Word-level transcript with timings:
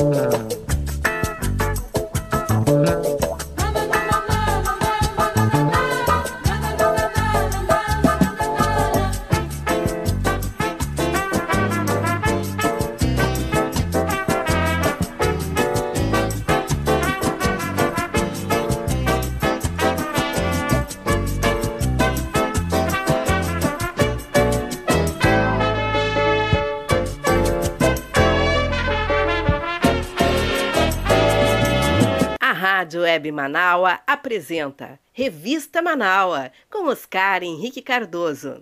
Rádio 0.00 0.49
Web 33.30 33.32
Manaua 33.32 34.00
apresenta 34.06 34.98
Revista 35.12 35.80
Manaua 35.80 36.50
com 36.68 36.88
Oscar 36.88 37.42
Henrique 37.42 37.80
Cardoso. 37.80 38.60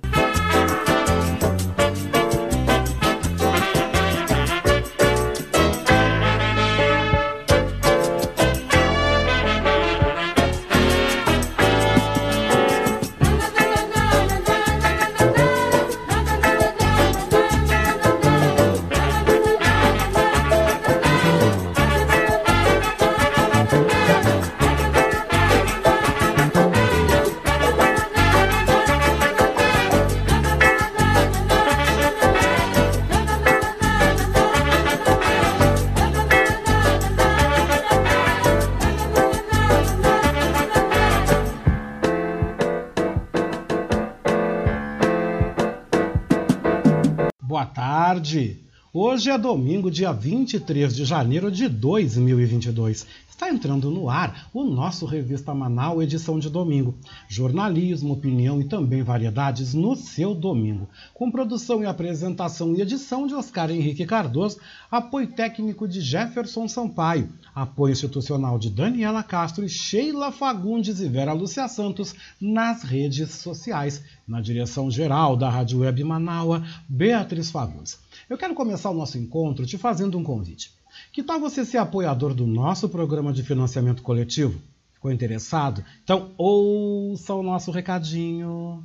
Hoje 49.18 49.30
é 49.30 49.36
domingo, 49.36 49.90
dia 49.90 50.12
23 50.12 50.94
de 50.94 51.04
janeiro 51.04 51.50
de 51.50 51.68
2022. 51.68 53.04
Está 53.28 53.50
entrando 53.50 53.90
no 53.90 54.08
ar 54.08 54.48
o 54.54 54.62
nosso 54.62 55.06
Revista 55.06 55.52
Manaus, 55.52 56.04
edição 56.04 56.38
de 56.38 56.48
domingo. 56.48 56.94
Jornalismo, 57.28 58.12
opinião 58.12 58.60
e 58.60 58.64
também 58.64 59.02
variedades 59.02 59.74
no 59.74 59.96
seu 59.96 60.36
domingo. 60.36 60.88
Com 61.12 61.32
produção 61.32 61.82
e 61.82 61.86
apresentação 61.86 62.76
e 62.76 62.80
edição 62.80 63.26
de 63.26 63.34
Oscar 63.34 63.72
Henrique 63.72 64.06
Cardoso, 64.06 64.58
apoio 64.88 65.26
técnico 65.26 65.88
de 65.88 66.00
Jefferson 66.00 66.68
Sampaio, 66.68 67.28
apoio 67.52 67.90
institucional 67.90 68.56
de 68.56 68.70
Daniela 68.70 69.24
Castro 69.24 69.64
e 69.64 69.68
Sheila 69.68 70.30
Fagundes 70.30 71.00
e 71.00 71.08
Vera 71.08 71.32
Lúcia 71.32 71.66
Santos 71.66 72.14
nas 72.40 72.84
redes 72.84 73.30
sociais. 73.30 74.00
Na 74.28 74.40
direção 74.40 74.88
geral 74.88 75.36
da 75.36 75.50
Rádio 75.50 75.80
Web 75.80 76.04
Manaua, 76.04 76.62
Beatriz 76.88 77.50
Fagundes. 77.50 77.98
Eu 78.28 78.36
quero 78.36 78.54
começar 78.54 78.90
o 78.90 78.94
nosso 78.94 79.16
encontro 79.16 79.64
te 79.64 79.78
fazendo 79.78 80.18
um 80.18 80.22
convite. 80.22 80.74
Que 81.10 81.22
tal 81.22 81.40
você 81.40 81.64
ser 81.64 81.78
apoiador 81.78 82.34
do 82.34 82.46
nosso 82.46 82.86
programa 82.86 83.32
de 83.32 83.42
financiamento 83.42 84.02
coletivo? 84.02 84.60
Ficou 84.92 85.10
interessado? 85.10 85.82
Então 86.04 86.32
ouça 86.36 87.32
o 87.32 87.42
nosso 87.42 87.70
recadinho. 87.70 88.84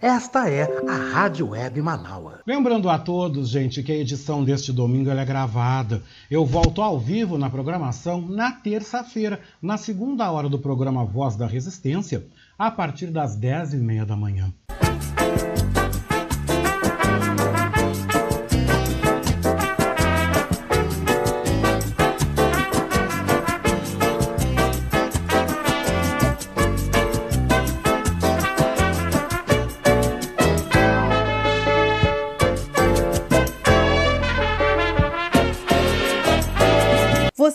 Esta 0.00 0.48
é 0.48 0.62
a 0.88 0.96
Rádio 1.12 1.50
Web 1.50 1.80
Manaua. 1.82 2.40
Lembrando 2.46 2.88
a 2.88 2.98
todos, 2.98 3.48
gente, 3.48 3.82
que 3.82 3.92
a 3.92 3.96
edição 3.96 4.44
deste 4.44 4.72
domingo 4.72 5.10
é 5.10 5.24
gravada. 5.24 6.02
Eu 6.30 6.44
volto 6.44 6.82
ao 6.82 6.98
vivo 6.98 7.38
na 7.38 7.50
programação 7.50 8.20
na 8.20 8.52
terça-feira, 8.52 9.40
na 9.60 9.76
segunda 9.76 10.30
hora 10.30 10.48
do 10.48 10.58
programa 10.58 11.04
Voz 11.04 11.36
da 11.36 11.46
Resistência, 11.46 12.26
a 12.58 12.70
partir 12.70 13.06
das 13.06 13.36
dez 13.36 13.72
e 13.72 13.76
meia 13.76 14.06
da 14.06 14.16
manhã. 14.16 14.52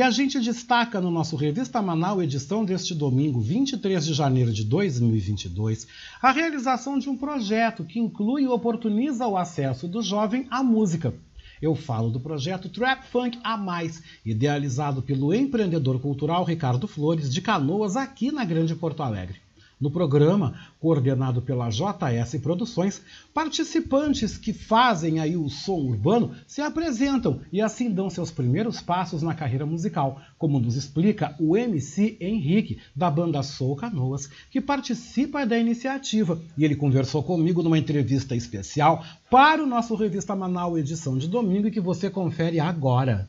E 0.00 0.02
a 0.02 0.10
gente 0.10 0.40
destaca 0.40 0.98
no 0.98 1.10
nosso 1.10 1.36
Revista 1.36 1.82
Manaus, 1.82 2.22
edição 2.22 2.64
deste 2.64 2.94
domingo, 2.94 3.38
23 3.38 4.02
de 4.02 4.14
janeiro 4.14 4.50
de 4.50 4.64
2022, 4.64 5.86
a 6.22 6.32
realização 6.32 6.98
de 6.98 7.10
um 7.10 7.18
projeto 7.18 7.84
que 7.84 8.00
inclui 8.00 8.44
e 8.44 8.48
oportuniza 8.48 9.26
o 9.26 9.36
acesso 9.36 9.86
do 9.86 10.00
jovem 10.00 10.46
à 10.50 10.62
música. 10.62 11.12
Eu 11.60 11.74
falo 11.74 12.08
do 12.08 12.18
projeto 12.18 12.70
Trap 12.70 13.04
Funk 13.08 13.38
a 13.44 13.58
Mais, 13.58 14.02
idealizado 14.24 15.02
pelo 15.02 15.34
empreendedor 15.34 16.00
cultural 16.00 16.44
Ricardo 16.44 16.88
Flores 16.88 17.30
de 17.30 17.42
Canoas, 17.42 17.94
aqui 17.94 18.32
na 18.32 18.42
Grande 18.46 18.74
Porto 18.74 19.02
Alegre. 19.02 19.38
No 19.80 19.90
programa, 19.90 20.54
coordenado 20.78 21.40
pela 21.40 21.70
JS 21.70 22.38
Produções, 22.42 23.00
participantes 23.32 24.36
que 24.36 24.52
fazem 24.52 25.20
aí 25.20 25.36
o 25.36 25.48
som 25.48 25.78
urbano 25.80 26.32
se 26.46 26.60
apresentam 26.60 27.40
e 27.50 27.62
assim 27.62 27.90
dão 27.90 28.10
seus 28.10 28.30
primeiros 28.30 28.80
passos 28.80 29.22
na 29.22 29.34
carreira 29.34 29.64
musical, 29.64 30.20
como 30.36 30.60
nos 30.60 30.76
explica 30.76 31.34
o 31.40 31.56
MC 31.56 32.18
Henrique, 32.20 32.78
da 32.94 33.10
banda 33.10 33.42
Soul 33.42 33.76
Canoas, 33.76 34.28
que 34.50 34.60
participa 34.60 35.46
da 35.46 35.58
iniciativa. 35.58 36.38
E 36.58 36.64
ele 36.64 36.76
conversou 36.76 37.22
comigo 37.22 37.62
numa 37.62 37.78
entrevista 37.78 38.36
especial 38.36 39.02
para 39.30 39.62
o 39.62 39.66
nosso 39.66 39.94
Revista 39.94 40.36
Manaus 40.36 40.78
edição 40.78 41.16
de 41.16 41.26
domingo 41.26 41.70
que 41.70 41.80
você 41.80 42.10
confere 42.10 42.60
agora. 42.60 43.28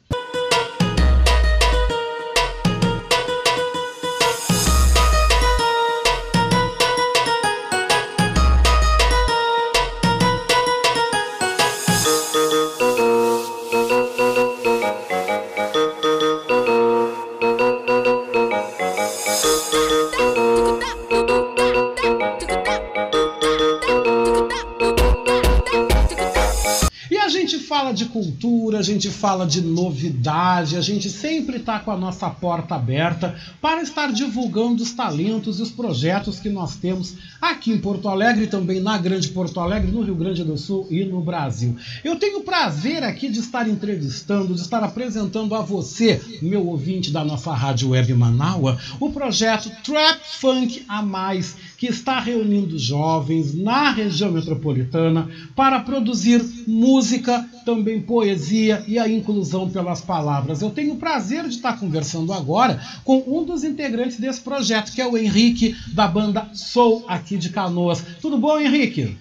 De 27.93 28.05
cultura, 28.05 28.79
a 28.79 28.81
gente 28.81 29.09
fala 29.09 29.45
de 29.45 29.61
novidade, 29.61 30.77
a 30.77 30.81
gente 30.81 31.09
sempre 31.09 31.57
está 31.57 31.79
com 31.79 31.91
a 31.91 31.97
nossa 31.97 32.29
porta 32.29 32.75
aberta 32.75 33.35
para 33.61 33.81
estar 33.81 34.11
divulgando 34.11 34.83
os 34.83 34.91
talentos 34.91 35.59
e 35.59 35.61
os 35.61 35.71
projetos 35.71 36.39
que 36.39 36.49
nós 36.49 36.75
temos 36.75 37.15
aqui 37.41 37.71
em 37.71 37.77
Porto 37.79 38.07
Alegre, 38.07 38.47
também 38.47 38.79
na 38.79 38.97
Grande 38.97 39.29
Porto 39.29 39.59
Alegre, 39.59 39.91
no 39.91 40.01
Rio 40.01 40.15
Grande 40.15 40.43
do 40.43 40.57
Sul 40.57 40.87
e 40.89 41.03
no 41.03 41.21
Brasil. 41.21 41.75
Eu 42.03 42.15
tenho 42.15 42.39
o 42.39 42.43
prazer 42.43 43.03
aqui 43.03 43.29
de 43.29 43.39
estar 43.39 43.67
entrevistando, 43.67 44.53
de 44.53 44.61
estar 44.61 44.83
apresentando 44.83 45.55
a 45.55 45.61
você, 45.61 46.21
meu 46.41 46.67
ouvinte 46.67 47.11
da 47.11 47.23
nossa 47.23 47.53
rádio 47.53 47.89
web 47.89 48.13
Manaua, 48.13 48.77
o 48.99 49.11
projeto 49.11 49.71
Trap 49.83 50.19
Funk 50.39 50.85
a 50.87 51.01
Mais, 51.01 51.55
que 51.81 51.87
está 51.87 52.19
reunindo 52.19 52.77
jovens 52.77 53.55
na 53.55 53.89
região 53.89 54.31
metropolitana 54.31 55.27
para 55.55 55.79
produzir 55.79 56.39
música, 56.67 57.43
também 57.65 57.99
poesia 57.99 58.83
e 58.87 58.99
a 58.99 59.09
inclusão 59.09 59.67
pelas 59.67 59.99
palavras. 59.99 60.61
Eu 60.61 60.69
tenho 60.69 60.93
o 60.93 60.97
prazer 60.97 61.41
de 61.45 61.55
estar 61.55 61.79
conversando 61.79 62.31
agora 62.33 62.79
com 63.03 63.23
um 63.25 63.43
dos 63.43 63.63
integrantes 63.63 64.19
desse 64.19 64.41
projeto, 64.41 64.93
que 64.93 65.01
é 65.01 65.07
o 65.07 65.17
Henrique, 65.17 65.75
da 65.91 66.07
banda 66.07 66.49
Soul, 66.53 67.03
aqui 67.07 67.35
de 67.35 67.49
Canoas. 67.49 68.05
Tudo 68.21 68.37
bom, 68.37 68.59
Henrique? 68.59 69.17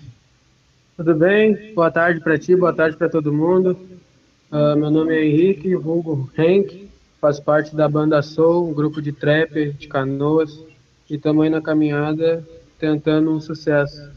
Tudo 0.98 1.14
bem? 1.14 1.72
Boa 1.74 1.90
tarde 1.90 2.20
para 2.20 2.38
ti, 2.38 2.54
boa 2.54 2.74
tarde 2.74 2.94
para 2.94 3.08
todo 3.08 3.32
mundo. 3.32 3.74
Uh, 4.52 4.76
meu 4.76 4.90
nome 4.90 5.14
é 5.14 5.24
Henrique, 5.24 5.74
vulgo 5.76 6.30
Henk, 6.36 6.90
faço 7.22 7.42
parte 7.42 7.74
da 7.74 7.88
banda 7.88 8.20
Soul, 8.20 8.68
um 8.68 8.74
grupo 8.74 9.00
de 9.00 9.12
trap 9.12 9.72
de 9.78 9.88
Canoas, 9.88 10.68
e 11.10 11.16
estamos 11.16 11.42
aí 11.42 11.50
na 11.50 11.60
caminhada 11.60 12.46
tentando 12.78 13.32
um 13.32 13.40
sucesso. 13.40 14.08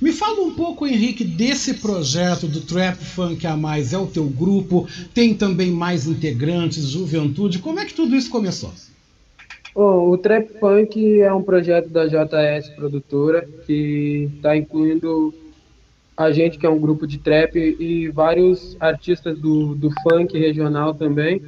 Me 0.00 0.12
fala 0.12 0.40
um 0.42 0.54
pouco, 0.54 0.86
Henrique, 0.86 1.24
desse 1.24 1.74
projeto 1.74 2.46
do 2.46 2.60
Trap 2.60 2.96
Funk 2.96 3.46
a 3.46 3.56
Mais. 3.56 3.92
É 3.92 3.98
o 3.98 4.06
teu 4.06 4.24
grupo? 4.24 4.86
Tem 5.12 5.34
também 5.34 5.70
mais 5.70 6.06
integrantes, 6.06 6.88
juventude? 6.88 7.58
Como 7.58 7.80
é 7.80 7.84
que 7.84 7.94
tudo 7.94 8.14
isso 8.14 8.30
começou? 8.30 8.72
Oh, 9.74 10.10
o 10.10 10.18
Trap 10.18 10.58
Funk 10.58 11.20
é 11.20 11.32
um 11.32 11.42
projeto 11.42 11.88
da 11.90 12.06
JS 12.06 12.70
Produtora 12.70 13.46
que 13.66 14.30
está 14.36 14.56
incluindo 14.56 15.34
a 16.16 16.30
gente, 16.32 16.56
que 16.56 16.64
é 16.64 16.70
um 16.70 16.78
grupo 16.78 17.06
de 17.06 17.18
trap, 17.18 17.56
e 17.56 18.08
vários 18.08 18.74
artistas 18.80 19.38
do, 19.38 19.74
do 19.74 19.90
funk 20.02 20.38
regional 20.38 20.94
também. 20.94 21.42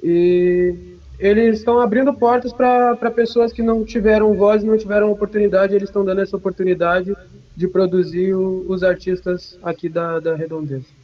E 0.00 0.97
eles 1.18 1.58
estão 1.58 1.80
abrindo 1.80 2.14
portas 2.14 2.52
para 2.52 3.10
pessoas 3.10 3.52
que 3.52 3.62
não 3.62 3.84
tiveram 3.84 4.34
voz, 4.34 4.62
não 4.62 4.78
tiveram 4.78 5.10
oportunidade, 5.10 5.74
eles 5.74 5.88
estão 5.88 6.04
dando 6.04 6.20
essa 6.20 6.36
oportunidade 6.36 7.16
de 7.56 7.66
produzir 7.66 8.34
o, 8.34 8.64
os 8.68 8.84
artistas 8.84 9.58
aqui 9.62 9.88
da, 9.88 10.20
da 10.20 10.36
Redondeza. 10.36 10.97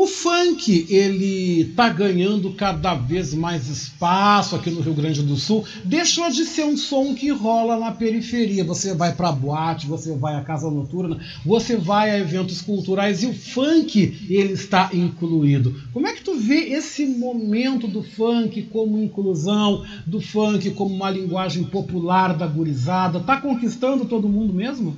O 0.00 0.06
funk, 0.06 0.86
ele 0.88 1.72
tá 1.74 1.88
ganhando 1.88 2.52
cada 2.52 2.94
vez 2.94 3.34
mais 3.34 3.66
espaço 3.68 4.54
aqui 4.54 4.70
no 4.70 4.80
Rio 4.80 4.94
Grande 4.94 5.24
do 5.24 5.34
Sul. 5.34 5.64
Deixou 5.84 6.30
de 6.30 6.44
ser 6.44 6.66
um 6.66 6.76
som 6.76 7.16
que 7.16 7.30
rola 7.30 7.76
na 7.76 7.90
periferia. 7.90 8.62
Você 8.62 8.94
vai 8.94 9.12
para 9.12 9.32
boate, 9.32 9.88
você 9.88 10.14
vai 10.14 10.36
à 10.36 10.40
casa 10.42 10.70
noturna, 10.70 11.18
você 11.44 11.76
vai 11.76 12.10
a 12.12 12.18
eventos 12.20 12.62
culturais 12.62 13.24
e 13.24 13.26
o 13.26 13.34
funk, 13.34 14.28
ele 14.30 14.52
está 14.52 14.88
incluído. 14.94 15.74
Como 15.92 16.06
é 16.06 16.12
que 16.12 16.22
tu 16.22 16.36
vê 16.36 16.68
esse 16.68 17.04
momento 17.04 17.88
do 17.88 18.04
funk 18.04 18.62
como 18.70 19.02
inclusão, 19.02 19.84
do 20.06 20.20
funk 20.20 20.70
como 20.74 20.94
uma 20.94 21.10
linguagem 21.10 21.64
popular 21.64 22.38
da 22.38 22.46
gurizada? 22.46 23.18
Tá 23.18 23.40
conquistando 23.40 24.04
todo 24.04 24.28
mundo 24.28 24.54
mesmo? 24.54 24.96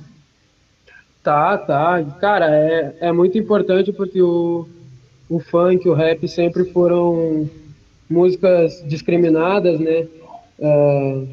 Tá, 1.23 1.57
tá. 1.57 2.03
Cara, 2.19 2.55
é, 2.55 2.97
é 2.99 3.11
muito 3.11 3.35
importante 3.35 3.91
porque 3.91 4.21
o 4.21 4.67
o 5.31 5.39
funk, 5.39 5.87
o 5.87 5.93
rap 5.93 6.27
sempre 6.27 6.65
foram 6.65 7.49
músicas 8.09 8.83
discriminadas, 8.85 9.79
né? 9.79 10.05
Uh, 10.59 11.25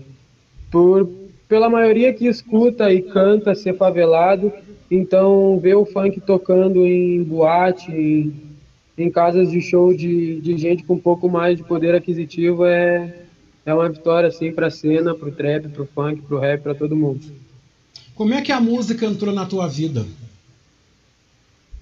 por, 0.70 1.10
pela 1.48 1.68
maioria 1.68 2.14
que 2.14 2.28
escuta 2.28 2.92
e 2.92 3.02
canta 3.02 3.56
ser 3.56 3.76
favelado, 3.76 4.52
então 4.88 5.58
ver 5.58 5.74
o 5.74 5.84
funk 5.84 6.20
tocando 6.20 6.86
em 6.86 7.24
boate, 7.24 7.90
em, 7.90 8.32
em 8.96 9.10
casas 9.10 9.50
de 9.50 9.60
show 9.60 9.92
de, 9.92 10.40
de 10.40 10.56
gente 10.56 10.84
com 10.84 10.94
um 10.94 11.00
pouco 11.00 11.28
mais 11.28 11.56
de 11.56 11.64
poder 11.64 11.92
aquisitivo 11.92 12.64
é, 12.64 13.12
é 13.66 13.74
uma 13.74 13.88
vitória 13.88 14.28
assim 14.28 14.52
para 14.52 14.68
a 14.68 14.70
cena, 14.70 15.12
para 15.12 15.28
o 15.28 15.32
trap, 15.32 15.68
para 15.70 15.82
o 15.82 15.86
funk, 15.86 16.22
para 16.22 16.36
o 16.36 16.38
rap, 16.38 16.62
para 16.62 16.74
todo 16.74 16.94
mundo. 16.94 17.26
Como 18.14 18.32
é 18.32 18.42
que 18.42 18.52
a 18.52 18.60
música 18.60 19.04
entrou 19.04 19.34
na 19.34 19.44
tua 19.44 19.66
vida? 19.66 20.06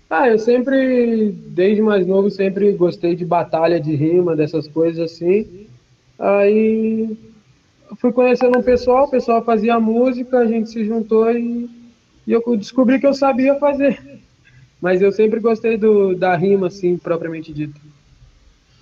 Ah, 0.08 0.29
eu 0.29 0.38
sempre, 0.38 1.32
desde 1.49 1.82
mais 1.82 2.06
novo, 2.06 2.31
sempre 2.31 2.73
gostei 2.73 3.17
de 3.17 3.25
batalha 3.25 3.81
de 3.81 3.94
rima, 3.94 4.37
dessas 4.37 4.69
coisas 4.69 5.12
assim. 5.12 5.67
Aí 6.19 7.17
fui 8.00 8.12
conhecendo 8.12 8.58
um 8.58 8.62
pessoal, 8.62 9.05
o 9.05 9.11
pessoal 9.11 9.44
fazia 9.44 9.81
música, 9.81 10.38
a 10.38 10.47
gente 10.47 10.70
se 10.70 10.85
juntou 10.85 11.31
e, 11.31 11.69
e 12.26 12.32
eu 12.32 12.43
descobri 12.56 13.00
que 13.00 13.06
eu 13.06 13.14
sabia 13.14 13.56
fazer. 13.56 14.00
Mas 14.81 15.03
eu 15.03 15.11
sempre 15.11 15.41
gostei 15.41 15.76
do, 15.76 16.14
da 16.14 16.37
rima, 16.37 16.69
assim, 16.69 16.97
propriamente 16.97 17.52
dita. 17.52 17.81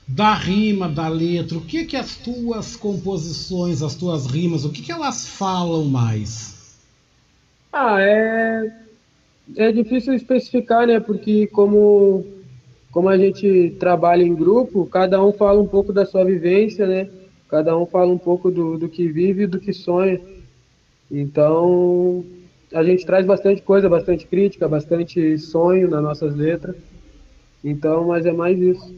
Da 0.07 0.35
rima, 0.35 0.89
da 0.89 1.09
letra, 1.09 1.57
o 1.57 1.63
que 1.63 1.85
que 1.85 1.97
as 1.97 2.17
tuas 2.17 2.77
composições, 2.77 3.83
as 3.83 3.95
tuas 3.95 4.27
rimas, 4.27 4.67
o 4.67 4.71
que 4.71 4.83
que 4.83 4.93
elas 4.93 5.27
falam 5.27 5.87
mais? 5.87 6.77
Ah, 7.73 7.97
é 8.01 8.84
é 9.57 9.71
difícil 9.73 10.15
especificar, 10.15 10.87
né? 10.87 11.01
Porque 11.01 11.47
como, 11.49 12.25
como 12.91 13.09
a 13.09 13.19
gente 13.19 13.77
trabalha 13.79 14.23
em 14.23 14.35
grupo, 14.35 14.87
cada 14.87 15.23
um 15.25 15.33
fala 15.33 15.61
um 15.61 15.67
pouco 15.67 15.93
da 15.93 16.07
sua 16.07 16.25
vivência, 16.25 16.87
né? 16.87 17.09
Cada 17.49 17.77
um 17.77 17.87
fala 17.87 18.11
um 18.11 18.19
pouco 18.19 18.51
do, 18.51 18.79
do 18.79 18.89
que 18.89 19.09
vive 19.09 19.45
e 19.45 19.47
do 19.47 19.61
que 19.61 19.73
sonha. 19.73 20.21
Então, 21.11 22.25
a 22.73 22.83
gente 22.83 23.05
traz 23.05 23.25
bastante 23.27 23.63
coisa, 23.63 23.89
bastante 23.89 24.27
crítica, 24.27 24.69
bastante 24.69 25.39
sonho 25.39 25.89
nas 25.89 26.03
nossas 26.03 26.35
letras. 26.35 26.77
Então, 27.63 28.07
mas 28.07 28.27
é 28.27 28.33
mais 28.33 28.59
isso 28.59 28.95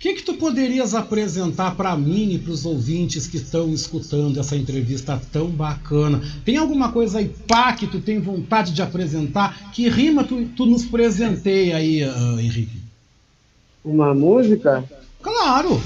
que, 0.00 0.14
que 0.14 0.22
tu 0.22 0.32
poderias 0.32 0.94
apresentar 0.94 1.76
para 1.76 1.94
mim 1.94 2.32
e 2.32 2.38
para 2.38 2.52
os 2.52 2.64
ouvintes 2.64 3.26
que 3.26 3.36
estão 3.36 3.68
escutando 3.74 4.40
essa 4.40 4.56
entrevista 4.56 5.20
tão 5.30 5.46
bacana? 5.48 6.22
Tem 6.42 6.56
alguma 6.56 6.90
coisa 6.90 7.18
aí, 7.18 7.28
pá, 7.46 7.74
que 7.74 7.86
tu 7.86 8.00
tem 8.00 8.18
vontade 8.18 8.72
de 8.72 8.80
apresentar? 8.80 9.70
Que 9.72 9.90
rima 9.90 10.24
tu, 10.24 10.46
tu 10.56 10.64
nos 10.64 10.86
presenteia 10.86 11.76
aí, 11.76 12.02
uh, 12.02 12.40
Henrique? 12.40 12.80
Uma 13.84 14.14
música? 14.14 14.82
Claro! 15.20 15.78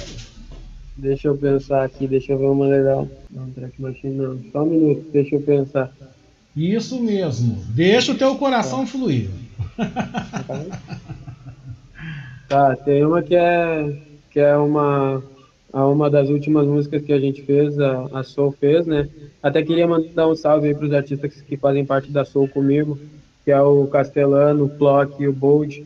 Deixa 0.97 1.27
eu 1.27 1.37
pensar 1.37 1.83
aqui, 1.83 2.07
deixa 2.07 2.35
eu 2.35 2.39
ver 2.39 2.47
uma 2.47 2.69
legal. 2.69 3.09
Não, 3.29 3.51
track 3.51 3.83
machine 3.83 4.15
não. 4.15 4.39
Só 4.53 4.63
um 4.63 4.71
minuto, 4.71 5.07
deixa 5.13 5.35
eu 5.35 5.41
pensar. 5.41 5.93
Isso 6.57 7.03
mesmo. 7.03 7.65
Deixa 7.71 8.13
o 8.13 8.17
teu 8.17 8.37
coração 8.37 8.83
tá. 8.83 8.87
fluir. 8.87 9.29
Tá, 9.77 10.65
tem 12.85 13.05
uma 13.05 13.23
que 13.23 13.35
é 13.35 14.03
que 14.31 14.41
é 14.41 14.57
uma 14.57 15.23
uma 15.83 16.09
das 16.09 16.29
últimas 16.29 16.67
músicas 16.67 17.03
que 17.03 17.13
a 17.13 17.19
gente 17.19 17.43
fez, 17.43 17.79
a, 17.81 18.07
a 18.13 18.23
Soul 18.23 18.53
fez, 18.53 18.87
né? 18.87 19.09
Até 19.43 19.63
queria 19.63 19.89
mandar 19.89 20.29
um 20.29 20.37
salve 20.37 20.69
aí 20.69 20.75
para 20.75 20.87
os 20.87 20.93
artistas 20.93 21.41
que, 21.41 21.57
fazem 21.57 21.85
parte 21.85 22.13
da 22.13 22.25
Soul 22.25 22.49
comigo, 22.49 22.99
que 23.45 23.51
é 23.51 23.61
o 23.61 23.87
Castelano, 23.89 24.67
o 24.67 24.69
Plock 24.69 25.21
e 25.21 25.27
o 25.27 25.33
Bold. 25.33 25.85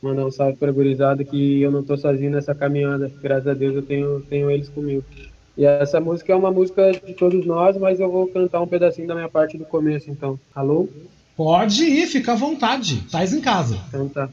Mandar 0.00 0.24
um 0.24 0.30
salve 0.30 0.56
para 0.56 0.68
a 0.68 0.72
gurizada 0.72 1.24
que 1.24 1.60
eu 1.60 1.72
não 1.72 1.82
tô 1.82 1.96
sozinho 1.96 2.30
nessa 2.30 2.54
caminhada. 2.54 3.10
Graças 3.20 3.48
a 3.48 3.54
Deus 3.54 3.74
eu 3.74 3.82
tenho, 3.82 4.20
tenho 4.20 4.48
eles 4.50 4.68
comigo. 4.68 5.04
E 5.56 5.64
essa 5.64 6.00
música 6.00 6.32
é 6.32 6.36
uma 6.36 6.52
música 6.52 6.92
de 6.92 7.14
todos 7.14 7.44
nós, 7.44 7.76
mas 7.76 7.98
eu 7.98 8.08
vou 8.08 8.28
cantar 8.28 8.60
um 8.60 8.68
pedacinho 8.68 9.08
da 9.08 9.14
minha 9.16 9.28
parte 9.28 9.58
do 9.58 9.64
começo, 9.64 10.08
então. 10.08 10.38
Alô? 10.54 10.88
Pode 11.36 11.82
ir, 11.82 12.06
fica 12.06 12.32
à 12.32 12.36
vontade. 12.36 13.02
Tais 13.10 13.32
em 13.32 13.40
casa. 13.40 13.76
Então 13.88 14.08
tá. 14.08 14.28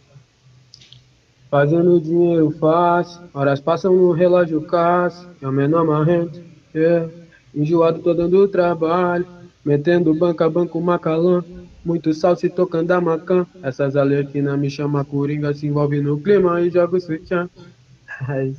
Fazendo 1.56 2.02
dinheiro 2.02 2.54
fácil, 2.60 3.22
horas 3.34 3.62
passam 3.62 3.96
no 3.96 4.12
relógio 4.12 4.62
caço, 4.64 5.26
é 5.42 5.48
o 5.48 5.54
menor 5.54 5.86
marrento, 5.86 6.38
yeah. 6.76 7.10
Enjoado 7.56 8.00
tô 8.00 8.14
dando 8.14 8.46
trabalho, 8.50 9.26
metendo 9.64 10.14
banca, 10.14 10.50
banco, 10.50 10.82
macalã, 10.82 11.46
muito 11.86 12.14
sal 12.14 12.36
se 12.36 12.50
tocando 12.50 12.92
a 12.92 13.00
macan. 13.00 13.48
Essas 13.64 13.96
alerquinas 13.96 14.60
me 14.60 14.70
chama 14.70 15.06
coringa, 15.06 15.54
se 15.54 15.66
envolve 15.66 16.02
no 16.02 16.20
clima 16.20 16.60
e 16.60 16.70
joga 16.70 16.98
o 16.98 17.00
sutiã. 17.00 17.50
É 18.28 18.52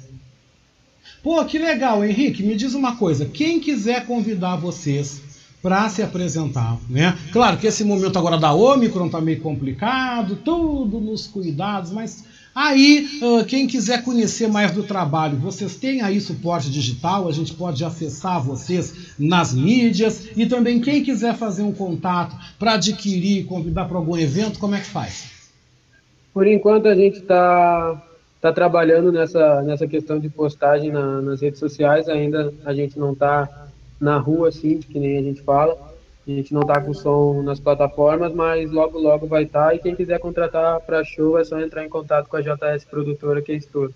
Pô, 1.23 1.45
que 1.45 1.59
legal, 1.59 2.03
Henrique. 2.03 2.43
Me 2.43 2.57
diz 2.57 2.73
uma 2.73 2.97
coisa: 2.97 3.27
quem 3.27 3.61
quiser 3.61 4.07
convidar 4.07 4.57
vocês 4.57 5.21
para 5.63 5.87
se 5.91 6.03
apresentar, 6.03 6.79
né? 6.89 7.15
Claro 7.31 7.59
que 7.59 7.67
esse 7.67 7.85
momento 7.85 8.19
agora 8.19 8.39
da 8.39 8.55
Omicron 8.55 9.11
tá 9.11 9.21
meio 9.21 9.43
complicado, 9.43 10.37
tudo 10.37 10.99
nos 10.99 11.27
cuidados, 11.27 11.91
mas 11.91 12.36
aí 12.57 13.07
quem 13.47 13.67
quiser 13.67 14.03
conhecer 14.03 14.49
mais 14.49 14.73
do 14.73 14.83
trabalho, 14.83 15.37
vocês 15.37 15.77
têm 15.77 16.01
aí 16.01 16.19
suporte 16.21 16.71
digital, 16.71 17.29
a 17.29 17.33
gente 17.33 17.53
pode 17.55 17.85
acessar 17.85 18.43
vocês 18.43 19.15
nas 19.19 19.53
mídias 19.53 20.31
e 20.35 20.47
também 20.47 20.81
quem 20.81 21.05
quiser 21.05 21.37
fazer 21.37 21.63
um 21.63 21.73
contato 21.73 22.35
para 22.59 22.73
adquirir, 22.75 23.45
convidar 23.45 23.85
para 23.85 23.99
algum 23.99 24.17
evento, 24.17 24.59
como 24.59 24.75
é 24.75 24.81
que 24.81 24.87
faz? 24.87 25.37
Por 26.33 26.47
enquanto 26.47 26.89
a 26.89 26.95
gente 26.95 27.19
está 27.19 28.03
tá 28.41 28.53
trabalhando 28.53 29.13
nessa, 29.13 29.63
nessa 29.63 29.87
questão 29.87 30.19
de 30.19 30.29
postagem 30.29 30.91
na, 30.91 31.21
nas 31.21 31.43
redes 31.43 31.59
sociais, 31.61 32.09
ainda 32.09 32.53
a 32.65 32.73
gente 32.73 32.99
não 32.99 33.13
está 33.13 33.67
na 34.01 34.19
rua, 34.19 34.49
assim, 34.49 34.79
que 34.79 34.99
nem 34.99 35.19
a 35.19 35.23
gente 35.23 35.43
fala. 35.43 35.86
A 36.27 36.31
gente 36.31 36.53
não 36.53 36.63
tá 36.63 36.81
com 36.81 36.93
som 36.93 37.41
nas 37.43 37.61
plataformas, 37.61 38.35
mas 38.35 38.71
logo, 38.71 38.99
logo 38.99 39.27
vai 39.29 39.45
estar. 39.45 39.69
Tá. 39.69 39.75
E 39.75 39.79
quem 39.79 39.95
quiser 39.95 40.19
contratar 40.19 40.81
para 40.81 41.05
show 41.05 41.39
é 41.39 41.45
só 41.45 41.61
entrar 41.61 41.85
em 41.85 41.89
contato 41.89 42.29
com 42.29 42.37
a 42.37 42.41
JS 42.41 42.85
Produtora, 42.85 43.41
que 43.41 43.53
é 43.53 43.57
estouro. 43.57 43.95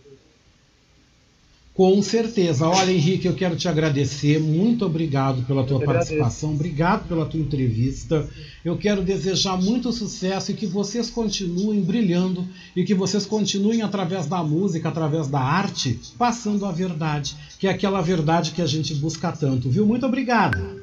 Com 1.75 2.03
certeza. 2.03 2.69
Olha, 2.69 2.93
Henrique, 2.93 3.27
eu 3.27 3.35
quero 3.35 3.57
te 3.57 3.67
agradecer. 3.67 4.39
Muito 4.39 4.85
obrigado 4.85 5.43
pela 5.47 5.65
tua 5.65 5.81
participação. 5.81 6.53
Obrigado 6.53 7.09
pela 7.09 7.25
tua 7.25 7.41
entrevista. 7.41 8.29
Eu 8.65 8.77
quero 8.77 9.03
desejar 9.03 9.57
muito 9.57 9.91
sucesso 9.91 10.51
e 10.51 10.55
que 10.55 10.67
vocês 10.67 11.09
continuem 11.09 11.81
brilhando 11.81 12.47
e 12.77 12.85
que 12.85 12.95
vocês 12.95 13.25
continuem 13.25 13.83
através 13.83 14.27
da 14.27 14.43
música, 14.43 14.89
através 14.89 15.27
da 15.27 15.41
arte, 15.41 15.99
passando 16.19 16.67
a 16.67 16.71
verdade, 16.71 17.35
que 17.59 17.67
é 17.67 17.71
aquela 17.71 18.03
verdade 18.03 18.51
que 18.51 18.61
a 18.61 18.67
gente 18.67 18.95
busca 18.95 19.33
tanto, 19.33 19.71
viu? 19.71 19.87
Muito 19.87 20.05
obrigado. 20.05 20.80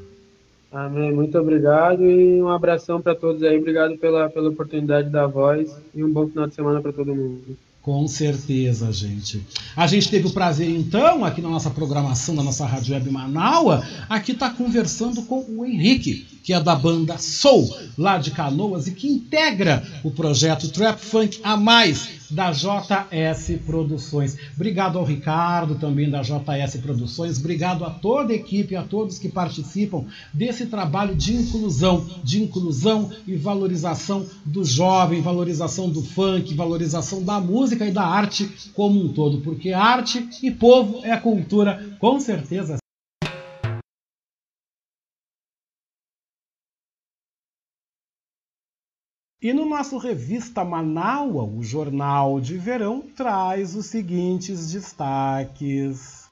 Amém. 0.71 1.13
Muito 1.13 1.37
obrigado 1.37 2.03
e 2.03 2.41
um 2.41 2.49
abração 2.49 3.01
para 3.01 3.15
todos 3.15 3.41
aí. 3.43 3.57
Obrigado 3.57 3.97
pela, 3.97 4.29
pela 4.29 4.49
oportunidade 4.49 5.09
da 5.09 5.25
voz 5.25 5.75
e 5.95 6.03
um 6.03 6.11
bom 6.11 6.27
final 6.27 6.47
de 6.47 6.55
semana 6.55 6.81
para 6.81 6.91
todo 6.91 7.15
mundo. 7.15 7.57
Com 7.81 8.05
certeza, 8.05 8.91
gente. 8.91 9.41
A 9.73 9.87
gente 9.87 10.09
teve 10.09 10.27
o 10.27 10.33
prazer, 10.33 10.69
então, 10.69 11.23
aqui 11.23 11.41
na 11.41 11.47
nossa 11.47 11.69
programação 11.69 12.35
da 12.35 12.43
nossa 12.43 12.65
Rádio 12.65 12.93
Web 12.93 13.09
Manaua, 13.09 13.81
aqui 14.09 14.33
está 14.33 14.49
conversando 14.49 15.21
com 15.21 15.45
o 15.47 15.65
Henrique, 15.65 16.27
que 16.47 16.53
é 16.53 16.61
da 16.61 16.73
banda 16.73 17.17
Soul, 17.17 17.75
lá 17.97 18.17
de 18.17 18.31
Canoas, 18.31 18.87
e 18.87 18.91
que 18.91 19.05
integra 19.05 19.85
o 20.01 20.09
projeto 20.09 20.69
Trap 20.69 20.97
Funk 20.97 21.41
a 21.43 21.57
Mais, 21.57 22.07
da 22.31 22.53
JS 22.53 23.59
Produções. 23.65 24.37
Obrigado 24.55 24.97
ao 24.97 25.03
Ricardo, 25.03 25.75
também 25.75 26.09
da 26.09 26.21
JS 26.21 26.77
Produções. 26.81 27.37
Obrigado 27.37 27.83
a 27.83 27.89
toda 27.89 28.31
a 28.31 28.35
equipe, 28.37 28.77
a 28.77 28.83
todos 28.83 29.19
que 29.19 29.27
participam 29.27 30.05
desse 30.33 30.67
trabalho 30.67 31.13
de 31.17 31.35
inclusão, 31.35 32.07
de 32.23 32.41
inclusão 32.41 33.11
e 33.27 33.35
valorização 33.35 34.25
do 34.45 34.63
jovem, 34.63 35.21
valorização 35.21 35.89
do 35.89 36.01
funk, 36.01 36.53
valorização 36.53 37.23
da 37.23 37.41
música 37.41 37.85
e 37.85 37.91
da 37.91 38.03
arte 38.03 38.49
como 38.73 39.03
um 39.03 39.09
todo, 39.09 39.41
porque 39.41 39.73
arte 39.73 40.25
e 40.41 40.49
povo 40.49 41.01
é 41.03 41.17
cultura, 41.17 41.97
com 41.99 42.21
certeza. 42.21 42.77
E 49.47 49.53
no 49.53 49.65
nosso 49.65 49.97
Revista 49.97 50.65
Manaua, 50.65 51.45
o 51.45 51.63
Jornal 51.63 52.41
de 52.41 52.57
Verão 52.57 53.01
traz 53.15 53.77
os 53.77 53.85
seguintes 53.85 54.73
destaques. 54.73 56.26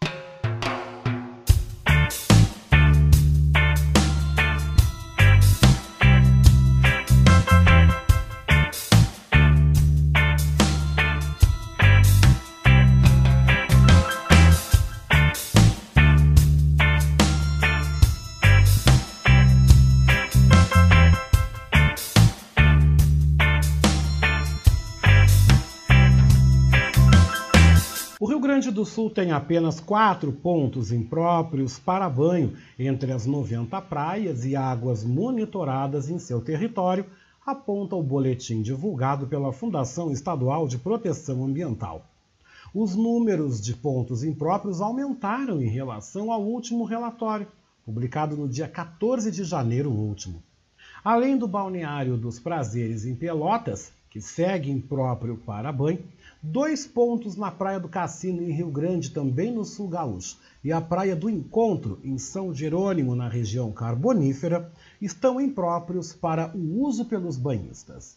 Do 28.75 28.83
Sul 28.83 29.09
tem 29.09 29.31
apenas 29.31 29.79
quatro 29.79 30.33
pontos 30.33 30.91
impróprios 30.91 31.79
para 31.79 32.09
banho 32.09 32.57
entre 32.77 33.13
as 33.13 33.25
90 33.25 33.81
praias 33.83 34.43
e 34.43 34.53
águas 34.53 35.01
monitoradas 35.01 36.09
em 36.09 36.19
seu 36.19 36.41
território, 36.41 37.05
aponta 37.45 37.95
o 37.95 38.03
boletim 38.03 38.61
divulgado 38.61 39.27
pela 39.27 39.53
Fundação 39.53 40.11
Estadual 40.11 40.67
de 40.67 40.77
Proteção 40.77 41.45
Ambiental. 41.45 42.05
Os 42.73 42.97
números 42.97 43.61
de 43.61 43.73
pontos 43.73 44.25
impróprios 44.25 44.81
aumentaram 44.81 45.61
em 45.61 45.69
relação 45.69 46.29
ao 46.29 46.43
último 46.43 46.83
relatório, 46.83 47.47
publicado 47.85 48.35
no 48.35 48.45
dia 48.45 48.67
14 48.67 49.31
de 49.31 49.45
janeiro 49.45 49.89
último. 49.89 50.43
Além 51.01 51.37
do 51.37 51.47
balneário 51.47 52.17
dos 52.17 52.39
Prazeres 52.39 53.05
em 53.05 53.15
Pelotas, 53.15 53.93
que 54.09 54.19
segue 54.19 54.69
impróprio 54.69 55.37
para 55.37 55.71
banho, 55.71 56.03
Dois 56.47 56.85
pontos 56.85 57.35
na 57.35 57.49
Praia 57.49 57.79
do 57.79 57.89
Cassino, 57.89 58.39
em 58.39 58.51
Rio 58.51 58.69
Grande, 58.69 59.09
também 59.09 59.51
no 59.51 59.65
sul 59.65 59.87
gaúcho, 59.87 60.37
e 60.63 60.71
a 60.71 60.79
Praia 60.79 61.15
do 61.15 61.27
Encontro, 61.27 61.99
em 62.03 62.19
São 62.19 62.53
Jerônimo, 62.53 63.15
na 63.15 63.27
região 63.27 63.71
carbonífera, 63.71 64.71
estão 65.01 65.41
impróprios 65.41 66.13
para 66.13 66.55
o 66.55 66.83
uso 66.83 67.05
pelos 67.05 67.35
banhistas. 67.35 68.15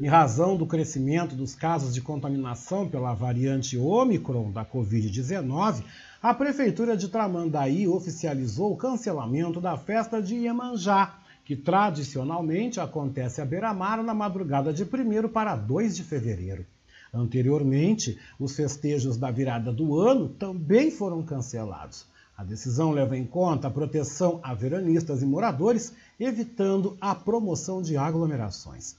Em 0.00 0.06
razão 0.06 0.56
do 0.56 0.64
crescimento 0.64 1.34
dos 1.34 1.56
casos 1.56 1.92
de 1.92 2.00
contaminação 2.00 2.88
pela 2.88 3.12
variante 3.14 3.76
Omicron 3.76 4.52
da 4.52 4.64
Covid-19, 4.64 5.82
a 6.22 6.32
Prefeitura 6.32 6.96
de 6.96 7.08
Tramandaí 7.08 7.88
oficializou 7.88 8.72
o 8.72 8.76
cancelamento 8.76 9.60
da 9.60 9.76
festa 9.76 10.22
de 10.22 10.36
Iemanjá, 10.36 11.18
que 11.44 11.56
tradicionalmente 11.56 12.78
acontece 12.78 13.40
à 13.40 13.44
beira-mar 13.44 14.04
na 14.04 14.14
madrugada 14.14 14.72
de 14.72 14.84
1 14.84 15.28
para 15.28 15.56
2 15.56 15.96
de 15.96 16.04
fevereiro. 16.04 16.64
Anteriormente, 17.12 18.18
os 18.38 18.54
festejos 18.54 19.16
da 19.16 19.30
virada 19.30 19.72
do 19.72 19.98
ano 19.98 20.28
também 20.28 20.90
foram 20.90 21.22
cancelados. 21.22 22.06
A 22.36 22.44
decisão 22.44 22.92
leva 22.92 23.16
em 23.16 23.26
conta 23.26 23.66
a 23.66 23.70
proteção 23.70 24.38
a 24.42 24.54
veranistas 24.54 25.22
e 25.22 25.26
moradores, 25.26 25.92
evitando 26.20 26.96
a 27.00 27.14
promoção 27.14 27.82
de 27.82 27.96
aglomerações. 27.96 28.96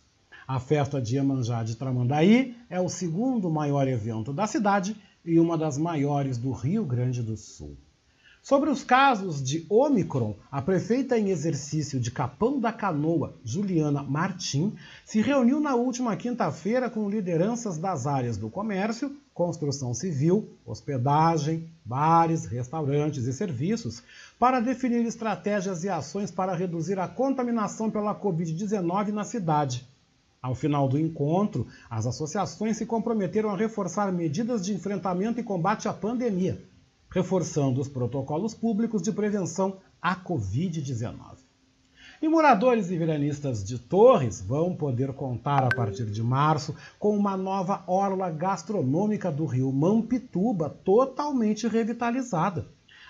A 0.48 0.60
festa 0.60 1.02
de 1.02 1.16
Iemanjá 1.16 1.64
de 1.64 1.76
Tramandaí 1.76 2.58
é 2.70 2.82
o 2.82 2.90
segundo 2.90 3.50
maior 3.50 3.88
evento 3.88 4.34
da 4.34 4.48
cidade 4.48 4.96
e 5.24 5.40
uma 5.40 5.58
das 5.58 5.78
maiores 5.78 6.38
do 6.38 6.52
Rio 6.52 6.84
Grande 6.84 7.22
do 7.22 7.38
Sul. 7.38 7.78
Sobre 8.50 8.72
os 8.72 8.84
casos 8.84 9.44
de 9.44 9.64
Omicron, 9.70 10.36
a 10.52 10.60
prefeita 10.60 11.20
em 11.20 11.30
exercício 11.30 12.00
de 12.00 12.10
Capão 12.10 12.60
da 12.60 12.74
Canoa, 12.74 13.36
Juliana 13.46 14.02
Martim, 14.02 14.74
se 15.06 15.22
reuniu 15.22 15.60
na 15.60 15.76
última 15.76 16.16
quinta-feira 16.16 16.90
com 16.90 17.08
lideranças 17.08 17.78
das 17.78 18.08
áreas 18.08 18.38
do 18.38 18.50
comércio, 18.50 19.16
construção 19.36 19.94
civil, 19.94 20.50
hospedagem, 20.66 21.70
bares, 21.86 22.46
restaurantes 22.46 23.26
e 23.26 23.34
serviços, 23.34 24.02
para 24.40 24.60
definir 24.60 25.06
estratégias 25.06 25.84
e 25.84 25.90
ações 25.90 26.32
para 26.32 26.56
reduzir 26.56 26.98
a 26.98 27.08
contaminação 27.08 27.92
pela 27.92 28.20
Covid-19 28.20 29.10
na 29.10 29.24
cidade. 29.24 29.88
Ao 30.42 30.56
final 30.56 30.90
do 30.90 30.98
encontro, 30.98 31.68
as 31.88 32.08
associações 32.08 32.78
se 32.78 32.88
comprometeram 32.88 33.52
a 33.52 33.56
reforçar 33.56 34.12
medidas 34.12 34.66
de 34.66 34.74
enfrentamento 34.74 35.40
e 35.40 35.44
combate 35.44 35.88
à 35.88 35.94
pandemia 35.94 36.68
reforçando 37.10 37.82
os 37.82 37.88
protocolos 37.88 38.54
públicos 38.54 39.02
de 39.02 39.12
prevenção 39.12 39.78
à 40.02 40.16
Covid-19. 40.16 41.50
E 42.22 42.28
moradores 42.28 42.92
e 42.92 42.98
veranistas 42.98 43.64
de 43.64 43.80
Torres 43.80 44.42
vão 44.42 44.76
poder 44.76 45.14
contar 45.14 45.64
a 45.64 45.70
partir 45.70 46.06
de 46.06 46.22
março 46.22 46.76
com 47.00 47.18
uma 47.18 47.38
nova 47.38 47.84
orla 47.88 48.30
gastronômica 48.30 49.32
do 49.32 49.46
rio 49.46 49.72
Mampituba 49.72 50.70
totalmente 50.84 51.66
revitalizada. 51.66 52.68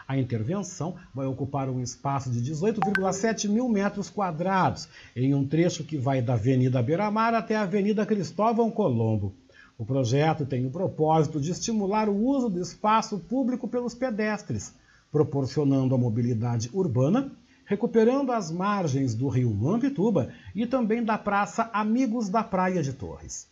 A 0.07 0.17
intervenção 0.17 0.95
vai 1.13 1.25
ocupar 1.25 1.69
um 1.69 1.81
espaço 1.81 2.31
de 2.31 2.39
18,7 2.39 3.47
mil 3.49 3.67
metros 3.67 4.09
quadrados, 4.09 4.87
em 5.15 5.33
um 5.33 5.47
trecho 5.47 5.83
que 5.83 5.97
vai 5.97 6.21
da 6.21 6.33
Avenida 6.33 6.81
Beira-Mar 6.81 7.33
até 7.33 7.55
a 7.55 7.61
Avenida 7.63 8.05
Cristóvão 8.05 8.69
Colombo. 8.69 9.35
O 9.79 9.85
projeto 9.85 10.45
tem 10.45 10.65
o 10.65 10.69
propósito 10.69 11.39
de 11.39 11.51
estimular 11.51 12.09
o 12.09 12.13
uso 12.13 12.49
do 12.49 12.61
espaço 12.61 13.17
público 13.17 13.65
pelos 13.65 13.95
pedestres, 13.95 14.75
proporcionando 15.09 15.95
a 15.95 15.97
mobilidade 15.97 16.69
urbana, 16.73 17.31
recuperando 17.63 18.33
as 18.33 18.51
margens 18.51 19.15
do 19.15 19.29
rio 19.29 19.53
Mampituba 19.53 20.33
e 20.53 20.67
também 20.67 21.01
da 21.01 21.17
Praça 21.17 21.69
Amigos 21.71 22.27
da 22.27 22.43
Praia 22.43 22.83
de 22.83 22.91
Torres. 22.91 23.48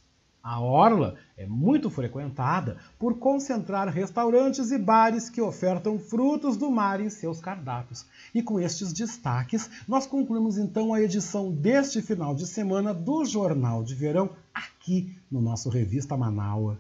A 0.50 0.62
orla 0.62 1.16
é 1.36 1.46
muito 1.46 1.90
frequentada 1.90 2.78
por 2.98 3.20
concentrar 3.20 3.90
restaurantes 3.90 4.72
e 4.72 4.78
bares 4.78 5.30
que 5.30 5.42
ofertam 5.42 6.00
frutos 6.00 6.56
do 6.56 6.72
mar 6.72 7.02
em 7.02 7.10
seus 7.10 7.42
cardápios. 7.42 8.06
E 8.34 8.42
com 8.42 8.58
estes 8.58 8.94
destaques, 8.94 9.70
nós 9.86 10.08
concluímos 10.08 10.58
então 10.58 10.94
a 10.94 11.02
edição 11.02 11.52
deste 11.52 12.02
final 12.02 12.34
de 12.34 12.48
semana 12.48 12.94
do 12.94 13.26
Jornal 13.26 13.84
de 13.84 13.94
Verão 13.94 14.30
aqui 14.54 15.14
no 15.30 15.42
nosso 15.42 15.68
Revista 15.68 16.16
Manaua. 16.16 16.80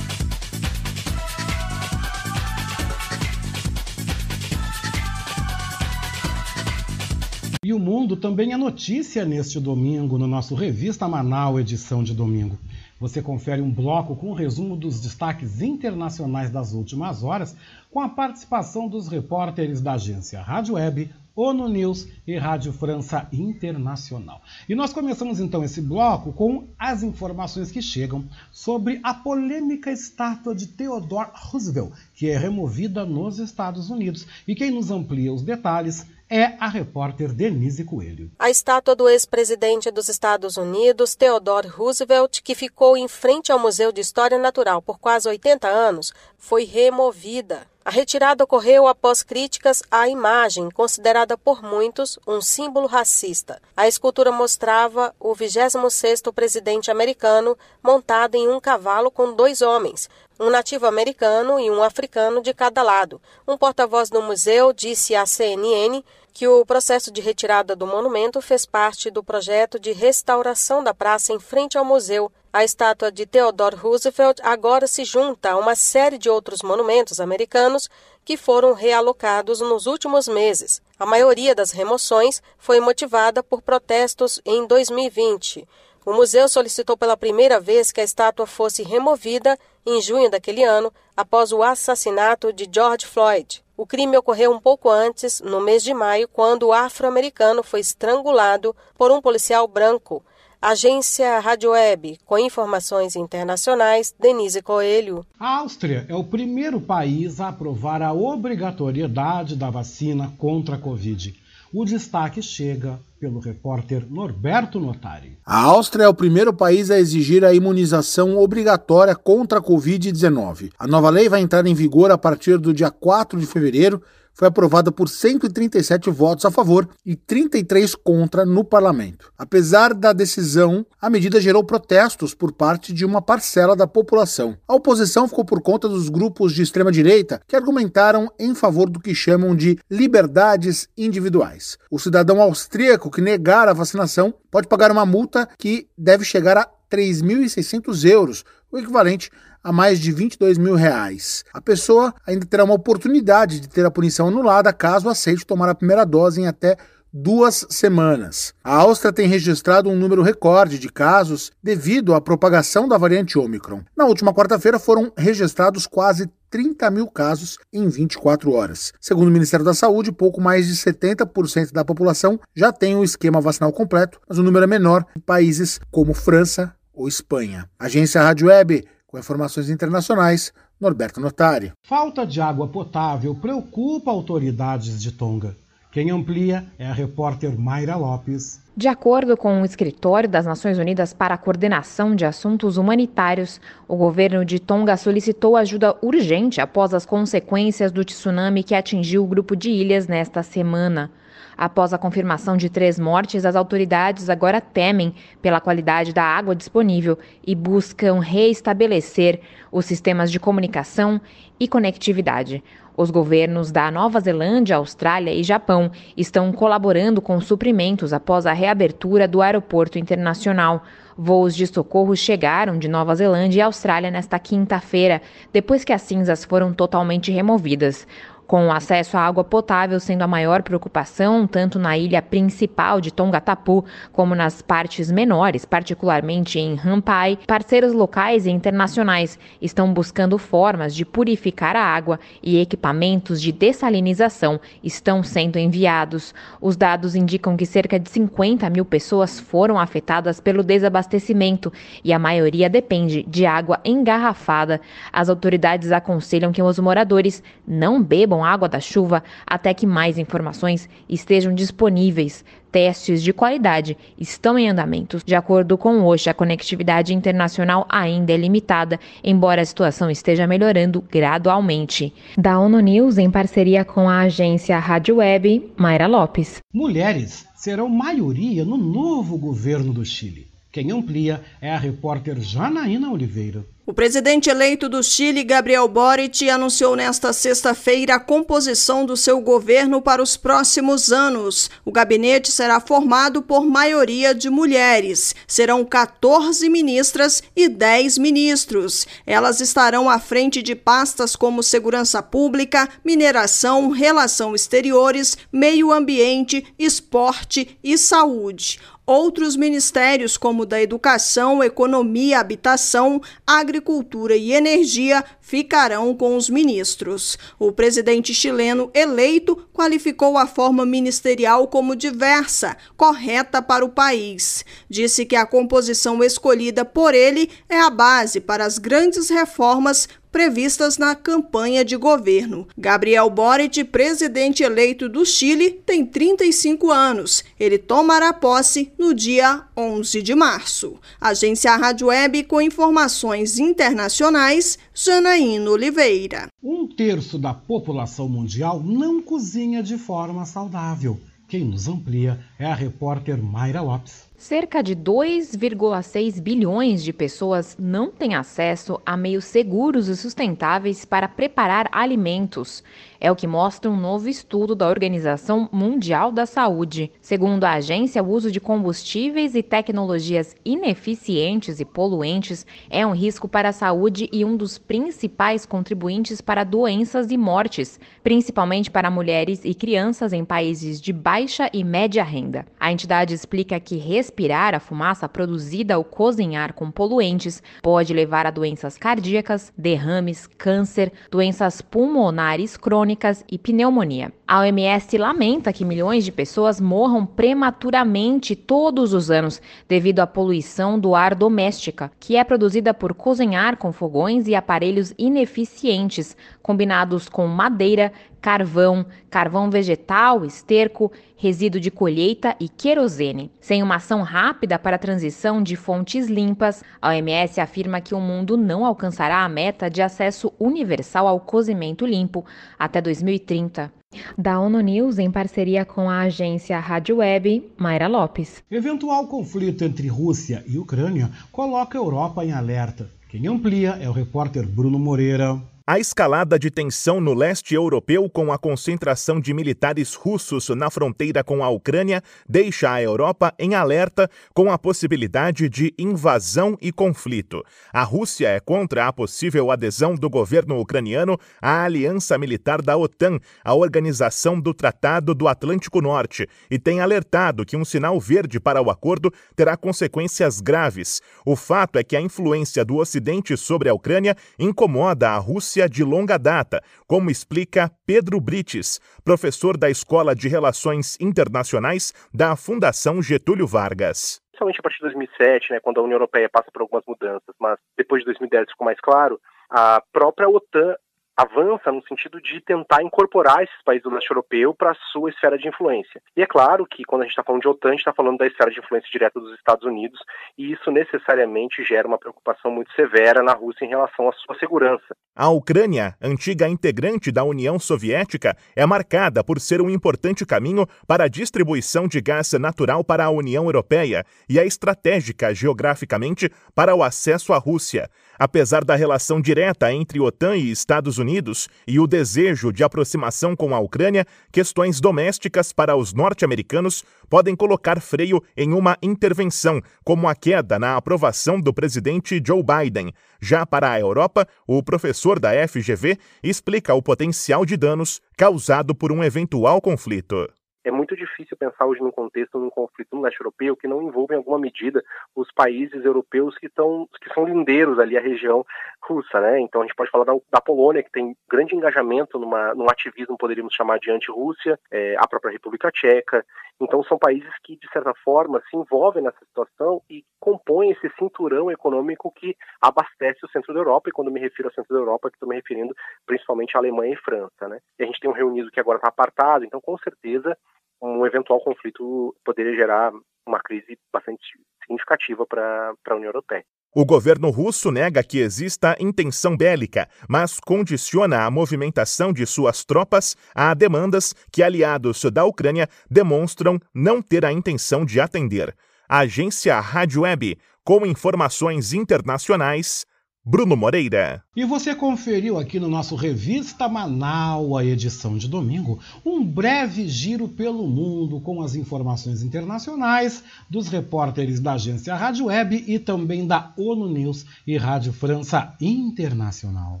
Mundo 8.12 8.16
também 8.20 8.52
é 8.52 8.56
notícia 8.58 9.24
neste 9.24 9.58
domingo 9.58 10.18
no 10.18 10.26
nosso 10.26 10.54
Revista 10.54 11.08
Manaus, 11.08 11.60
edição 11.60 12.04
de 12.04 12.12
domingo. 12.12 12.58
Você 13.00 13.22
confere 13.22 13.62
um 13.62 13.70
bloco 13.70 14.14
com 14.14 14.30
um 14.30 14.34
resumo 14.34 14.76
dos 14.76 15.00
destaques 15.00 15.62
internacionais 15.62 16.50
das 16.50 16.74
últimas 16.74 17.24
horas, 17.24 17.56
com 17.90 18.00
a 18.00 18.10
participação 18.10 18.86
dos 18.86 19.08
repórteres 19.08 19.80
da 19.80 19.94
agência 19.94 20.42
Rádio 20.42 20.74
Web, 20.74 21.10
ONU 21.34 21.66
News 21.68 22.06
e 22.26 22.36
Rádio 22.36 22.74
França 22.74 23.26
Internacional. 23.32 24.42
E 24.68 24.74
nós 24.74 24.92
começamos 24.92 25.40
então 25.40 25.64
esse 25.64 25.80
bloco 25.80 26.34
com 26.34 26.68
as 26.78 27.02
informações 27.02 27.70
que 27.70 27.80
chegam 27.80 28.26
sobre 28.50 29.00
a 29.02 29.14
polêmica 29.14 29.90
estátua 29.90 30.54
de 30.54 30.66
Theodore 30.66 31.30
Roosevelt, 31.32 31.92
que 32.14 32.28
é 32.28 32.36
removida 32.36 33.06
nos 33.06 33.38
Estados 33.38 33.88
Unidos. 33.88 34.26
E 34.46 34.54
quem 34.54 34.70
nos 34.70 34.90
amplia 34.90 35.32
os 35.32 35.42
detalhes 35.42 36.06
é 36.32 36.56
a 36.58 36.66
repórter 36.66 37.30
Denise 37.30 37.84
Coelho. 37.84 38.30
A 38.38 38.48
estátua 38.48 38.96
do 38.96 39.06
ex-presidente 39.06 39.90
dos 39.90 40.08
Estados 40.08 40.56
Unidos, 40.56 41.14
Theodore 41.14 41.68
Roosevelt, 41.68 42.40
que 42.42 42.54
ficou 42.54 42.96
em 42.96 43.06
frente 43.06 43.52
ao 43.52 43.58
Museu 43.58 43.92
de 43.92 44.00
História 44.00 44.38
Natural 44.38 44.80
por 44.80 44.98
quase 44.98 45.28
80 45.28 45.68
anos, 45.68 46.10
foi 46.38 46.64
removida. 46.64 47.70
A 47.84 47.90
retirada 47.90 48.44
ocorreu 48.44 48.86
após 48.86 49.22
críticas 49.22 49.82
à 49.90 50.08
imagem, 50.08 50.70
considerada 50.70 51.36
por 51.36 51.62
muitos 51.62 52.18
um 52.26 52.40
símbolo 52.40 52.86
racista. 52.86 53.60
A 53.76 53.86
escultura 53.86 54.32
mostrava 54.32 55.14
o 55.20 55.34
26º 55.34 56.32
presidente 56.32 56.90
americano 56.90 57.58
montado 57.82 58.36
em 58.36 58.48
um 58.48 58.60
cavalo 58.60 59.10
com 59.10 59.34
dois 59.34 59.60
homens, 59.60 60.08
um 60.38 60.48
nativo 60.48 60.86
americano 60.86 61.58
e 61.60 61.70
um 61.70 61.82
africano 61.82 62.40
de 62.40 62.54
cada 62.54 62.82
lado. 62.82 63.20
Um 63.46 63.58
porta-voz 63.58 64.08
do 64.08 64.22
museu 64.22 64.72
disse 64.72 65.14
à 65.14 65.26
CNN 65.26 66.02
que 66.32 66.48
o 66.48 66.64
processo 66.64 67.10
de 67.10 67.20
retirada 67.20 67.76
do 67.76 67.86
monumento 67.86 68.40
fez 68.40 68.64
parte 68.64 69.10
do 69.10 69.22
projeto 69.22 69.78
de 69.78 69.92
restauração 69.92 70.82
da 70.82 70.94
praça 70.94 71.32
em 71.32 71.38
frente 71.38 71.76
ao 71.76 71.84
museu. 71.84 72.32
A 72.52 72.64
estátua 72.64 73.10
de 73.10 73.26
Theodore 73.26 73.76
Roosevelt 73.76 74.38
agora 74.42 74.86
se 74.86 75.04
junta 75.04 75.50
a 75.50 75.56
uma 75.56 75.74
série 75.74 76.18
de 76.18 76.28
outros 76.28 76.62
monumentos 76.62 77.20
americanos 77.20 77.88
que 78.24 78.36
foram 78.36 78.72
realocados 78.72 79.60
nos 79.60 79.86
últimos 79.86 80.28
meses. 80.28 80.80
A 80.98 81.04
maioria 81.04 81.54
das 81.54 81.70
remoções 81.70 82.42
foi 82.58 82.80
motivada 82.80 83.42
por 83.42 83.62
protestos 83.62 84.40
em 84.44 84.66
2020. 84.66 85.66
O 86.04 86.12
museu 86.12 86.48
solicitou 86.48 86.96
pela 86.96 87.16
primeira 87.16 87.60
vez 87.60 87.92
que 87.92 88.00
a 88.00 88.04
estátua 88.04 88.46
fosse 88.46 88.82
removida 88.82 89.58
em 89.86 90.00
junho 90.00 90.30
daquele 90.30 90.64
ano, 90.64 90.92
após 91.16 91.52
o 91.52 91.62
assassinato 91.62 92.52
de 92.52 92.68
George 92.72 93.06
Floyd. 93.06 93.64
O 93.82 93.86
crime 93.92 94.16
ocorreu 94.16 94.52
um 94.52 94.60
pouco 94.60 94.88
antes, 94.88 95.40
no 95.40 95.60
mês 95.60 95.82
de 95.82 95.92
maio, 95.92 96.28
quando 96.28 96.68
o 96.68 96.72
afro-americano 96.72 97.64
foi 97.64 97.80
estrangulado 97.80 98.76
por 98.96 99.10
um 99.10 99.20
policial 99.20 99.66
branco. 99.66 100.22
Agência 100.62 101.40
Rádio 101.40 101.72
Web, 101.72 102.20
com 102.24 102.38
informações 102.38 103.16
internacionais, 103.16 104.14
Denise 104.16 104.62
Coelho. 104.62 105.26
A 105.36 105.58
Áustria 105.58 106.06
é 106.08 106.14
o 106.14 106.22
primeiro 106.22 106.80
país 106.80 107.40
a 107.40 107.48
aprovar 107.48 108.02
a 108.02 108.12
obrigatoriedade 108.12 109.56
da 109.56 109.68
vacina 109.68 110.32
contra 110.38 110.76
a 110.76 110.78
Covid. 110.78 111.34
O 111.74 111.86
destaque 111.86 112.42
chega 112.42 113.00
pelo 113.18 113.40
repórter 113.40 114.04
Norberto 114.06 114.78
Notari. 114.78 115.38
A 115.42 115.58
Áustria 115.62 116.04
é 116.04 116.08
o 116.08 116.12
primeiro 116.12 116.52
país 116.52 116.90
a 116.90 116.98
exigir 116.98 117.46
a 117.46 117.54
imunização 117.54 118.36
obrigatória 118.36 119.16
contra 119.16 119.58
a 119.58 119.62
Covid-19. 119.62 120.70
A 120.78 120.86
nova 120.86 121.08
lei 121.08 121.30
vai 121.30 121.40
entrar 121.40 121.66
em 121.66 121.72
vigor 121.72 122.10
a 122.10 122.18
partir 122.18 122.58
do 122.58 122.74
dia 122.74 122.90
4 122.90 123.40
de 123.40 123.46
fevereiro 123.46 124.02
foi 124.34 124.48
aprovada 124.48 124.90
por 124.90 125.08
137 125.08 126.10
votos 126.10 126.44
a 126.44 126.50
favor 126.50 126.88
e 127.04 127.14
33 127.14 127.94
contra 127.94 128.44
no 128.44 128.64
parlamento. 128.64 129.32
Apesar 129.36 129.94
da 129.94 130.12
decisão, 130.12 130.86
a 131.00 131.10
medida 131.10 131.40
gerou 131.40 131.64
protestos 131.64 132.34
por 132.34 132.52
parte 132.52 132.92
de 132.92 133.04
uma 133.04 133.20
parcela 133.20 133.76
da 133.76 133.86
população. 133.86 134.56
A 134.66 134.74
oposição 134.74 135.28
ficou 135.28 135.44
por 135.44 135.62
conta 135.62 135.88
dos 135.88 136.08
grupos 136.08 136.52
de 136.52 136.62
extrema-direita 136.62 137.40
que 137.46 137.56
argumentaram 137.56 138.30
em 138.38 138.54
favor 138.54 138.88
do 138.88 139.00
que 139.00 139.14
chamam 139.14 139.54
de 139.54 139.78
liberdades 139.90 140.88
individuais. 140.96 141.78
O 141.90 141.98
cidadão 141.98 142.40
austríaco 142.40 143.10
que 143.10 143.20
negar 143.20 143.68
a 143.68 143.72
vacinação 143.72 144.34
pode 144.50 144.68
pagar 144.68 144.90
uma 144.90 145.06
multa 145.06 145.48
que 145.58 145.88
deve 145.96 146.24
chegar 146.24 146.56
a 146.56 146.68
3.600 146.90 148.04
euros, 148.10 148.44
o 148.70 148.78
equivalente 148.78 149.30
a 149.62 149.72
mais 149.72 150.00
de 150.00 150.12
22 150.12 150.58
mil 150.58 150.74
reais. 150.74 151.44
A 151.52 151.60
pessoa 151.60 152.14
ainda 152.26 152.46
terá 152.46 152.64
uma 152.64 152.74
oportunidade 152.74 153.60
de 153.60 153.68
ter 153.68 153.84
a 153.84 153.90
punição 153.90 154.28
anulada 154.28 154.72
caso 154.72 155.08
aceite 155.08 155.46
tomar 155.46 155.68
a 155.68 155.74
primeira 155.74 156.04
dose 156.04 156.40
em 156.40 156.46
até 156.46 156.76
duas 157.12 157.66
semanas. 157.68 158.54
A 158.64 158.74
Áustria 158.76 159.12
tem 159.12 159.28
registrado 159.28 159.90
um 159.90 159.96
número 159.96 160.22
recorde 160.22 160.78
de 160.78 160.88
casos 160.88 161.52
devido 161.62 162.14
à 162.14 162.20
propagação 162.20 162.88
da 162.88 162.96
variante 162.96 163.38
Omicron. 163.38 163.82
Na 163.94 164.06
última 164.06 164.32
quarta-feira 164.32 164.78
foram 164.78 165.12
registrados 165.16 165.86
quase 165.86 166.30
30 166.48 166.90
mil 166.90 167.06
casos 167.08 167.58
em 167.72 167.88
24 167.88 168.52
horas. 168.52 168.92
Segundo 169.00 169.28
o 169.28 169.32
Ministério 169.32 169.64
da 169.64 169.74
Saúde, 169.74 170.12
pouco 170.12 170.40
mais 170.40 170.66
de 170.66 170.74
70% 170.74 171.72
da 171.72 171.84
população 171.84 172.40
já 172.54 172.72
tem 172.72 172.96
o 172.96 173.04
esquema 173.04 173.40
vacinal 173.40 173.72
completo, 173.72 174.20
mas 174.28 174.38
o 174.38 174.42
número 174.42 174.64
é 174.64 174.68
menor 174.68 175.04
em 175.16 175.20
países 175.20 175.80
como 175.90 176.14
França 176.14 176.74
ou 176.94 177.08
Espanha. 177.08 177.68
Agência 177.78 178.22
Rádio 178.22 178.48
Web, 178.48 178.84
com 179.12 179.18
informações 179.18 179.68
internacionais, 179.68 180.54
Norberto 180.80 181.20
Notari. 181.20 181.70
Falta 181.82 182.26
de 182.26 182.40
água 182.40 182.66
potável 182.66 183.34
preocupa 183.34 184.10
autoridades 184.10 185.02
de 185.02 185.12
Tonga. 185.12 185.54
Quem 185.92 186.10
amplia 186.10 186.64
é 186.78 186.86
a 186.86 186.94
repórter 186.94 187.58
Mayra 187.58 187.94
Lopes. 187.96 188.58
De 188.74 188.88
acordo 188.88 189.36
com 189.36 189.60
o 189.60 189.64
Escritório 189.66 190.26
das 190.26 190.46
Nações 190.46 190.78
Unidas 190.78 191.12
para 191.12 191.34
a 191.34 191.38
Coordenação 191.38 192.16
de 192.16 192.24
Assuntos 192.24 192.78
Humanitários, 192.78 193.60
o 193.86 193.94
governo 193.94 194.46
de 194.46 194.58
Tonga 194.58 194.96
solicitou 194.96 195.58
ajuda 195.58 195.94
urgente 196.00 196.62
após 196.62 196.94
as 196.94 197.04
consequências 197.04 197.92
do 197.92 198.02
tsunami 198.02 198.62
que 198.62 198.74
atingiu 198.74 199.22
o 199.22 199.26
grupo 199.26 199.54
de 199.54 199.68
ilhas 199.68 200.08
nesta 200.08 200.42
semana. 200.42 201.10
Após 201.56 201.92
a 201.92 201.98
confirmação 201.98 202.56
de 202.56 202.68
três 202.68 202.98
mortes, 202.98 203.44
as 203.44 203.56
autoridades 203.56 204.30
agora 204.30 204.60
temem 204.60 205.14
pela 205.40 205.60
qualidade 205.60 206.12
da 206.12 206.22
água 206.22 206.54
disponível 206.54 207.18
e 207.46 207.54
buscam 207.54 208.20
reestabelecer 208.20 209.40
os 209.70 209.84
sistemas 209.84 210.30
de 210.30 210.40
comunicação 210.40 211.20
e 211.58 211.68
conectividade. 211.68 212.62
Os 212.94 213.10
governos 213.10 213.72
da 213.72 213.90
Nova 213.90 214.20
Zelândia, 214.20 214.76
Austrália 214.76 215.32
e 215.32 215.42
Japão 215.42 215.90
estão 216.14 216.52
colaborando 216.52 217.22
com 217.22 217.40
suprimentos 217.40 218.12
após 218.12 218.44
a 218.44 218.52
reabertura 218.52 219.26
do 219.26 219.40
aeroporto 219.40 219.98
internacional. 219.98 220.82
Voos 221.16 221.54
de 221.54 221.66
socorro 221.66 222.14
chegaram 222.14 222.78
de 222.78 222.88
Nova 222.88 223.14
Zelândia 223.14 223.60
e 223.60 223.62
Austrália 223.62 224.10
nesta 224.10 224.38
quinta-feira, 224.38 225.22
depois 225.52 225.84
que 225.84 225.92
as 225.92 226.02
cinzas 226.02 226.44
foram 226.44 226.72
totalmente 226.74 227.30
removidas 227.32 228.06
com 228.52 228.66
o 228.66 228.70
acesso 228.70 229.16
à 229.16 229.22
água 229.22 229.42
potável 229.42 229.98
sendo 229.98 230.20
a 230.20 230.26
maior 230.26 230.62
preocupação, 230.62 231.46
tanto 231.46 231.78
na 231.78 231.96
ilha 231.96 232.20
principal 232.20 233.00
de 233.00 233.10
Tongatapu 233.10 233.82
como 234.12 234.34
nas 234.34 234.60
partes 234.60 235.10
menores, 235.10 235.64
particularmente 235.64 236.58
em 236.58 236.74
Rampai. 236.74 237.38
Parceiros 237.46 237.94
locais 237.94 238.44
e 238.44 238.50
internacionais 238.50 239.38
estão 239.58 239.94
buscando 239.94 240.36
formas 240.36 240.94
de 240.94 241.02
purificar 241.02 241.74
a 241.76 241.82
água 241.82 242.20
e 242.42 242.60
equipamentos 242.60 243.40
de 243.40 243.52
dessalinização 243.52 244.60
estão 244.84 245.22
sendo 245.22 245.58
enviados. 245.58 246.34
Os 246.60 246.76
dados 246.76 247.14
indicam 247.14 247.56
que 247.56 247.64
cerca 247.64 247.98
de 247.98 248.10
50 248.10 248.68
mil 248.68 248.84
pessoas 248.84 249.40
foram 249.40 249.80
afetadas 249.80 250.40
pelo 250.40 250.62
desabastecimento 250.62 251.72
e 252.04 252.12
a 252.12 252.18
maioria 252.18 252.68
depende 252.68 253.22
de 253.22 253.46
água 253.46 253.80
engarrafada. 253.82 254.78
As 255.10 255.30
autoridades 255.30 255.90
aconselham 255.90 256.52
que 256.52 256.62
os 256.62 256.78
moradores 256.78 257.42
não 257.66 258.02
bebam 258.02 258.41
água 258.44 258.68
da 258.68 258.80
chuva 258.80 259.22
até 259.46 259.72
que 259.74 259.86
mais 259.86 260.18
informações 260.18 260.88
estejam 261.08 261.54
disponíveis. 261.54 262.44
Testes 262.70 263.22
de 263.22 263.34
qualidade 263.34 263.98
estão 264.18 264.58
em 264.58 264.70
andamento. 264.70 265.20
De 265.26 265.34
acordo 265.34 265.76
com 265.76 265.98
o 265.98 266.06
OSHA, 266.06 266.30
a 266.30 266.34
conectividade 266.34 267.12
internacional 267.12 267.86
ainda 267.86 268.32
é 268.32 268.36
limitada, 268.36 268.98
embora 269.22 269.60
a 269.60 269.64
situação 269.64 270.10
esteja 270.10 270.46
melhorando 270.46 271.04
gradualmente. 271.10 272.14
Da 272.36 272.58
ONU 272.58 272.80
News, 272.80 273.18
em 273.18 273.30
parceria 273.30 273.84
com 273.84 274.08
a 274.08 274.20
agência 274.20 274.78
Rádio 274.78 275.16
Web, 275.16 275.72
Mayra 275.76 276.06
Lopes. 276.06 276.60
Mulheres 276.72 277.46
serão 277.54 277.88
maioria 277.88 278.64
no 278.64 278.78
novo 278.78 279.36
governo 279.36 279.92
do 279.92 280.04
Chile. 280.04 280.51
Quem 280.72 280.90
amplia 280.90 281.44
é 281.60 281.70
a 281.70 281.76
repórter 281.76 282.40
Janaína 282.40 283.12
Oliveira. 283.12 283.62
O 283.84 283.92
presidente 283.92 284.48
eleito 284.48 284.88
do 284.88 285.02
Chile, 285.02 285.42
Gabriel 285.42 285.86
Boric, 285.86 286.48
anunciou 286.48 286.96
nesta 286.96 287.32
sexta-feira 287.32 288.14
a 288.14 288.20
composição 288.20 289.04
do 289.04 289.16
seu 289.16 289.40
governo 289.40 290.00
para 290.00 290.22
os 290.22 290.36
próximos 290.36 291.12
anos. 291.12 291.68
O 291.84 291.92
gabinete 291.92 292.50
será 292.50 292.80
formado 292.80 293.42
por 293.42 293.66
maioria 293.66 294.34
de 294.34 294.48
mulheres. 294.48 295.34
Serão 295.46 295.84
14 295.84 296.66
ministras 296.70 297.42
e 297.56 297.68
10 297.68 298.18
ministros. 298.18 299.06
Elas 299.26 299.60
estarão 299.60 300.08
à 300.08 300.18
frente 300.18 300.62
de 300.62 300.76
pastas 300.76 301.36
como 301.36 301.62
segurança 301.62 302.22
pública, 302.22 302.88
mineração, 303.04 303.90
relação 303.90 304.54
exteriores, 304.54 305.36
meio 305.52 305.92
ambiente, 305.92 306.64
esporte 306.78 307.76
e 307.82 307.98
saúde. 307.98 308.78
Outros 309.12 309.56
ministérios, 309.56 310.38
como 310.38 310.64
da 310.64 310.80
Educação, 310.80 311.62
Economia, 311.62 312.40
Habitação, 312.40 313.20
Agricultura 313.46 314.34
e 314.34 314.54
Energia, 314.54 315.22
ficarão 315.38 316.16
com 316.16 316.34
os 316.34 316.48
ministros. 316.48 317.36
O 317.58 317.70
presidente 317.70 318.32
chileno 318.32 318.90
eleito 318.94 319.68
qualificou 319.70 320.38
a 320.38 320.46
forma 320.46 320.86
ministerial 320.86 321.68
como 321.68 321.94
diversa, 321.94 322.74
correta 322.96 323.60
para 323.60 323.84
o 323.84 323.90
país. 323.90 324.64
Disse 324.88 325.26
que 325.26 325.36
a 325.36 325.44
composição 325.44 326.24
escolhida 326.24 326.82
por 326.82 327.12
ele 327.14 327.50
é 327.68 327.80
a 327.80 327.90
base 327.90 328.40
para 328.40 328.64
as 328.64 328.78
grandes 328.78 329.28
reformas 329.28 330.08
previstas 330.32 330.96
na 330.96 331.14
campanha 331.14 331.84
de 331.84 331.94
governo. 331.94 332.66
Gabriel 332.76 333.28
Boric, 333.28 333.84
presidente 333.84 334.62
eleito 334.62 335.08
do 335.08 335.26
Chile, 335.26 335.70
tem 335.70 336.04
35 336.04 336.90
anos. 336.90 337.44
Ele 337.60 337.76
tomará 337.76 338.32
posse 338.32 338.90
no 338.98 339.14
dia 339.14 339.62
11 339.76 340.22
de 340.22 340.34
março. 340.34 340.96
Agência 341.20 341.76
Rádio 341.76 342.06
Web 342.06 342.44
com 342.44 342.60
informações 342.60 343.58
internacionais, 343.58 344.78
Janaína 344.94 345.70
Oliveira. 345.70 346.48
Um 346.62 346.86
terço 346.86 347.38
da 347.38 347.52
população 347.52 348.28
mundial 348.28 348.82
não 348.82 349.20
cozinha 349.20 349.82
de 349.82 349.98
forma 349.98 350.46
saudável. 350.46 351.20
Quem 351.46 351.64
nos 351.64 351.86
amplia 351.86 352.40
é 352.58 352.64
a 352.64 352.74
repórter 352.74 353.42
Mayra 353.42 353.82
Lopes. 353.82 354.31
Cerca 354.42 354.82
de 354.82 354.96
2,6 354.96 356.40
bilhões 356.40 357.04
de 357.04 357.12
pessoas 357.12 357.76
não 357.78 358.10
têm 358.10 358.34
acesso 358.34 359.00
a 359.06 359.16
meios 359.16 359.44
seguros 359.44 360.08
e 360.08 360.16
sustentáveis 360.16 361.04
para 361.04 361.28
preparar 361.28 361.88
alimentos. 361.92 362.82
É 363.24 363.30
o 363.30 363.36
que 363.36 363.46
mostra 363.46 363.88
um 363.88 363.96
novo 363.96 364.28
estudo 364.28 364.74
da 364.74 364.88
Organização 364.88 365.68
Mundial 365.70 366.32
da 366.32 366.44
Saúde. 366.44 367.12
Segundo 367.20 367.62
a 367.62 367.74
agência, 367.74 368.20
o 368.20 368.28
uso 368.28 368.50
de 368.50 368.58
combustíveis 368.58 369.54
e 369.54 369.62
tecnologias 369.62 370.56
ineficientes 370.64 371.78
e 371.78 371.84
poluentes 371.84 372.66
é 372.90 373.06
um 373.06 373.12
risco 373.12 373.46
para 373.46 373.68
a 373.68 373.72
saúde 373.72 374.28
e 374.32 374.44
um 374.44 374.56
dos 374.56 374.76
principais 374.76 375.64
contribuintes 375.64 376.40
para 376.40 376.64
doenças 376.64 377.30
e 377.30 377.36
mortes, 377.36 378.00
principalmente 378.24 378.90
para 378.90 379.08
mulheres 379.08 379.60
e 379.64 379.72
crianças 379.72 380.32
em 380.32 380.44
países 380.44 381.00
de 381.00 381.12
baixa 381.12 381.70
e 381.72 381.84
média 381.84 382.24
renda. 382.24 382.66
A 382.80 382.90
entidade 382.90 383.34
explica 383.34 383.78
que 383.78 383.98
respirar 383.98 384.74
a 384.74 384.80
fumaça 384.80 385.28
produzida 385.28 385.94
ao 385.94 386.02
cozinhar 386.02 386.72
com 386.72 386.90
poluentes 386.90 387.62
pode 387.82 388.12
levar 388.12 388.46
a 388.46 388.50
doenças 388.50 388.98
cardíacas, 388.98 389.72
derrames, 389.78 390.48
câncer, 390.48 391.12
doenças 391.30 391.80
pulmonares 391.80 392.76
crônicas 392.76 393.11
crônicas 393.12 393.44
e 393.50 393.58
pneumonia. 393.58 394.32
A 394.52 394.60
OMS 394.60 395.16
lamenta 395.16 395.72
que 395.72 395.82
milhões 395.82 396.26
de 396.26 396.30
pessoas 396.30 396.78
morram 396.78 397.24
prematuramente 397.24 398.54
todos 398.54 399.14
os 399.14 399.30
anos 399.30 399.62
devido 399.88 400.20
à 400.20 400.26
poluição 400.26 401.00
do 401.00 401.14
ar 401.14 401.34
doméstica, 401.34 402.12
que 402.20 402.36
é 402.36 402.44
produzida 402.44 402.92
por 402.92 403.14
cozinhar 403.14 403.78
com 403.78 403.94
fogões 403.94 404.46
e 404.46 404.54
aparelhos 404.54 405.14
ineficientes, 405.16 406.36
combinados 406.62 407.30
com 407.30 407.46
madeira, 407.46 408.12
carvão, 408.42 409.06
carvão 409.30 409.70
vegetal, 409.70 410.44
esterco, 410.44 411.10
resíduo 411.34 411.80
de 411.80 411.90
colheita 411.90 412.54
e 412.60 412.68
querosene. 412.68 413.50
Sem 413.58 413.82
uma 413.82 413.96
ação 413.96 414.20
rápida 414.20 414.78
para 414.78 414.96
a 414.96 414.98
transição 414.98 415.62
de 415.62 415.76
fontes 415.76 416.26
limpas, 416.26 416.84
a 417.00 417.08
OMS 417.08 417.58
afirma 417.58 418.02
que 418.02 418.14
o 418.14 418.20
mundo 418.20 418.58
não 418.58 418.84
alcançará 418.84 419.44
a 419.44 419.48
meta 419.48 419.88
de 419.88 420.02
acesso 420.02 420.52
universal 420.60 421.26
ao 421.26 421.40
cozimento 421.40 422.04
limpo 422.04 422.44
até 422.78 423.00
2030. 423.00 424.01
Da 424.36 424.60
ONU 424.60 424.80
News, 424.80 425.18
em 425.18 425.30
parceria 425.30 425.84
com 425.84 426.08
a 426.08 426.20
agência 426.20 426.78
Rádio 426.78 427.16
Web, 427.16 427.70
Mayra 427.76 428.08
Lopes. 428.08 428.62
Eventual 428.70 429.26
conflito 429.26 429.84
entre 429.84 430.08
Rússia 430.08 430.64
e 430.66 430.78
Ucrânia 430.78 431.30
coloca 431.50 431.98
a 431.98 432.00
Europa 432.00 432.44
em 432.44 432.52
alerta. 432.52 433.10
Quem 433.28 433.46
amplia 433.46 433.98
é 434.00 434.08
o 434.08 434.12
repórter 434.12 434.66
Bruno 434.66 434.98
Moreira. 434.98 435.58
A 435.84 435.98
escalada 435.98 436.60
de 436.60 436.70
tensão 436.70 437.20
no 437.20 437.34
leste 437.34 437.74
europeu, 437.74 438.30
com 438.30 438.52
a 438.52 438.58
concentração 438.58 439.40
de 439.40 439.52
militares 439.52 440.14
russos 440.14 440.68
na 440.68 440.88
fronteira 440.88 441.42
com 441.42 441.64
a 441.64 441.68
Ucrânia, 441.70 442.22
deixa 442.48 442.92
a 442.92 443.02
Europa 443.02 443.52
em 443.58 443.74
alerta 443.74 444.30
com 444.54 444.70
a 444.70 444.78
possibilidade 444.78 445.68
de 445.68 445.92
invasão 445.98 446.78
e 446.80 446.92
conflito. 446.92 447.64
A 447.92 448.04
Rússia 448.04 448.46
é 448.46 448.60
contra 448.60 449.08
a 449.08 449.12
possível 449.12 449.72
adesão 449.72 450.14
do 450.14 450.30
governo 450.30 450.78
ucraniano 450.78 451.36
à 451.60 451.82
aliança 451.82 452.38
militar 452.38 452.80
da 452.80 452.96
OTAN, 452.96 453.40
a 453.64 453.74
Organização 453.74 454.60
do 454.60 454.72
Tratado 454.72 455.34
do 455.34 455.48
Atlântico 455.48 456.00
Norte, 456.00 456.48
e 456.70 456.78
tem 456.78 457.00
alertado 457.00 457.66
que 457.66 457.76
um 457.76 457.84
sinal 457.84 458.20
verde 458.20 458.60
para 458.60 458.80
o 458.80 458.88
acordo 458.88 459.32
terá 459.56 459.76
consequências 459.76 460.60
graves. 460.60 461.20
O 461.44 461.56
fato 461.56 461.98
é 461.98 462.04
que 462.04 462.14
a 462.14 462.20
influência 462.20 462.84
do 462.84 462.98
Ocidente 462.98 463.56
sobre 463.56 463.88
a 463.88 463.94
Ucrânia 463.94 464.36
incomoda 464.56 465.30
a 465.30 465.38
Rússia 465.38 465.71
De 465.90 466.04
longa 466.04 466.38
data, 466.38 466.82
como 467.06 467.30
explica 467.30 467.90
Pedro 468.06 468.38
Brites, 468.38 469.00
professor 469.24 469.78
da 469.78 469.88
Escola 469.88 470.34
de 470.34 470.46
Relações 470.46 471.18
Internacionais 471.18 472.12
da 472.32 472.54
Fundação 472.56 473.22
Getúlio 473.22 473.66
Vargas. 473.66 474.38
Principalmente 474.50 474.80
a 474.80 474.82
partir 474.82 474.98
de 474.98 475.04
2007, 475.04 475.72
né, 475.72 475.80
quando 475.80 475.98
a 475.98 476.02
União 476.02 476.16
Europeia 476.16 476.48
passa 476.48 476.70
por 476.70 476.82
algumas 476.82 477.04
mudanças, 477.08 477.54
mas 477.58 477.78
depois 477.96 478.20
de 478.20 478.26
2010 478.26 478.70
ficou 478.70 478.84
mais 478.84 479.00
claro, 479.00 479.40
a 479.70 480.02
própria 480.12 480.48
OTAN 480.48 480.94
avança 481.36 481.90
no 481.90 482.02
sentido 482.06 482.40
de 482.40 482.60
tentar 482.60 483.02
incorporar 483.02 483.62
esses 483.62 483.82
países 483.84 484.02
do 484.02 484.10
leste 484.10 484.30
europeu 484.30 484.74
para 484.74 484.92
a 484.92 484.96
sua 485.12 485.30
esfera 485.30 485.58
de 485.58 485.68
influência. 485.68 486.20
E 486.36 486.42
é 486.42 486.46
claro 486.46 486.86
que 486.86 487.04
quando 487.04 487.22
a 487.22 487.24
gente 487.24 487.32
está 487.32 487.42
falando 487.42 487.62
de 487.62 487.68
OTAN, 487.68 487.88
a 487.88 487.92
gente 487.92 488.00
está 488.00 488.12
falando 488.12 488.38
da 488.38 488.46
esfera 488.46 488.70
de 488.70 488.78
influência 488.78 489.08
direta 489.10 489.40
dos 489.40 489.54
Estados 489.54 489.84
Unidos, 489.84 490.18
e 490.56 490.72
isso 490.72 490.90
necessariamente 490.90 491.82
gera 491.84 492.06
uma 492.06 492.18
preocupação 492.18 492.70
muito 492.70 492.92
severa 492.92 493.42
na 493.42 493.52
Rússia 493.52 493.84
em 493.84 493.88
relação 493.88 494.28
à 494.28 494.32
sua 494.32 494.58
segurança. 494.58 495.14
A 495.34 495.48
Ucrânia, 495.48 496.14
antiga 496.20 496.68
integrante 496.68 497.32
da 497.32 497.44
União 497.44 497.78
Soviética, 497.78 498.54
é 498.76 498.84
marcada 498.84 499.42
por 499.42 499.58
ser 499.58 499.80
um 499.80 499.88
importante 499.88 500.44
caminho 500.44 500.86
para 501.06 501.24
a 501.24 501.28
distribuição 501.28 502.06
de 502.06 502.20
gás 502.20 502.52
natural 502.52 503.02
para 503.02 503.24
a 503.24 503.30
União 503.30 503.64
Europeia 503.64 504.24
e 504.48 504.58
é 504.58 504.66
estratégica 504.66 505.54
geograficamente 505.54 506.50
para 506.74 506.94
o 506.94 507.02
acesso 507.02 507.52
à 507.52 507.58
Rússia. 507.58 508.10
Apesar 508.44 508.84
da 508.84 508.96
relação 508.96 509.40
direta 509.40 509.92
entre 509.92 510.18
OTAN 510.18 510.56
e 510.56 510.72
Estados 510.72 511.16
Unidos 511.16 511.68
e 511.86 512.00
o 512.00 512.08
desejo 512.08 512.72
de 512.72 512.82
aproximação 512.82 513.54
com 513.54 513.72
a 513.72 513.78
Ucrânia, 513.78 514.26
questões 514.50 515.00
domésticas 515.00 515.72
para 515.72 515.94
os 515.94 516.12
norte-americanos 516.12 517.04
podem 517.30 517.54
colocar 517.54 518.00
freio 518.00 518.42
em 518.56 518.72
uma 518.72 518.98
intervenção, 519.00 519.80
como 520.02 520.26
a 520.26 520.34
queda 520.34 520.76
na 520.76 520.96
aprovação 520.96 521.60
do 521.60 521.72
presidente 521.72 522.42
Joe 522.44 522.64
Biden. 522.64 523.14
Já 523.40 523.64
para 523.64 523.92
a 523.92 524.00
Europa, 524.00 524.44
o 524.66 524.82
professor 524.82 525.38
da 525.38 525.50
FGV 525.68 526.18
explica 526.42 526.94
o 526.94 527.00
potencial 527.00 527.64
de 527.64 527.76
danos 527.76 528.20
causado 528.36 528.92
por 528.92 529.12
um 529.12 529.22
eventual 529.22 529.80
conflito 529.80 530.48
é 530.84 530.90
muito 530.90 531.16
difícil 531.16 531.56
pensar 531.56 531.86
hoje 531.86 532.00
num 532.00 532.10
contexto, 532.10 532.58
num 532.58 532.70
conflito 532.70 533.14
no 533.14 533.22
leste 533.22 533.40
europeu, 533.40 533.76
que 533.76 533.88
não 533.88 534.02
envolve 534.02 534.34
em 534.34 534.38
alguma 534.38 534.58
medida 534.58 535.02
os 535.34 535.50
países 535.52 536.04
europeus 536.04 536.56
que, 536.58 536.66
estão, 536.66 537.08
que 537.20 537.32
são 537.32 537.44
lindeiros 537.44 537.98
ali 537.98 538.16
à 538.16 538.20
região 538.20 538.64
russa, 539.02 539.40
né? 539.40 539.60
Então 539.60 539.82
a 539.82 539.84
gente 539.84 539.96
pode 539.96 540.10
falar 540.10 540.24
da, 540.24 540.34
da 540.50 540.60
Polônia, 540.60 541.02
que 541.02 541.10
tem 541.10 541.36
grande 541.50 541.74
engajamento 541.74 542.38
numa, 542.38 542.74
num 542.74 542.88
ativismo, 542.90 543.36
poderíamos 543.36 543.74
chamar 543.74 543.98
de 543.98 544.10
anti-Rússia, 544.10 544.78
é, 544.90 545.16
a 545.18 545.26
própria 545.26 545.52
República 545.52 545.90
Tcheca. 545.90 546.44
Então 546.84 547.02
são 547.04 547.16
países 547.16 547.50
que, 547.62 547.76
de 547.76 547.88
certa 547.92 548.12
forma, 548.24 548.60
se 548.68 548.76
envolvem 548.76 549.22
nessa 549.22 549.38
situação 549.44 550.02
e 550.10 550.24
compõem 550.40 550.90
esse 550.90 551.08
cinturão 551.18 551.70
econômico 551.70 552.32
que 552.32 552.56
abastece 552.80 553.44
o 553.44 553.48
centro 553.48 553.72
da 553.72 553.80
Europa, 553.80 554.08
e 554.08 554.12
quando 554.12 554.30
me 554.30 554.40
refiro 554.40 554.68
ao 554.68 554.74
centro 554.74 554.92
da 554.92 555.00
Europa, 555.00 555.28
estou 555.28 555.48
me 555.48 555.54
referindo 555.54 555.94
principalmente 556.26 556.76
à 556.76 556.80
Alemanha 556.80 557.14
e 557.14 557.16
França, 557.16 557.68
né? 557.68 557.78
E 557.98 558.02
a 558.02 558.06
gente 558.06 558.18
tem 558.18 558.28
um 558.28 558.34
reunido 558.34 558.70
que 558.70 558.80
agora 558.80 558.96
está 558.96 559.08
apartado, 559.08 559.64
então 559.64 559.80
com 559.80 559.96
certeza 559.98 560.56
um 561.00 561.24
eventual 561.26 561.60
conflito 561.60 562.34
poderia 562.44 562.74
gerar 562.74 563.12
uma 563.46 563.60
crise 563.60 563.98
bastante 564.12 564.42
significativa 564.82 565.46
para 565.46 565.94
a 566.08 566.14
União 566.14 566.28
Europeia. 566.28 566.64
O 566.94 567.06
governo 567.06 567.48
russo 567.48 567.90
nega 567.90 568.22
que 568.22 568.38
exista 568.38 568.94
intenção 569.00 569.56
bélica, 569.56 570.06
mas 570.28 570.60
condiciona 570.60 571.46
a 571.46 571.50
movimentação 571.50 572.34
de 572.34 572.44
suas 572.44 572.84
tropas 572.84 573.34
a 573.54 573.72
demandas 573.72 574.34
que 574.50 574.62
aliados 574.62 575.24
da 575.32 575.42
Ucrânia 575.42 575.88
demonstram 576.10 576.78
não 576.94 577.22
ter 577.22 577.46
a 577.46 577.52
intenção 577.52 578.04
de 578.04 578.20
atender. 578.20 578.76
A 579.08 579.20
agência 579.20 579.80
Rádio 579.80 580.20
Web, 580.22 580.58
com 580.84 581.06
informações 581.06 581.94
internacionais, 581.94 583.06
Bruno 583.44 583.76
Moreira. 583.76 584.44
E 584.54 584.64
você 584.64 584.94
conferiu 584.94 585.58
aqui 585.58 585.80
no 585.80 585.88
nosso 585.88 586.14
Revista 586.14 586.88
Manaus, 586.88 587.76
a 587.76 587.84
edição 587.84 588.38
de 588.38 588.46
domingo, 588.46 589.00
um 589.26 589.44
breve 589.44 590.08
giro 590.08 590.46
pelo 590.46 590.86
mundo 590.86 591.40
com 591.40 591.60
as 591.60 591.74
informações 591.74 592.42
internacionais 592.42 593.42
dos 593.68 593.88
repórteres 593.88 594.60
da 594.60 594.74
agência 594.74 595.16
Rádio 595.16 595.46
Web 595.46 595.84
e 595.88 595.98
também 595.98 596.46
da 596.46 596.72
ONU 596.76 597.08
News 597.08 597.44
e 597.66 597.76
Rádio 597.76 598.12
França 598.12 598.76
Internacional. 598.80 600.00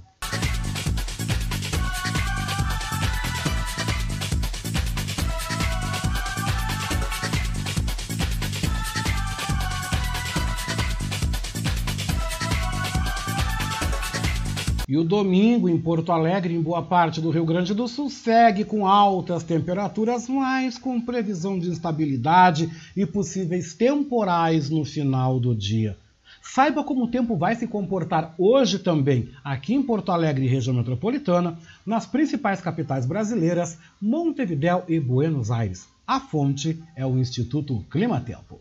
E 14.92 14.98
o 14.98 15.04
domingo 15.04 15.70
em 15.70 15.78
Porto 15.80 16.12
Alegre, 16.12 16.54
em 16.54 16.60
boa 16.60 16.82
parte 16.82 17.18
do 17.18 17.30
Rio 17.30 17.46
Grande 17.46 17.72
do 17.72 17.88
Sul, 17.88 18.10
segue 18.10 18.62
com 18.62 18.86
altas 18.86 19.42
temperaturas, 19.42 20.28
mas 20.28 20.76
com 20.76 21.00
previsão 21.00 21.58
de 21.58 21.70
instabilidade 21.70 22.70
e 22.94 23.06
possíveis 23.06 23.72
temporais 23.72 24.68
no 24.68 24.84
final 24.84 25.40
do 25.40 25.54
dia. 25.54 25.96
Saiba 26.42 26.84
como 26.84 27.04
o 27.04 27.08
tempo 27.08 27.38
vai 27.38 27.56
se 27.56 27.66
comportar 27.66 28.34
hoje 28.36 28.80
também 28.80 29.30
aqui 29.42 29.72
em 29.72 29.82
Porto 29.82 30.12
Alegre 30.12 30.44
e 30.44 30.48
região 30.48 30.76
metropolitana, 30.76 31.58
nas 31.86 32.04
principais 32.04 32.60
capitais 32.60 33.06
brasileiras, 33.06 33.78
Montevidéu 33.98 34.84
e 34.86 35.00
Buenos 35.00 35.50
Aires. 35.50 35.88
A 36.06 36.20
fonte 36.20 36.78
é 36.94 37.06
o 37.06 37.16
Instituto 37.16 37.82
Climatempo. 37.90 38.60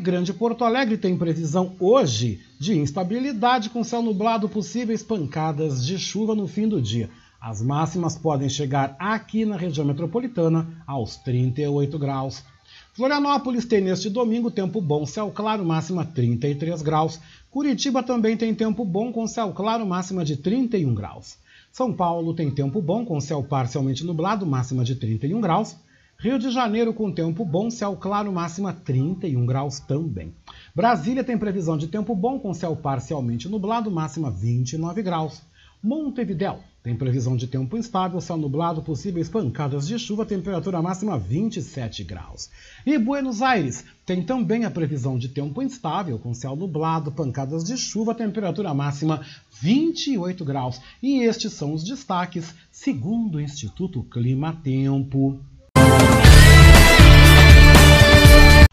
Grande 0.00 0.34
Porto 0.34 0.64
Alegre 0.64 0.98
tem 0.98 1.16
previsão 1.16 1.72
hoje 1.80 2.40
de 2.58 2.76
instabilidade 2.76 3.70
com 3.70 3.82
céu 3.82 4.02
nublado, 4.02 4.50
possíveis 4.50 5.02
pancadas 5.02 5.84
de 5.84 5.98
chuva 5.98 6.34
no 6.34 6.46
fim 6.46 6.68
do 6.68 6.80
dia. 6.80 7.08
As 7.40 7.62
máximas 7.62 8.18
podem 8.18 8.50
chegar 8.50 8.94
aqui 8.98 9.46
na 9.46 9.56
região 9.56 9.86
metropolitana 9.86 10.84
aos 10.86 11.16
38 11.16 11.98
graus. 11.98 12.44
Florianópolis 12.92 13.64
tem 13.64 13.80
neste 13.80 14.10
domingo 14.10 14.50
tempo 14.50 14.78
bom, 14.78 15.06
céu 15.06 15.30
claro, 15.30 15.64
máxima 15.64 16.04
33 16.04 16.82
graus. 16.82 17.18
Curitiba 17.50 18.02
também 18.02 18.36
tem 18.36 18.54
tempo 18.54 18.84
bom 18.84 19.10
com 19.10 19.26
céu 19.26 19.52
claro, 19.52 19.86
máxima 19.86 20.22
de 20.22 20.36
31 20.36 20.92
graus. 20.92 21.38
São 21.72 21.94
Paulo 21.94 22.34
tem 22.34 22.50
tempo 22.50 22.82
bom 22.82 23.06
com 23.06 23.18
céu 23.20 23.42
parcialmente 23.42 24.04
nublado, 24.04 24.44
máxima 24.44 24.84
de 24.84 24.96
31 24.96 25.40
graus. 25.40 25.76
Rio 26.22 26.38
de 26.38 26.50
Janeiro 26.50 26.92
com 26.92 27.10
tempo 27.10 27.46
bom, 27.46 27.70
céu 27.70 27.96
claro, 27.96 28.30
máxima 28.30 28.74
31 28.74 29.46
graus 29.46 29.80
também. 29.80 30.34
Brasília 30.74 31.24
tem 31.24 31.38
previsão 31.38 31.78
de 31.78 31.88
tempo 31.88 32.14
bom 32.14 32.38
com 32.38 32.52
céu 32.52 32.76
parcialmente 32.76 33.48
nublado, 33.48 33.90
máxima 33.90 34.30
29 34.30 35.02
graus. 35.02 35.40
Montevidéu 35.82 36.60
tem 36.82 36.94
previsão 36.94 37.38
de 37.38 37.46
tempo 37.46 37.74
instável, 37.74 38.20
céu 38.20 38.36
nublado, 38.36 38.82
possíveis 38.82 39.30
pancadas 39.30 39.88
de 39.88 39.98
chuva, 39.98 40.26
temperatura 40.26 40.82
máxima 40.82 41.18
27 41.18 42.04
graus. 42.04 42.50
E 42.84 42.98
Buenos 42.98 43.40
Aires 43.40 43.82
tem 44.04 44.22
também 44.22 44.66
a 44.66 44.70
previsão 44.70 45.16
de 45.16 45.30
tempo 45.30 45.62
instável, 45.62 46.18
com 46.18 46.34
céu 46.34 46.54
nublado, 46.54 47.10
pancadas 47.10 47.64
de 47.64 47.78
chuva, 47.78 48.14
temperatura 48.14 48.74
máxima 48.74 49.24
28 49.58 50.44
graus. 50.44 50.82
E 51.02 51.22
estes 51.22 51.54
são 51.54 51.72
os 51.72 51.82
destaques, 51.82 52.54
segundo 52.70 53.36
o 53.36 53.40
Instituto 53.40 54.02
Clima 54.02 54.54
Tempo. 54.62 55.40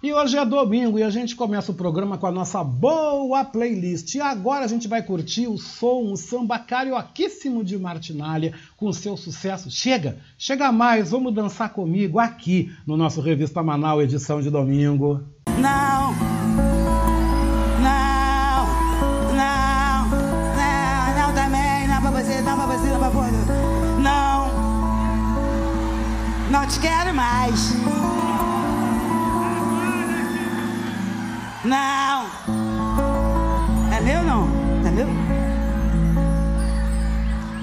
E 0.04 0.14
hoje 0.14 0.38
é 0.38 0.46
domingo 0.46 0.98
e 0.98 1.04
a 1.04 1.10
gente 1.10 1.36
começa 1.36 1.72
o 1.72 1.76
programa 1.76 2.18
com 2.18 2.28
a 2.28 2.32
nossa 2.32 2.64
boa 2.64 3.44
playlist. 3.44 4.16
E 4.16 4.22
agora 4.22 4.64
a 4.64 4.68
gente 4.68 4.88
vai 4.88 5.02
curtir 5.02 5.48
o 5.48 5.58
som, 5.58 6.12
o 6.12 6.16
samba 6.16 6.60
carioquíssimo 6.60 7.64
de 7.64 7.78
Martinalha 7.78 8.54
com 8.78 8.94
seu 8.94 9.18
sucesso. 9.18 9.70
Chega, 9.70 10.18
chega 10.38 10.72
mais, 10.72 11.12
vamos 11.12 11.34
dançar 11.34 11.74
comigo 11.74 12.20
aqui 12.20 12.72
no 12.86 12.96
nosso 12.96 13.22
Revista 13.22 13.62
Manaus, 13.64 14.04
edição 14.04 14.42
de 14.42 14.50
domingo. 14.50 15.24
Não, 15.60 16.14
não 26.68 26.74
te 26.74 26.80
quero 26.82 27.14
mais. 27.14 27.74
Não. 31.64 32.26
É 33.96 34.02
meu 34.02 34.22
não? 34.22 34.50
É 34.86 34.92
meu? 34.92 35.08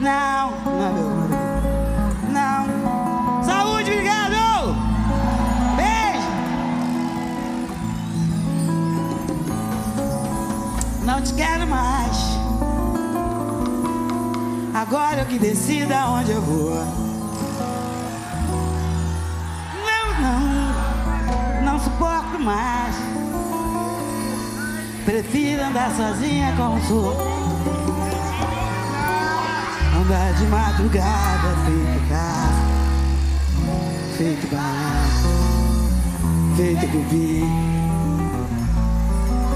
Não, 0.01 0.51
não 0.65 0.87
é 0.87 0.93
meu. 0.93 1.11
Não. 2.33 2.65
É 3.41 3.45
Saúde, 3.45 3.91
obrigado! 3.91 4.75
Beijo! 5.77 6.31
Não 11.05 11.21
te 11.21 11.35
quero 11.35 11.67
mais. 11.67 12.17
Agora 14.73 15.21
eu 15.21 15.27
que 15.27 15.39
decida 15.39 16.09
onde 16.09 16.33
eu 16.33 16.41
vou. 16.41 17.04
suporto 21.85 22.39
mais. 22.41 22.97
Prefiro 25.05 25.63
andar 25.63 25.95
sozinha 25.95 26.55
como 26.57 26.83
sou. 26.87 27.13
Andar 30.01 30.33
de 30.35 30.47
madrugada 30.47 31.55
feito 31.67 32.09
carro, 32.09 32.65
feito 34.17 34.47
barato, 34.51 35.29
feito 36.57 36.87
bebê. 36.87 37.45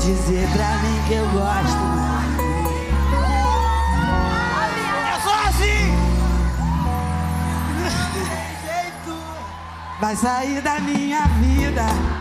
Dizer 0.01 0.49
pra 0.53 0.77
mim 0.79 0.99
que 1.09 1.15
eu 1.15 1.27
gosto 1.31 1.83
mais. 1.97 2.39
É 4.95 5.15
eu 5.15 5.21
sou 5.23 5.39
assim! 5.49 5.97
Vai 10.01 10.17
sair 10.17 10.61
da 10.63 10.79
minha 10.81 11.27
vida 11.27 12.18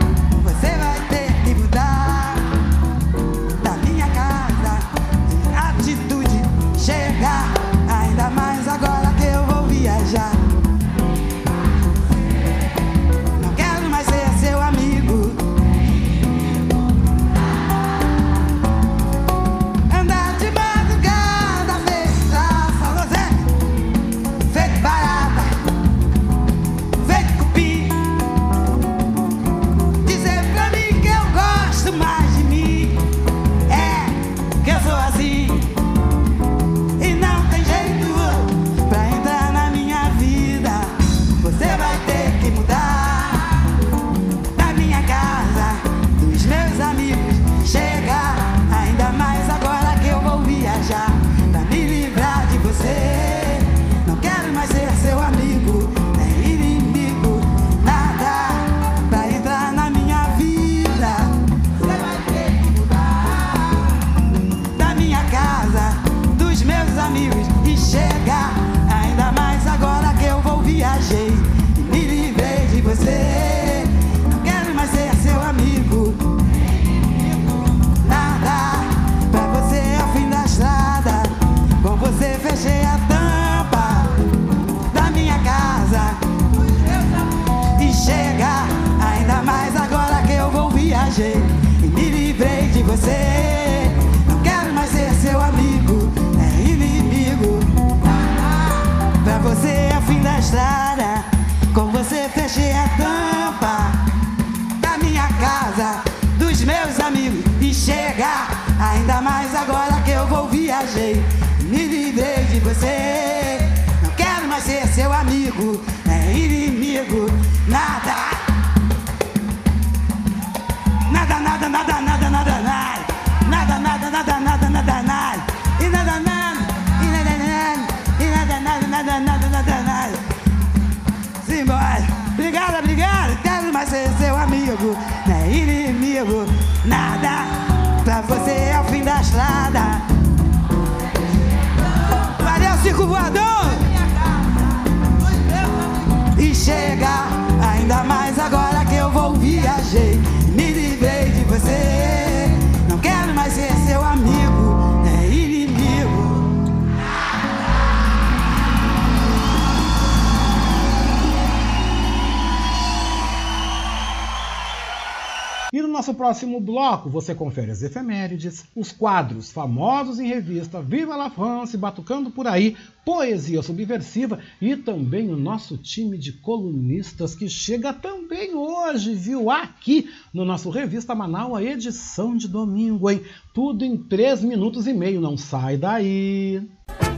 próximo 166.28 166.60
bloco 166.60 167.08
você 167.08 167.34
confere 167.34 167.70
as 167.70 167.82
efemérides, 167.82 168.66
os 168.76 168.92
quadros 168.92 169.50
famosos 169.50 170.20
em 170.20 170.26
revista 170.26 170.82
Viva 170.82 171.16
la 171.16 171.30
France, 171.30 171.74
Batucando 171.74 172.30
por 172.30 172.46
Aí, 172.46 172.76
Poesia 173.02 173.62
Subversiva 173.62 174.38
e 174.60 174.76
também 174.76 175.30
o 175.30 175.38
nosso 175.38 175.78
time 175.78 176.18
de 176.18 176.34
colunistas 176.34 177.34
que 177.34 177.48
chega 177.48 177.94
também 177.94 178.54
hoje, 178.54 179.14
viu? 179.14 179.50
Aqui 179.50 180.10
no 180.30 180.44
nosso 180.44 180.68
Revista 180.68 181.14
Manaus, 181.14 181.56
a 181.56 181.64
edição 181.64 182.36
de 182.36 182.46
domingo, 182.46 183.08
hein? 183.08 183.22
Tudo 183.54 183.82
em 183.82 183.96
3 183.96 184.42
minutos 184.42 184.86
e 184.86 184.92
meio, 184.92 185.22
não 185.22 185.34
sai 185.34 185.78
daí! 185.78 186.60
Música 187.00 187.17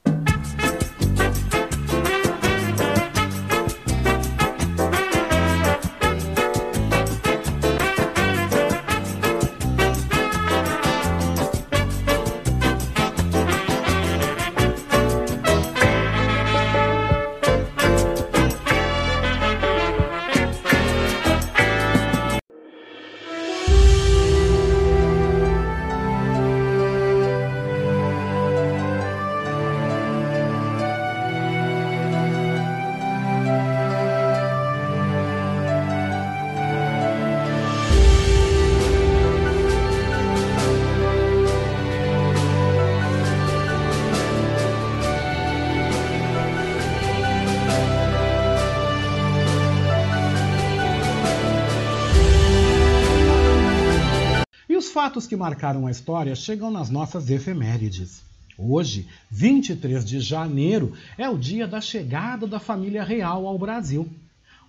Fatos 55.01 55.25
que 55.25 55.35
marcaram 55.35 55.87
a 55.87 55.91
história 55.91 56.35
chegam 56.35 56.69
nas 56.69 56.91
nossas 56.91 57.27
efemérides. 57.27 58.21
Hoje, 58.55 59.07
23 59.31 60.05
de 60.05 60.19
janeiro, 60.19 60.93
é 61.17 61.27
o 61.27 61.39
dia 61.39 61.67
da 61.67 61.81
chegada 61.81 62.45
da 62.45 62.59
família 62.59 63.03
real 63.03 63.47
ao 63.47 63.57
Brasil. 63.57 64.07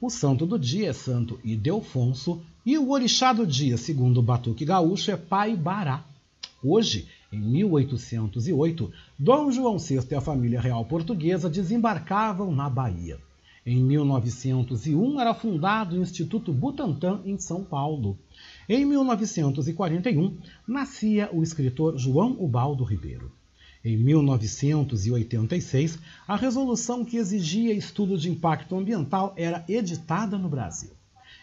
O 0.00 0.08
santo 0.08 0.46
do 0.46 0.58
dia 0.58 0.88
é 0.88 0.92
Santo 0.94 1.38
Ildefonso 1.44 2.40
e 2.64 2.78
o 2.78 2.92
orixá 2.92 3.34
do 3.34 3.46
dia, 3.46 3.76
segundo 3.76 4.20
o 4.20 4.22
Batuque 4.22 4.64
Gaúcho, 4.64 5.10
é 5.10 5.18
Pai 5.18 5.54
Bará. 5.54 6.02
Hoje, 6.64 7.08
em 7.30 7.38
1808, 7.38 8.90
Dom 9.18 9.52
João 9.52 9.76
VI 9.76 10.00
e 10.10 10.14
a 10.14 10.20
família 10.22 10.62
real 10.62 10.86
portuguesa 10.86 11.50
desembarcavam 11.50 12.50
na 12.54 12.70
Bahia. 12.70 13.18
Em 13.66 13.80
1901 13.80 15.20
era 15.20 15.34
fundado 15.34 15.94
o 15.94 16.00
Instituto 16.00 16.54
Butantan 16.54 17.20
em 17.26 17.38
São 17.38 17.62
Paulo. 17.62 18.18
Em 18.68 18.84
1941, 18.84 20.36
nascia 20.66 21.30
o 21.32 21.42
escritor 21.42 21.96
João 21.98 22.36
Ubaldo 22.38 22.84
Ribeiro. 22.84 23.32
Em 23.84 23.96
1986, 23.96 25.98
a 26.28 26.36
resolução 26.36 27.04
que 27.04 27.16
exigia 27.16 27.74
estudo 27.74 28.16
de 28.16 28.30
impacto 28.30 28.76
ambiental 28.76 29.34
era 29.36 29.64
editada 29.68 30.38
no 30.38 30.48
Brasil. 30.48 30.90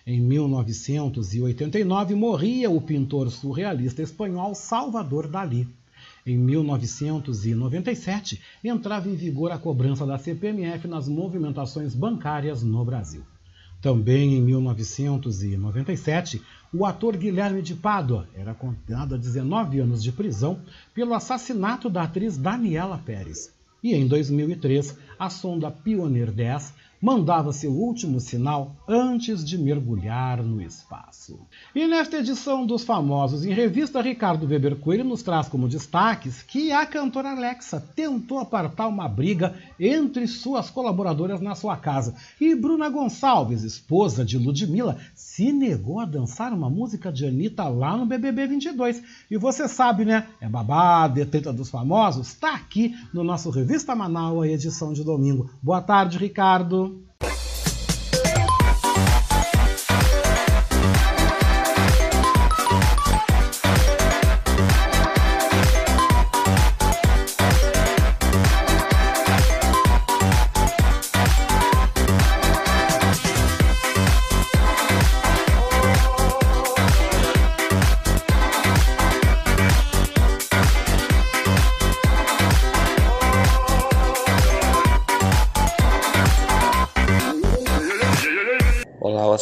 Em 0.08 0.22
1989, 0.22 2.16
morria 2.16 2.70
o 2.70 2.80
pintor 2.80 3.30
surrealista 3.30 4.02
espanhol 4.02 4.56
Salvador 4.56 5.28
Dalí. 5.28 5.68
Em 6.26 6.38
1997, 6.38 8.42
entrava 8.64 9.10
em 9.10 9.16
vigor 9.16 9.52
a 9.52 9.58
cobrança 9.58 10.06
da 10.06 10.18
CPMF 10.18 10.88
nas 10.88 11.10
movimentações 11.10 11.94
bancárias 11.94 12.64
no 12.64 12.86
Brasil. 12.86 13.24
Também 13.82 14.36
em 14.36 14.42
1997, 14.42 16.42
o 16.74 16.86
ator 16.86 17.18
Guilherme 17.18 17.62
de 17.62 17.74
Pádua 17.74 18.28
era 18.36 18.54
condenado 18.54 19.16
a 19.16 19.18
19 19.18 19.80
anos 19.80 20.04
de 20.04 20.12
prisão 20.12 20.60
pelo 20.94 21.14
assassinato 21.14 21.90
da 21.90 22.04
atriz 22.04 22.38
Daniela 22.38 22.98
Pérez. 22.98 23.52
E 23.84 23.96
em 23.96 24.08
2003, 24.08 24.96
a 25.18 25.30
sonda 25.30 25.72
Pioneer 25.72 26.32
10 26.32 26.74
mandava 27.02 27.54
seu 27.54 27.72
último 27.72 28.20
sinal 28.20 28.76
antes 28.88 29.44
de 29.44 29.58
mergulhar 29.58 30.44
no 30.44 30.62
espaço. 30.62 31.40
E 31.74 31.88
nesta 31.88 32.18
edição 32.18 32.66
dos 32.66 32.84
Famosos 32.84 33.46
em 33.46 33.54
Revista, 33.54 34.02
Ricardo 34.02 34.46
Weber 34.46 34.76
Coelho 34.76 35.06
nos 35.06 35.24
traz 35.24 35.48
como 35.48 35.70
destaques 35.70 36.42
que 36.42 36.72
a 36.72 36.86
cantora 36.86 37.32
Alexa 37.32 37.80
tentou 37.96 38.40
apartar 38.40 38.88
uma 38.88 39.08
briga 39.08 39.56
entre 39.80 40.28
suas 40.28 40.70
colaboradoras 40.70 41.40
na 41.40 41.56
sua 41.56 41.78
casa 41.78 42.16
e 42.40 42.54
Bruna 42.54 42.90
Gonçalves, 42.90 43.64
esposa 43.64 44.26
de 44.26 44.38
Ludmilla, 44.38 44.98
se 45.16 45.54
negou 45.54 46.00
a 46.00 46.06
dançar 46.06 46.52
uma 46.52 46.70
música 46.70 47.12
de 47.12 47.26
Anitta 47.26 47.64
lá 47.70 47.96
no 47.96 48.06
BBB 48.06 48.48
22. 48.48 49.02
E 49.32 49.38
você 49.38 49.68
sabe, 49.68 50.04
né? 50.04 50.28
É 50.42 50.50
babado, 50.50 51.22
é 51.22 51.26
treta 51.26 51.54
dos 51.54 51.70
famosos? 51.70 52.28
Está 52.28 52.56
aqui 52.56 52.96
no 53.14 53.24
nosso 53.24 53.50
Revista 53.50 53.96
Manaus, 53.96 54.46
edição 54.46 54.92
de 54.92 55.04
domingo. 55.04 55.50
Boa 55.62 55.82
tarde, 55.82 56.18
Ricardo. 56.18 56.89
Bye. 57.20 57.59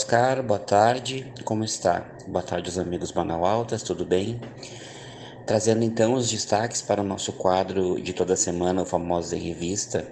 Oscar, 0.08 0.42
boa 0.42 0.58
tarde, 0.58 1.34
como 1.44 1.66
está? 1.66 2.10
Boa 2.26 2.42
tarde 2.42 2.70
os 2.70 2.80
amigos 2.80 3.12
Manaualtas, 3.12 3.84
tudo 3.84 4.06
bem? 4.06 4.40
Trazendo 5.46 5.84
então 5.84 6.14
os 6.14 6.30
destaques 6.30 6.82
para 6.82 7.02
o 7.02 7.04
nosso 7.04 7.34
quadro 7.34 8.02
de 8.02 8.14
toda 8.14 8.38
semana, 8.38 8.84
o 8.84 8.86
famoso 8.86 9.36
em 9.36 9.40
revista. 9.40 10.10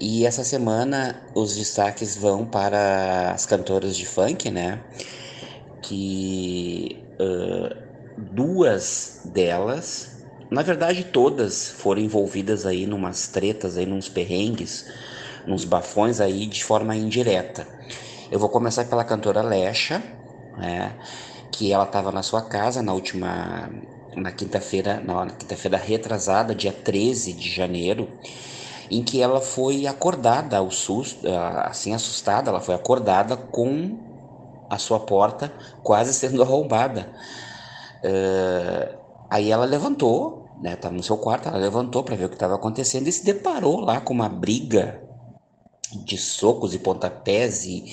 E 0.00 0.24
essa 0.24 0.42
semana 0.42 1.22
os 1.34 1.54
destaques 1.54 2.16
vão 2.16 2.46
para 2.46 3.32
as 3.32 3.44
cantoras 3.44 3.94
de 3.94 4.06
funk, 4.06 4.50
né? 4.50 4.80
Que 5.82 7.06
uh, 7.20 7.76
duas 8.16 9.20
delas, 9.22 10.24
na 10.50 10.62
verdade 10.62 11.04
todas, 11.04 11.68
foram 11.68 12.00
envolvidas 12.00 12.64
aí 12.64 12.86
numas 12.86 13.28
tretas, 13.28 13.76
aí 13.76 13.84
nos 13.84 14.08
perrengues, 14.08 14.86
nos 15.46 15.66
bafões 15.66 16.20
aí 16.20 16.46
de 16.46 16.64
forma 16.64 16.96
indireta. 16.96 17.68
Eu 18.30 18.38
vou 18.38 18.48
começar 18.50 18.84
pela 18.86 19.04
cantora 19.04 19.42
Lecha, 19.42 20.02
né? 20.56 20.98
Que 21.52 21.72
ela 21.72 21.84
estava 21.84 22.12
na 22.12 22.22
sua 22.22 22.48
casa 22.48 22.82
na 22.82 22.92
última 22.94 23.70
na 24.16 24.32
quinta-feira, 24.32 25.00
na 25.00 25.30
quinta-feira 25.30 25.76
retrasada, 25.76 26.54
dia 26.54 26.72
13 26.72 27.32
de 27.34 27.50
janeiro, 27.50 28.16
em 28.90 29.04
que 29.04 29.20
ela 29.22 29.40
foi 29.40 29.86
acordada 29.86 30.58
ao 30.58 30.70
susto, 30.70 31.26
assim 31.64 31.94
assustada, 31.94 32.50
ela 32.50 32.60
foi 32.60 32.74
acordada 32.74 33.36
com 33.36 34.00
a 34.70 34.78
sua 34.78 35.00
porta 35.06 35.56
quase 35.82 36.14
sendo 36.14 36.42
arrombada. 36.42 37.12
Uh, 38.04 38.98
aí 39.30 39.50
ela 39.50 39.64
levantou, 39.64 40.52
né, 40.56 40.74
estava 40.74 40.94
no 40.94 41.02
seu 41.02 41.18
quarto, 41.18 41.48
ela 41.48 41.58
levantou 41.58 42.04
para 42.04 42.16
ver 42.16 42.26
o 42.26 42.28
que 42.28 42.36
estava 42.36 42.54
acontecendo 42.56 43.08
e 43.08 43.12
se 43.12 43.24
deparou 43.24 43.80
lá 43.80 44.00
com 44.00 44.12
uma 44.14 44.28
briga 44.28 45.03
de 45.98 46.16
socos 46.18 46.74
e 46.74 46.78
pontapés 46.78 47.64
e, 47.64 47.84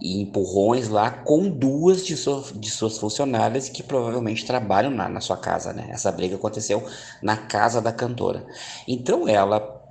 e 0.00 0.20
empurrões 0.20 0.88
lá 0.88 1.10
com 1.10 1.48
duas 1.48 2.04
de, 2.04 2.16
so, 2.16 2.44
de 2.54 2.70
suas 2.70 2.98
funcionárias 2.98 3.68
que 3.68 3.82
provavelmente 3.82 4.44
trabalham 4.44 4.90
na, 4.90 5.08
na 5.08 5.20
sua 5.20 5.36
casa, 5.36 5.72
né? 5.72 5.88
Essa 5.90 6.10
briga 6.10 6.36
aconteceu 6.36 6.86
na 7.22 7.36
casa 7.36 7.80
da 7.80 7.92
cantora. 7.92 8.46
Então 8.86 9.28
ela 9.28 9.82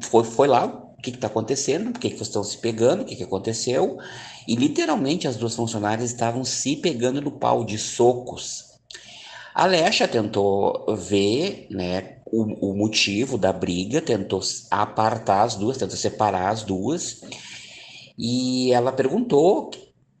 foi, 0.00 0.24
foi 0.24 0.48
lá, 0.48 0.66
o 0.66 1.02
que 1.02 1.10
está 1.10 1.26
acontecendo, 1.26 1.92
por 1.92 2.00
que, 2.00 2.10
que 2.10 2.22
estão 2.22 2.42
se 2.42 2.58
pegando, 2.58 3.02
o 3.02 3.04
que, 3.04 3.16
que 3.16 3.22
aconteceu, 3.22 3.98
e 4.46 4.56
literalmente 4.56 5.28
as 5.28 5.36
duas 5.36 5.54
funcionárias 5.54 6.10
estavam 6.10 6.44
se 6.44 6.76
pegando 6.76 7.20
no 7.20 7.32
pau 7.32 7.64
de 7.64 7.78
socos. 7.78 8.66
A 9.54 9.66
Lecha 9.66 10.06
tentou 10.06 10.84
ver 10.94 11.66
né, 11.70 12.15
o, 12.26 12.70
o 12.70 12.76
motivo 12.76 13.38
da 13.38 13.52
briga, 13.52 14.00
tentou 14.00 14.40
apartar 14.70 15.42
as 15.42 15.54
duas, 15.54 15.76
tentou 15.76 15.96
separar 15.96 16.50
as 16.50 16.62
duas, 16.62 17.20
e 18.18 18.72
ela 18.72 18.92
perguntou, 18.92 19.70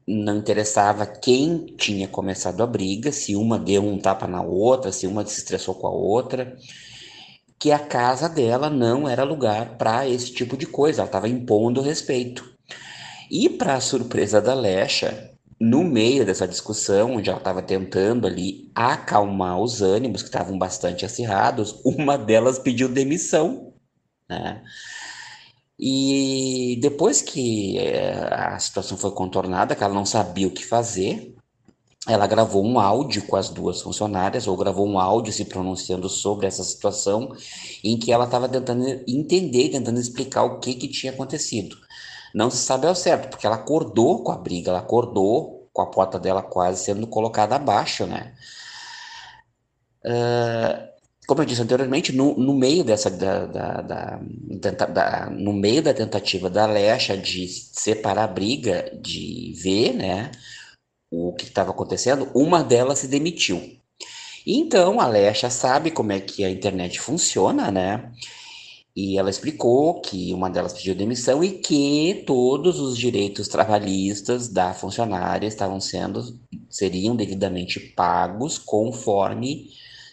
não 0.06 0.38
interessava 0.38 1.04
quem 1.06 1.66
tinha 1.76 2.06
começado 2.06 2.62
a 2.62 2.66
briga, 2.66 3.10
se 3.10 3.34
uma 3.34 3.58
deu 3.58 3.82
um 3.84 3.98
tapa 3.98 4.26
na 4.26 4.42
outra, 4.42 4.92
se 4.92 5.06
uma 5.06 5.26
se 5.26 5.38
estressou 5.38 5.74
com 5.74 5.86
a 5.88 5.90
outra, 5.90 6.56
que 7.58 7.72
a 7.72 7.78
casa 7.78 8.28
dela 8.28 8.70
não 8.70 9.08
era 9.08 9.24
lugar 9.24 9.76
para 9.76 10.06
esse 10.08 10.32
tipo 10.32 10.56
de 10.56 10.66
coisa, 10.66 11.00
ela 11.00 11.08
estava 11.08 11.28
impondo 11.28 11.80
respeito. 11.80 12.44
E 13.30 13.48
para 13.48 13.80
surpresa 13.80 14.40
da 14.40 14.54
Lecha, 14.54 15.35
no 15.58 15.82
meio 15.82 16.24
dessa 16.24 16.46
discussão, 16.46 17.16
onde 17.16 17.30
ela 17.30 17.38
estava 17.38 17.62
tentando 17.62 18.26
ali 18.26 18.70
acalmar 18.74 19.60
os 19.60 19.80
ânimos 19.80 20.22
que 20.22 20.28
estavam 20.28 20.58
bastante 20.58 21.04
acirrados, 21.04 21.80
uma 21.84 22.18
delas 22.18 22.58
pediu 22.58 22.88
demissão, 22.88 23.72
né? 24.28 24.62
E 25.78 26.78
depois 26.80 27.20
que 27.20 27.78
é, 27.78 28.12
a 28.32 28.58
situação 28.58 28.96
foi 28.96 29.10
contornada, 29.10 29.74
que 29.74 29.84
ela 29.84 29.92
não 29.92 30.06
sabia 30.06 30.48
o 30.48 30.50
que 30.50 30.64
fazer, 30.64 31.34
ela 32.08 32.26
gravou 32.26 32.64
um 32.64 32.78
áudio 32.78 33.26
com 33.26 33.36
as 33.36 33.50
duas 33.50 33.82
funcionárias, 33.82 34.46
ou 34.46 34.56
gravou 34.56 34.86
um 34.86 34.98
áudio 34.98 35.32
se 35.32 35.44
pronunciando 35.44 36.08
sobre 36.08 36.46
essa 36.46 36.64
situação, 36.64 37.34
em 37.82 37.98
que 37.98 38.12
ela 38.12 38.24
estava 38.24 38.48
tentando 38.48 38.84
entender, 39.06 39.70
tentando 39.70 40.00
explicar 40.00 40.44
o 40.44 40.60
que, 40.60 40.74
que 40.74 40.88
tinha 40.88 41.12
acontecido. 41.12 41.76
Não 42.36 42.50
se 42.50 42.58
sabe 42.58 42.86
ao 42.86 42.94
certo, 42.94 43.30
porque 43.30 43.46
ela 43.46 43.56
acordou 43.56 44.22
com 44.22 44.30
a 44.30 44.36
briga, 44.36 44.68
ela 44.70 44.80
acordou 44.80 45.70
com 45.72 45.80
a 45.80 45.86
porta 45.86 46.18
dela 46.18 46.42
quase 46.42 46.84
sendo 46.84 47.06
colocada 47.06 47.56
abaixo, 47.56 48.06
né? 48.06 48.34
Uh, 50.04 50.86
como 51.26 51.40
eu 51.40 51.46
disse 51.46 51.62
anteriormente, 51.62 52.12
no, 52.12 52.36
no 52.36 52.52
meio 52.52 52.84
dessa 52.84 53.10
da, 53.10 53.46
da, 53.46 53.80
da, 53.80 54.86
da, 54.86 55.30
no 55.30 55.54
meio 55.54 55.82
da 55.82 55.94
tentativa 55.94 56.50
da 56.50 56.66
Lecha 56.66 57.16
de 57.16 57.48
separar 57.48 58.24
a 58.24 58.28
briga, 58.28 58.90
de 59.00 59.54
ver, 59.56 59.94
né, 59.94 60.30
o 61.10 61.32
que 61.32 61.44
estava 61.44 61.70
acontecendo, 61.70 62.30
uma 62.34 62.62
delas 62.62 62.98
se 62.98 63.08
demitiu. 63.08 63.80
Então 64.46 65.00
a 65.00 65.08
Lecha 65.08 65.48
sabe 65.48 65.90
como 65.90 66.12
é 66.12 66.20
que 66.20 66.44
a 66.44 66.50
internet 66.50 67.00
funciona, 67.00 67.70
né? 67.70 68.12
E 68.96 69.18
ela 69.18 69.28
explicou 69.28 70.00
que 70.00 70.32
uma 70.32 70.48
delas 70.48 70.72
pediu 70.72 70.94
demissão 70.94 71.44
e 71.44 71.58
que 71.58 72.24
todos 72.26 72.80
os 72.80 72.96
direitos 72.96 73.46
trabalhistas 73.46 74.48
da 74.48 74.72
funcionária 74.72 75.46
estavam 75.46 75.78
sendo 75.78 76.40
seriam 76.70 77.14
devidamente 77.14 77.78
pagos 77.78 78.56
conforme 78.56 79.68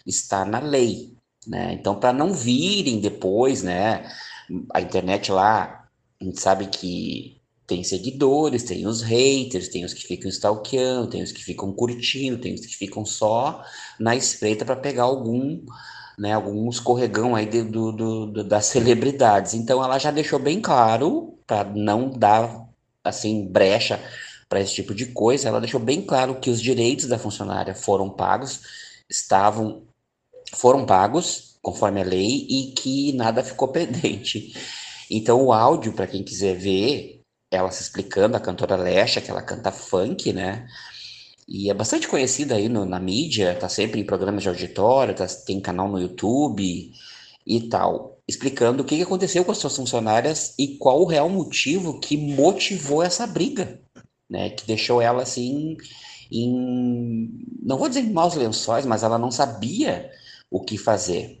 está 0.06 0.44
na 0.44 0.58
lei, 0.58 1.14
né? 1.46 1.72
Então, 1.72 1.98
para 1.98 2.12
não 2.12 2.34
virem 2.34 3.00
depois, 3.00 3.62
né? 3.62 4.06
A 4.74 4.82
internet 4.82 5.32
lá, 5.32 5.88
a 6.20 6.24
gente 6.24 6.38
sabe 6.38 6.66
que 6.66 7.40
tem 7.66 7.82
seguidores, 7.82 8.64
tem 8.64 8.86
os 8.86 9.00
haters, 9.00 9.68
tem 9.68 9.84
os 9.84 9.94
que 9.94 10.06
ficam 10.06 10.28
stalkeando, 10.28 11.08
tem 11.08 11.22
os 11.22 11.32
que 11.32 11.42
ficam 11.42 11.72
curtindo, 11.72 12.38
tem 12.38 12.54
os 12.54 12.66
que 12.66 12.76
ficam 12.76 13.04
só 13.06 13.64
na 13.98 14.14
espreita 14.14 14.64
para 14.64 14.76
pegar 14.76 15.04
algum, 15.04 15.62
né, 16.18 16.32
algum 16.32 16.68
escorregão 16.68 17.34
aí 17.34 17.46
do, 17.46 17.92
do, 17.92 18.26
do, 18.26 18.44
das 18.44 18.66
celebridades. 18.66 19.54
Então 19.54 19.82
ela 19.82 19.98
já 19.98 20.10
deixou 20.10 20.38
bem 20.38 20.60
claro, 20.60 21.38
para 21.46 21.64
não 21.64 22.10
dar 22.10 22.66
assim 23.02 23.46
brecha 23.46 24.00
para 24.48 24.60
esse 24.60 24.74
tipo 24.74 24.94
de 24.94 25.06
coisa, 25.06 25.48
ela 25.48 25.60
deixou 25.60 25.80
bem 25.80 26.02
claro 26.02 26.36
que 26.36 26.50
os 26.50 26.60
direitos 26.60 27.06
da 27.06 27.18
funcionária 27.18 27.74
foram 27.74 28.08
pagos, 28.08 28.60
estavam 29.08 29.82
foram 30.54 30.86
pagos 30.86 31.56
conforme 31.60 32.00
a 32.00 32.04
lei 32.04 32.46
e 32.48 32.72
que 32.76 33.12
nada 33.14 33.42
ficou 33.42 33.68
pendente. 33.72 34.54
Então 35.10 35.42
o 35.42 35.52
áudio 35.52 35.92
para 35.92 36.06
quem 36.06 36.22
quiser 36.22 36.56
ver 36.56 37.20
ela 37.50 37.70
se 37.70 37.82
explicando, 37.82 38.36
a 38.36 38.40
cantora 38.40 38.76
Lesha, 38.76 39.20
que 39.20 39.30
ela 39.30 39.42
canta 39.42 39.70
funk, 39.70 40.32
né? 40.32 40.66
E 41.46 41.70
é 41.70 41.74
bastante 41.74 42.08
conhecida 42.08 42.54
aí 42.54 42.68
no, 42.68 42.84
na 42.84 42.98
mídia, 42.98 43.54
tá 43.54 43.68
sempre 43.68 44.00
em 44.00 44.04
programas 44.04 44.42
de 44.42 44.48
auditório, 44.48 45.14
tá, 45.14 45.26
tem 45.26 45.60
canal 45.60 45.88
no 45.88 46.00
YouTube 46.00 46.92
e 47.46 47.60
tal, 47.68 48.18
explicando 48.26 48.82
o 48.82 48.86
que, 48.86 49.02
aconteceu 49.02 49.44
com 49.44 49.52
as 49.52 49.58
suas 49.58 49.76
funcionárias 49.76 50.54
e 50.58 50.78
qual 50.78 51.02
o 51.02 51.06
real 51.06 51.28
motivo 51.28 52.00
que 52.00 52.16
motivou 52.16 53.02
essa 53.02 53.26
briga, 53.26 53.80
né? 54.28 54.50
Que 54.50 54.66
deixou 54.66 55.02
ela 55.02 55.22
assim 55.22 55.76
em, 56.32 57.30
não 57.62 57.76
vou 57.78 57.88
dizer 57.88 58.00
em 58.00 58.12
maus 58.12 58.34
lençóis, 58.34 58.86
mas 58.86 59.02
ela 59.02 59.18
não 59.18 59.30
sabia 59.30 60.10
o 60.50 60.60
que 60.60 60.78
fazer. 60.78 61.38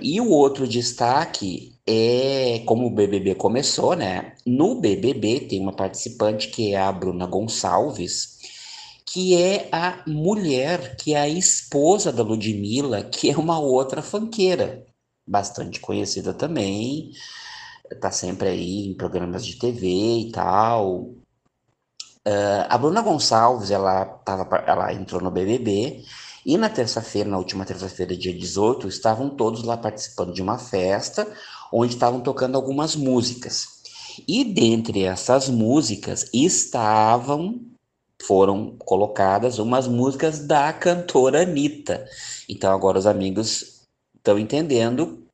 E 0.00 0.20
o 0.20 0.30
outro 0.30 0.66
destaque 0.66 1.74
é 1.86 2.62
como 2.64 2.86
o 2.86 2.90
BBB 2.90 3.34
começou, 3.34 3.96
né? 3.96 4.32
No 4.46 4.80
BBB 4.80 5.40
tem 5.40 5.60
uma 5.60 5.72
participante 5.72 6.48
que 6.48 6.72
é 6.72 6.78
a 6.78 6.92
Bruna 6.92 7.26
Gonçalves, 7.26 8.37
que 9.12 9.34
é 9.40 9.68
a 9.72 10.02
mulher, 10.06 10.96
que 10.96 11.14
é 11.14 11.20
a 11.20 11.28
esposa 11.28 12.12
da 12.12 12.22
Ludmilla, 12.22 13.02
que 13.02 13.30
é 13.30 13.36
uma 13.36 13.58
outra 13.58 14.02
fanqueira, 14.02 14.84
bastante 15.26 15.80
conhecida 15.80 16.34
também, 16.34 17.12
tá 18.00 18.10
sempre 18.10 18.48
aí 18.48 18.86
em 18.86 18.94
programas 18.94 19.46
de 19.46 19.56
TV 19.56 19.86
e 19.88 20.30
tal. 20.30 21.14
Uh, 22.26 22.66
a 22.68 22.76
Bruna 22.76 23.00
Gonçalves, 23.00 23.70
ela, 23.70 24.04
tava, 24.04 24.56
ela 24.66 24.92
entrou 24.92 25.22
no 25.22 25.30
BBB 25.30 26.04
e 26.44 26.58
na 26.58 26.68
terça-feira, 26.68 27.30
na 27.30 27.38
última 27.38 27.64
terça-feira, 27.64 28.14
dia 28.14 28.36
18, 28.36 28.88
estavam 28.88 29.30
todos 29.30 29.62
lá 29.62 29.76
participando 29.78 30.34
de 30.34 30.42
uma 30.42 30.58
festa 30.58 31.26
onde 31.72 31.94
estavam 31.94 32.20
tocando 32.20 32.56
algumas 32.56 32.94
músicas. 32.94 33.78
E 34.26 34.44
dentre 34.44 35.04
essas 35.04 35.48
músicas 35.48 36.28
estavam 36.34 37.77
foram 38.22 38.76
colocadas 38.78 39.58
umas 39.58 39.86
músicas 39.86 40.40
da 40.40 40.72
cantora 40.72 41.42
Anitta. 41.42 42.06
Então 42.48 42.72
agora 42.72 42.98
os 42.98 43.06
amigos 43.06 43.82
estão 44.16 44.38
entendendo 44.38 45.24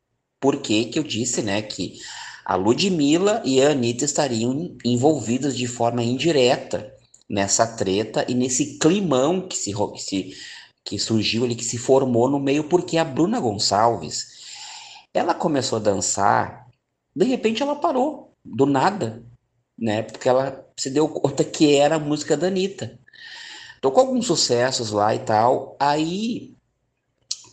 por 0.40 0.58
que 0.58 0.86
que 0.86 0.98
eu 0.98 1.02
disse, 1.02 1.42
né, 1.42 1.62
que 1.62 1.98
a 2.44 2.56
Ludmilla 2.56 3.40
e 3.44 3.62
a 3.62 3.70
Anitta 3.70 4.04
estariam 4.04 4.76
envolvidas 4.84 5.56
de 5.56 5.66
forma 5.66 6.02
indireta 6.02 6.94
nessa 7.28 7.66
treta 7.66 8.24
e 8.28 8.34
nesse 8.34 8.78
climão 8.78 9.48
que 9.48 9.56
se, 9.56 9.72
que 9.72 10.02
se 10.02 10.36
que 10.84 10.98
surgiu 10.98 11.44
ali, 11.44 11.54
que 11.56 11.64
se 11.64 11.78
formou 11.78 12.28
no 12.28 12.38
meio, 12.38 12.64
porque 12.64 12.98
a 12.98 13.04
Bruna 13.04 13.40
Gonçalves, 13.40 14.44
ela 15.14 15.34
começou 15.34 15.78
a 15.78 15.82
dançar, 15.82 16.68
de 17.16 17.24
repente 17.24 17.62
ela 17.62 17.74
parou, 17.74 18.32
do 18.44 18.66
nada, 18.66 19.24
né? 19.78 20.02
Porque 20.02 20.28
ela 20.28 20.63
se 20.78 20.90
deu 20.90 21.08
conta 21.08 21.44
que 21.44 21.76
era 21.76 21.96
a 21.96 22.00
música 22.00 22.36
da 22.36 22.48
Anitta. 22.48 22.98
Tocou 23.80 24.02
alguns 24.02 24.26
sucessos 24.26 24.90
lá 24.90 25.14
e 25.14 25.20
tal. 25.20 25.76
Aí 25.78 26.54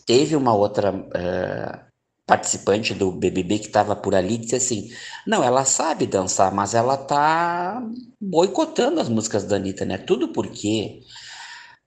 teve 0.06 0.34
uma 0.34 0.54
outra 0.54 0.92
uh, 0.92 1.92
participante 2.26 2.94
do 2.94 3.12
BBB 3.12 3.58
que 3.58 3.66
estava 3.66 3.94
por 3.94 4.14
ali 4.14 4.38
disse 4.38 4.56
assim: 4.56 4.90
Não, 5.26 5.42
ela 5.44 5.64
sabe 5.64 6.06
dançar, 6.06 6.52
mas 6.52 6.74
ela 6.74 6.96
tá 6.96 7.82
boicotando 8.20 9.00
as 9.00 9.08
músicas 9.08 9.44
da 9.44 9.56
Anitta, 9.56 9.84
né? 9.84 9.98
Tudo 9.98 10.28
porque 10.28 11.02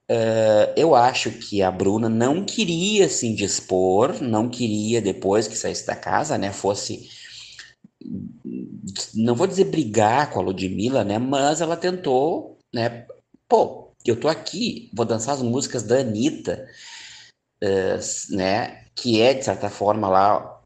uh, 0.09 0.73
eu 0.75 0.95
acho 0.95 1.31
que 1.31 1.61
a 1.61 1.71
Bruna 1.71 2.09
não 2.09 2.43
queria 2.43 3.09
se 3.09 3.27
indispor, 3.27 4.21
não 4.21 4.49
queria, 4.49 5.01
depois 5.01 5.47
que 5.47 5.57
saísse 5.57 5.85
da 5.85 5.95
casa, 5.95 6.37
né, 6.37 6.51
fosse. 6.51 7.09
Não 9.13 9.35
vou 9.35 9.47
dizer 9.47 9.65
brigar 9.65 10.29
com 10.31 10.39
a 10.39 10.43
Ludmilla, 10.43 11.03
né? 11.03 11.17
Mas 11.19 11.61
ela 11.61 11.77
tentou, 11.77 12.57
né? 12.73 13.05
Pô, 13.47 13.91
eu 14.05 14.19
tô 14.19 14.27
aqui, 14.27 14.89
vou 14.93 15.05
dançar 15.05 15.35
as 15.35 15.41
músicas 15.41 15.83
da 15.83 15.99
Anitta, 15.99 16.67
uh, 17.63 18.35
né? 18.35 18.85
Que 18.95 19.21
é, 19.21 19.33
de 19.33 19.43
certa 19.43 19.69
forma, 19.69 20.07
lá. 20.07 20.61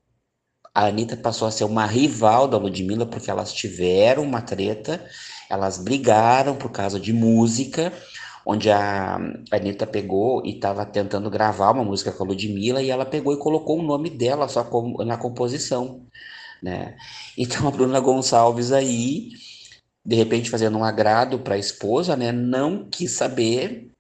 A 0.74 0.86
Anitta 0.86 1.18
passou 1.18 1.48
a 1.48 1.52
ser 1.52 1.64
uma 1.64 1.86
rival 1.86 2.48
da 2.48 2.58
Ludmilla 2.58 3.06
porque 3.06 3.30
elas 3.30 3.52
tiveram 3.52 4.24
uma 4.24 4.42
treta, 4.42 5.04
elas 5.50 5.78
brigaram 5.78 6.56
por 6.56 6.72
causa 6.72 7.00
de 7.00 7.12
música, 7.12 7.92
onde 8.46 8.70
a 8.70 9.18
Anitta 9.52 9.86
pegou 9.88 10.46
e 10.46 10.56
estava 10.56 10.86
tentando 10.86 11.30
gravar 11.30 11.72
uma 11.72 11.84
música 11.84 12.12
com 12.12 12.24
a 12.24 12.28
Ludmilla 12.28 12.82
e 12.82 12.90
ela 12.90 13.06
pegou 13.06 13.34
e 13.34 13.38
colocou 13.38 13.80
o 13.80 13.84
nome 13.84 14.10
dela 14.10 14.48
só 14.48 14.64
na 15.06 15.18
composição, 15.18 16.06
né? 16.62 16.98
Então 17.38 17.68
a 17.68 17.72
Bruna 17.72 18.00
Gonçalves 18.00 18.72
aí 18.72 19.32
de 20.06 20.16
repente 20.16 20.50
fazendo 20.50 20.78
um 20.78 20.84
agrado 20.84 21.40
para 21.40 21.56
a 21.56 21.60
esposa, 21.60 22.16
né? 22.16 22.32
Não 22.32 22.90
quis 22.90 23.12
saber, 23.12 23.92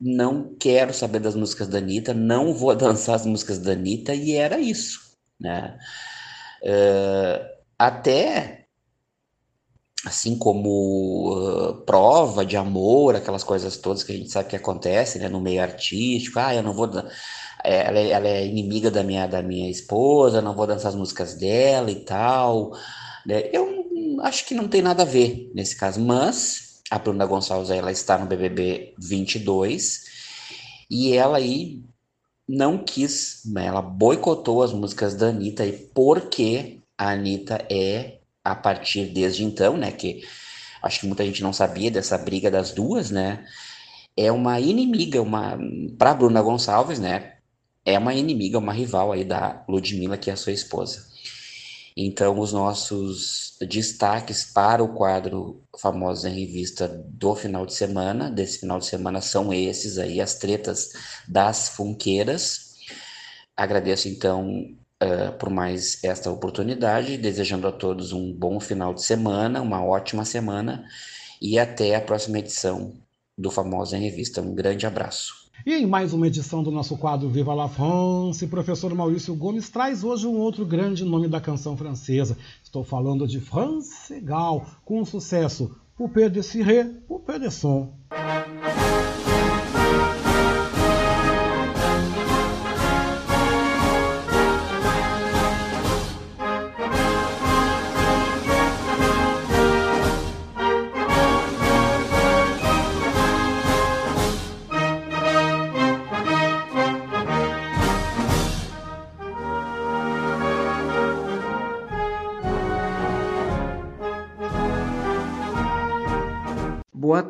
não 0.00 0.54
quero 0.54 0.94
saber 0.94 1.18
das 1.18 1.34
músicas 1.34 1.68
da 1.68 1.78
Anitta, 1.78 2.14
não 2.14 2.54
vou 2.54 2.74
dançar 2.76 3.16
as 3.16 3.26
músicas 3.26 3.58
da 3.58 3.72
Anitta, 3.72 4.14
e 4.14 4.32
era 4.32 4.60
isso, 4.60 5.16
né? 5.40 5.78
Uh, 6.62 7.44
até 7.78 8.66
assim 10.06 10.38
como 10.38 11.34
uh, 11.34 11.74
prova 11.84 12.44
de 12.44 12.56
amor, 12.56 13.16
aquelas 13.16 13.44
coisas 13.44 13.76
todas 13.76 14.02
que 14.02 14.12
a 14.12 14.16
gente 14.16 14.30
sabe 14.30 14.48
que 14.48 14.56
acontecem 14.56 15.20
né, 15.20 15.28
no 15.28 15.40
meio 15.40 15.62
artístico, 15.62 16.38
ah, 16.38 16.54
eu 16.54 16.62
não 16.62 16.72
vou 16.72 16.88
ela 17.64 17.98
é, 17.98 18.10
ela 18.10 18.28
é 18.28 18.46
inimiga 18.46 18.90
da 18.90 19.02
minha 19.02 19.26
da 19.26 19.42
minha 19.42 19.70
esposa, 19.70 20.42
não 20.42 20.54
vou 20.54 20.66
dançar 20.66 20.88
as 20.88 20.94
músicas 20.96 21.34
dela 21.34 21.90
e 21.90 21.96
tal, 22.04 22.72
né? 23.26 23.50
Eu 23.52 23.80
acho 24.22 24.46
que 24.46 24.54
não 24.54 24.68
tem 24.68 24.82
nada 24.82 25.02
a 25.02 25.06
ver 25.06 25.50
nesse 25.54 25.76
caso, 25.76 26.00
mas 26.00 26.80
a 26.90 26.98
Bruna 26.98 27.26
Gonçalves 27.26 27.70
ela 27.70 27.92
está 27.92 28.18
no 28.18 28.26
BBB 28.26 28.94
22 28.98 30.00
e 30.90 31.16
ela 31.16 31.38
aí 31.38 31.82
não 32.48 32.76
quis, 32.78 33.42
né, 33.46 33.66
ela 33.66 33.80
boicotou 33.80 34.62
as 34.62 34.72
músicas 34.72 35.14
da 35.14 35.28
Anitta 35.28 35.64
e 35.64 35.72
porque 35.72 36.80
a 36.98 37.12
Anitta 37.12 37.64
é, 37.70 38.18
a 38.44 38.56
partir 38.56 39.06
desde 39.06 39.44
então, 39.44 39.76
né, 39.76 39.92
que 39.92 40.24
acho 40.82 41.00
que 41.00 41.06
muita 41.06 41.24
gente 41.24 41.42
não 41.42 41.52
sabia 41.52 41.90
dessa 41.90 42.18
briga 42.18 42.50
das 42.50 42.72
duas, 42.72 43.10
né, 43.10 43.46
é 44.16 44.32
uma 44.32 44.58
inimiga, 44.58 45.22
uma 45.22 45.56
para 45.96 46.14
Bruna 46.14 46.42
Gonçalves, 46.42 46.98
né, 46.98 47.34
é 47.84 47.98
uma 47.98 48.14
inimiga, 48.14 48.58
uma 48.58 48.72
rival 48.72 49.12
aí 49.12 49.24
da 49.24 49.64
Ludmilla, 49.68 50.16
que 50.16 50.30
é 50.30 50.32
a 50.32 50.36
sua 50.36 50.52
esposa. 50.52 51.10
Então, 51.96 52.38
os 52.38 52.52
nossos 52.52 53.56
destaques 53.60 54.44
para 54.44 54.82
o 54.82 54.94
quadro 54.94 55.62
Famosos 55.78 56.24
em 56.24 56.40
Revista 56.40 56.88
do 56.88 57.34
final 57.34 57.66
de 57.66 57.74
semana, 57.74 58.30
desse 58.30 58.60
final 58.60 58.78
de 58.78 58.86
semana, 58.86 59.20
são 59.20 59.52
esses 59.52 59.98
aí, 59.98 60.20
as 60.20 60.36
tretas 60.36 60.90
das 61.28 61.68
funqueiras. 61.70 62.76
Agradeço, 63.56 64.08
então, 64.08 64.48
uh, 65.02 65.32
por 65.38 65.50
mais 65.50 66.02
esta 66.04 66.30
oportunidade, 66.30 67.18
desejando 67.18 67.66
a 67.68 67.72
todos 67.72 68.12
um 68.12 68.32
bom 68.32 68.60
final 68.60 68.94
de 68.94 69.02
semana, 69.02 69.60
uma 69.60 69.84
ótima 69.84 70.24
semana 70.24 70.84
e 71.42 71.58
até 71.58 71.96
a 71.96 72.00
próxima 72.00 72.38
edição 72.38 72.94
do 73.36 73.50
Famosos 73.50 73.94
em 73.94 74.00
Revista. 74.02 74.40
Um 74.40 74.54
grande 74.54 74.86
abraço. 74.86 75.39
E 75.66 75.74
em 75.74 75.86
mais 75.86 76.14
uma 76.14 76.26
edição 76.26 76.62
do 76.62 76.70
nosso 76.70 76.96
quadro 76.96 77.28
Viva 77.28 77.52
la 77.52 77.68
France, 77.68 78.46
professor 78.46 78.94
Maurício 78.94 79.34
Gomes 79.34 79.68
traz 79.68 80.02
hoje 80.02 80.26
um 80.26 80.38
outro 80.38 80.64
grande 80.64 81.04
nome 81.04 81.28
da 81.28 81.38
canção 81.38 81.76
francesa. 81.76 82.38
Estou 82.64 82.82
falando 82.82 83.28
de 83.28 83.40
France 83.40 84.18
Gall, 84.20 84.64
com 84.86 85.02
o 85.02 85.06
sucesso 85.06 85.76
Poupée 85.94 86.30
de 86.30 86.42
Ciré, 86.42 86.84
Poupée 87.06 87.38
de 87.38 87.50
Son. 87.50 87.92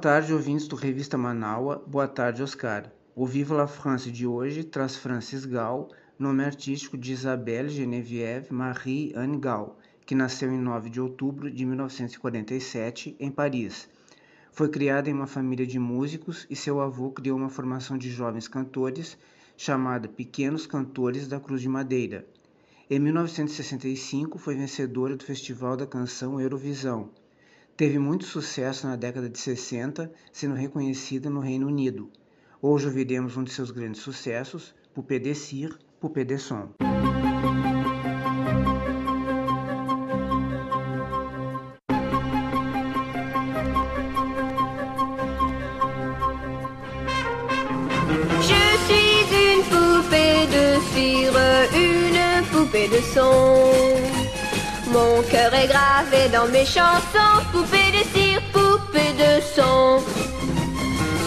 Tarde, 0.01 0.33
ouvintes 0.33 0.67
do 0.67 0.77
Revista 0.77 1.19
Manaua. 1.19 1.85
Boa 1.87 2.09
tarde, 2.09 2.43
Oscar. 2.43 2.91
O 3.15 3.27
Viva 3.27 3.55
la 3.55 3.67
France 3.67 4.11
de 4.11 4.27
hoje 4.27 4.65
traz 4.65 4.97
Francis 4.97 5.45
Gall, 5.45 5.91
nome 6.19 6.43
artístico 6.43 6.97
de 6.97 7.13
Isabelle 7.13 7.69
Geneviève 7.69 8.51
Marie 8.51 9.13
Anne 9.15 9.37
Gall, 9.37 9.79
que 10.07 10.15
nasceu 10.15 10.51
em 10.51 10.59
9 10.59 10.89
de 10.89 11.03
outubro 11.03 11.51
de 11.51 11.67
1947 11.67 13.15
em 13.21 13.31
Paris. 13.31 13.91
Foi 14.51 14.71
criada 14.71 15.11
em 15.11 15.13
uma 15.13 15.27
família 15.27 15.67
de 15.67 15.79
músicos 15.79 16.47
e 16.49 16.57
seu 16.57 16.81
avô 16.81 17.11
criou 17.11 17.37
uma 17.37 17.51
formação 17.51 17.99
de 17.99 18.09
jovens 18.09 18.49
cantores 18.49 19.19
chamada 19.55 20.09
Pequenos 20.09 20.67
Cantores 20.67 21.29
da 21.29 21.39
Cruz 21.39 21.61
de 21.61 21.69
Madeira. 21.69 22.27
Em 22.89 22.99
1965 22.99 24.39
foi 24.39 24.55
vencedora 24.55 25.15
do 25.15 25.25
Festival 25.25 25.77
da 25.77 25.87
Canção 25.87 26.41
Eurovisão 26.41 27.11
Teve 27.81 27.99
muito 27.99 28.27
sucesso 28.27 28.87
na 28.87 28.95
década 28.95 29.27
de 29.27 29.39
60, 29.39 30.13
sendo 30.31 30.55
reconhecida 30.55 31.31
no 31.31 31.41
Reino 31.41 31.67
Unido. 31.67 32.11
Hoje 32.61 32.87
ouviremos 32.87 33.39
um 33.39 33.43
de 33.43 33.51
seus 33.51 33.71
grandes 33.71 34.03
sucessos, 34.03 34.75
Poupée 34.93 35.19
de 35.19 35.33
Cire, 35.33 35.79
Poupée 35.99 36.27
de 36.27 36.37
Son. 36.37 36.69
De 50.51 50.67
une 51.79 52.45
poupée 52.53 52.89
de 52.89 53.01
son. 53.01 54.20
Mon 54.93 55.23
cœur 55.31 55.55
est 55.55 55.69
gravé 55.69 56.29
dans 56.33 56.49
mes 56.49 56.65
chansons, 56.65 57.37
poupée 57.53 57.91
de 57.97 58.03
cire, 58.13 58.43
poupée 58.53 59.13
de 59.25 59.41
son. 59.55 60.01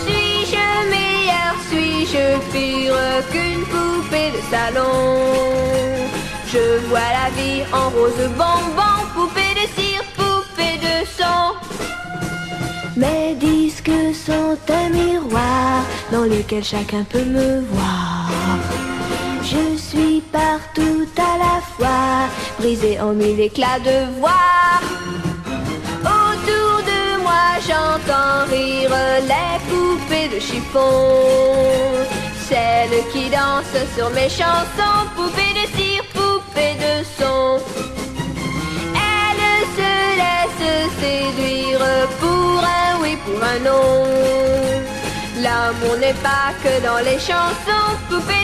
Suis-je 0.04 0.68
meilleur, 0.90 1.54
suis-je 1.70 2.26
pire 2.52 2.96
qu'une 3.32 3.64
poupée 3.74 4.32
de 4.32 4.42
salon? 4.52 4.92
Je 6.52 6.66
vois 6.90 7.10
la 7.20 7.30
vie 7.38 7.64
en 7.72 7.90
rose 7.90 8.30
bonbon, 8.38 8.96
poupée 9.16 9.54
de 9.56 9.66
cire, 9.76 10.04
poupée 10.18 10.78
de 10.88 10.96
son. 11.18 11.56
Mes 12.98 13.36
disques 13.36 13.92
sont 14.26 14.58
un 14.70 14.90
miroir 14.90 15.84
dans 16.12 16.26
lequel 16.26 16.64
chacun 16.64 17.04
peut 17.04 17.24
me 17.24 17.62
voir. 17.62 18.30
Partout 20.34 21.06
à 21.16 21.38
la 21.38 21.62
fois, 21.62 22.28
brisé 22.58 23.00
en 23.00 23.14
mille 23.14 23.40
éclats 23.40 23.80
de 23.80 24.20
voix. 24.20 24.82
Autour 26.02 26.74
de 26.92 27.22
moi, 27.22 27.46
j'entends 27.68 28.50
rire 28.50 28.90
les 29.32 29.60
poupées 29.70 30.30
de 30.36 30.40
chiffon. 30.40 30.90
Celles 32.50 33.04
qui 33.12 33.30
dansent 33.30 33.86
sur 33.96 34.10
mes 34.10 34.28
chansons, 34.28 35.06
poupées 35.16 35.54
de 35.54 35.66
cire, 35.78 36.04
poupées 36.16 36.78
de 36.86 37.04
son. 37.20 37.60
Elles 39.12 39.68
se 39.78 39.92
laissent 40.22 40.90
séduire 41.00 41.80
pour 42.20 42.58
un 42.82 43.02
oui, 43.02 43.16
pour 43.24 43.40
un 43.54 43.60
non. 43.70 44.08
L'amour 45.44 45.98
n'est 46.00 46.20
pas 46.24 46.50
que 46.64 46.74
dans 46.84 47.04
les 47.06 47.20
chansons, 47.20 47.90
poupées 48.10 48.43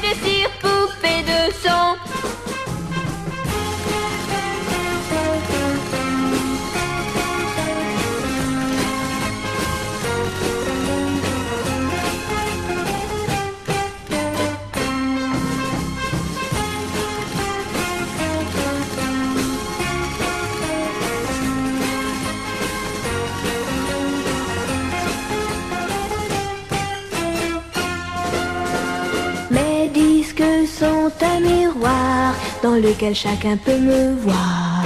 dans 32.62 32.76
lequel 32.76 33.16
chacun 33.16 33.58
peut 33.58 33.78
me 33.78 34.16
voir. 34.16 34.84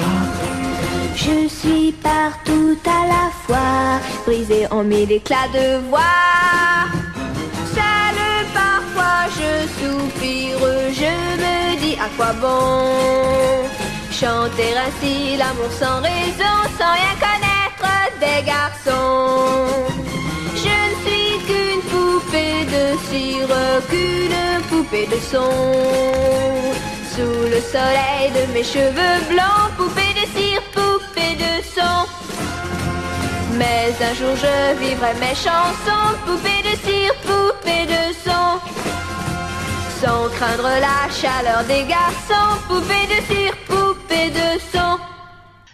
Je 1.16 1.48
suis 1.48 1.92
partout 1.92 2.78
à 2.86 3.08
la 3.08 3.32
fois, 3.46 4.00
brisé 4.26 4.68
en 4.72 4.84
mille 4.84 5.12
éclats 5.12 5.50
de 5.54 5.80
voix. 5.90 6.00
Seul 7.76 8.18
parfois 8.54 9.30
je 9.38 9.52
soupire, 9.78 10.60
je 10.92 11.14
me 11.42 11.80
dis 11.80 11.98
à 12.00 12.10
quoi 12.18 12.34
bon 12.34 13.64
chanter 14.24 14.74
ainsi 14.86 15.36
l'amour 15.38 15.72
sans 15.82 16.00
raison, 16.02 16.56
sans 16.78 16.94
rien 17.00 17.16
connaître 17.26 17.90
des 18.24 18.42
garçons. 18.46 19.66
Je 20.64 20.76
ne 20.90 20.96
suis 21.04 21.34
qu'une 21.48 21.84
poupée 21.92 22.64
de 22.76 22.84
cire, 23.10 23.56
qu'une 23.90 24.62
poupée 24.70 25.08
de 25.08 25.20
son. 25.32 26.93
Sous 27.16 27.44
le 27.54 27.62
soleil 27.62 28.32
de 28.32 28.52
mes 28.54 28.64
cheveux 28.64 29.18
blancs, 29.30 29.70
poupée 29.78 30.14
de 30.20 30.26
cire, 30.36 30.64
poupée 30.74 31.36
de 31.36 31.54
son. 31.76 32.08
Mais 33.56 33.94
un 34.02 34.14
jour 34.16 34.36
je 34.36 34.80
vivrai 34.80 35.14
mes 35.20 35.36
chansons, 35.36 36.18
poupée 36.26 36.64
de 36.68 36.76
cire, 36.86 37.14
poupée 37.22 37.86
de 37.86 38.04
son. 38.26 38.60
Sans 40.02 40.28
craindre 40.36 40.72
la 40.82 41.08
chaleur 41.12 41.64
des 41.66 41.86
garçons, 41.88 42.58
poupée 42.68 43.06
de 43.06 43.20
cire, 43.32 43.56
poupée 43.68 44.32
de 44.32 44.60
son. 44.72 45.00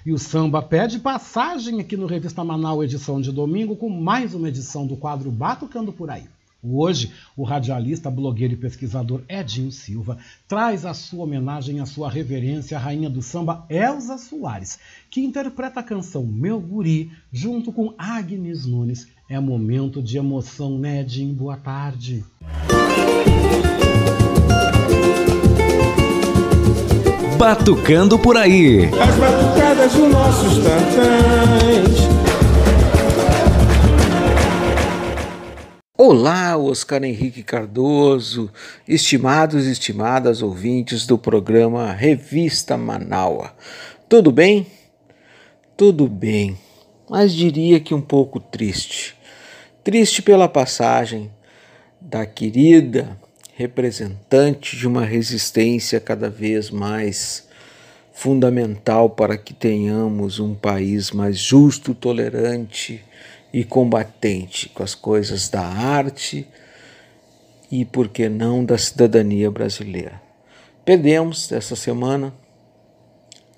E 0.06 0.12
o 0.12 0.18
samba 0.18 0.62
pede 0.62 1.00
passagem 1.00 1.80
aqui 1.80 1.96
no 1.96 2.06
Revista 2.06 2.44
Manaus, 2.44 2.84
edição 2.84 3.22
de 3.22 3.32
domingo, 3.32 3.78
com 3.78 3.90
mais 3.90 4.34
uma 4.34 4.50
edição 4.50 4.86
do 4.86 4.98
quadro 4.98 5.32
Batucando 5.32 5.94
por 5.94 6.10
Aí. 6.10 6.28
Hoje, 6.62 7.14
o 7.38 7.43
radialista, 7.43 8.12
blogueiro 8.12 8.53
e 8.53 8.57
pesquisador 8.57 9.22
Edinho 9.30 9.72
Silva 9.72 10.18
traz 10.45 10.86
a 10.86 10.93
sua 10.93 11.24
homenagem 11.24 11.80
à 11.80 11.86
sua 11.86 12.10
reverência 12.10 12.78
à 12.78 12.82
rainha 12.82 13.10
do 13.10 13.22
samba 13.22 13.66
Elza 13.70 14.18
Soares, 14.18 14.78
que 15.10 15.22
interpreta 15.22 15.80
a 15.80 15.84
canção 15.84 16.26
Meu 16.26 16.60
Guri 16.60 17.12
junto 17.32 17.72
com 17.72 17.93
Agnes 17.97 18.66
Nunes. 18.66 19.07
É 19.30 19.39
momento 19.39 20.01
de 20.01 20.18
emoção, 20.18 20.78
né, 20.78 20.99
Edinho? 20.99 21.34
Boa 21.34 21.55
tarde. 21.55 22.26
Batucando 27.38 28.20
por 28.20 28.36
aí. 28.36 28.88
As 28.88 29.16
batucadas 29.16 29.93
dos 29.93 30.12
nossos 30.12 30.57
tantãs. 30.57 32.09
Olá, 36.02 36.56
Oscar 36.56 37.04
Henrique 37.04 37.43
Cardoso, 37.43 38.50
estimados 38.88 39.68
e 39.68 39.72
estimadas 39.74 40.41
ouvintes 40.41 41.06
do 41.06 41.18
programa 41.18 41.91
Revista 41.91 42.78
Manaua. 42.78 43.54
Tudo 44.08 44.32
bem? 44.32 44.66
Tudo 45.76 46.08
bem, 46.08 46.58
mas 47.10 47.34
diria 47.34 47.82
que 47.82 47.93
um 47.93 48.00
pouco 48.00 48.39
triste. 48.39 49.14
Triste 49.84 50.22
pela 50.22 50.47
passagem 50.47 51.30
da 52.00 52.26
querida 52.26 53.20
representante 53.54 54.78
de 54.78 54.88
uma 54.88 55.04
resistência 55.04 56.00
cada 56.00 56.30
vez 56.30 56.70
mais 56.70 57.45
fundamental 58.14 59.10
para 59.10 59.38
que 59.38 59.54
tenhamos 59.54 60.39
um 60.39 60.56
país 60.56 61.12
mais 61.12 61.38
justo, 61.38 61.93
tolerante 61.93 63.04
e 63.52 63.64
combatente 63.64 64.70
com 64.70 64.84
as 64.84 64.93
coisas 64.93 65.50
da 65.50 65.62
arte 65.62 66.47
e, 67.72 67.86
por 67.86 68.08
que 68.08 68.30
não, 68.30 68.64
da 68.64 68.78
cidadania 68.78 69.50
brasileira. 69.50 70.22
Perdemos 70.86 71.52
essa 71.52 71.76
semana 71.76 72.34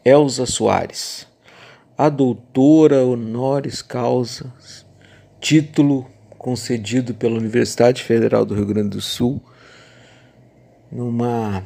Elza 0.04 0.46
Soares, 0.46 1.28
a 1.98 2.10
doutora 2.10 3.06
honoris 3.06 3.82
causa, 3.82 4.52
título 5.40 6.10
concedido 6.38 7.14
pela 7.14 7.38
Universidade 7.38 8.04
Federal 8.04 8.46
do 8.46 8.56
Rio 8.56 8.66
Grande 8.66 8.90
do 8.90 9.02
Sul, 9.02 9.42
numa 10.92 11.64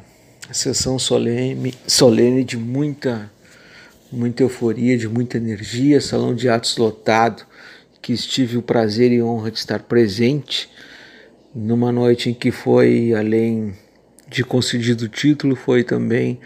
sessão 0.52 0.98
solene, 0.98 1.74
solene 1.86 2.44
de 2.44 2.56
muita, 2.56 3.30
muita 4.12 4.42
euforia, 4.42 4.96
de 4.96 5.08
muita 5.08 5.38
energia, 5.38 6.00
salão 6.00 6.34
de 6.34 6.48
atos 6.48 6.76
lotado, 6.76 7.44
que 8.06 8.12
estive 8.12 8.56
o 8.56 8.62
prazer 8.62 9.10
e 9.10 9.20
honra 9.20 9.50
de 9.50 9.58
estar 9.58 9.80
presente 9.80 10.70
numa 11.52 11.90
noite 11.90 12.30
em 12.30 12.34
que 12.34 12.52
foi, 12.52 13.12
além 13.12 13.74
de 14.28 14.44
concedido 14.44 15.06
o 15.06 15.08
título, 15.08 15.56
foi 15.56 15.82
também 15.82 16.38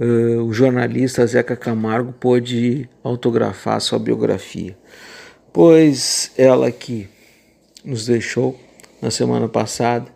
uh, 0.00 0.42
o 0.44 0.50
jornalista 0.50 1.26
Zeca 1.26 1.54
Camargo 1.54 2.14
pôde 2.14 2.88
autografar 3.04 3.78
sua 3.82 3.98
biografia, 3.98 4.78
pois 5.52 6.32
ela 6.38 6.72
que 6.72 7.06
nos 7.84 8.06
deixou 8.06 8.58
na 9.02 9.10
semana 9.10 9.46
passada, 9.46 10.06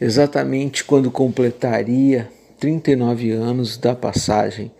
exatamente 0.00 0.82
quando 0.82 1.08
completaria 1.08 2.28
39 2.58 3.30
anos 3.30 3.76
da 3.76 3.94
passagem 3.94 4.72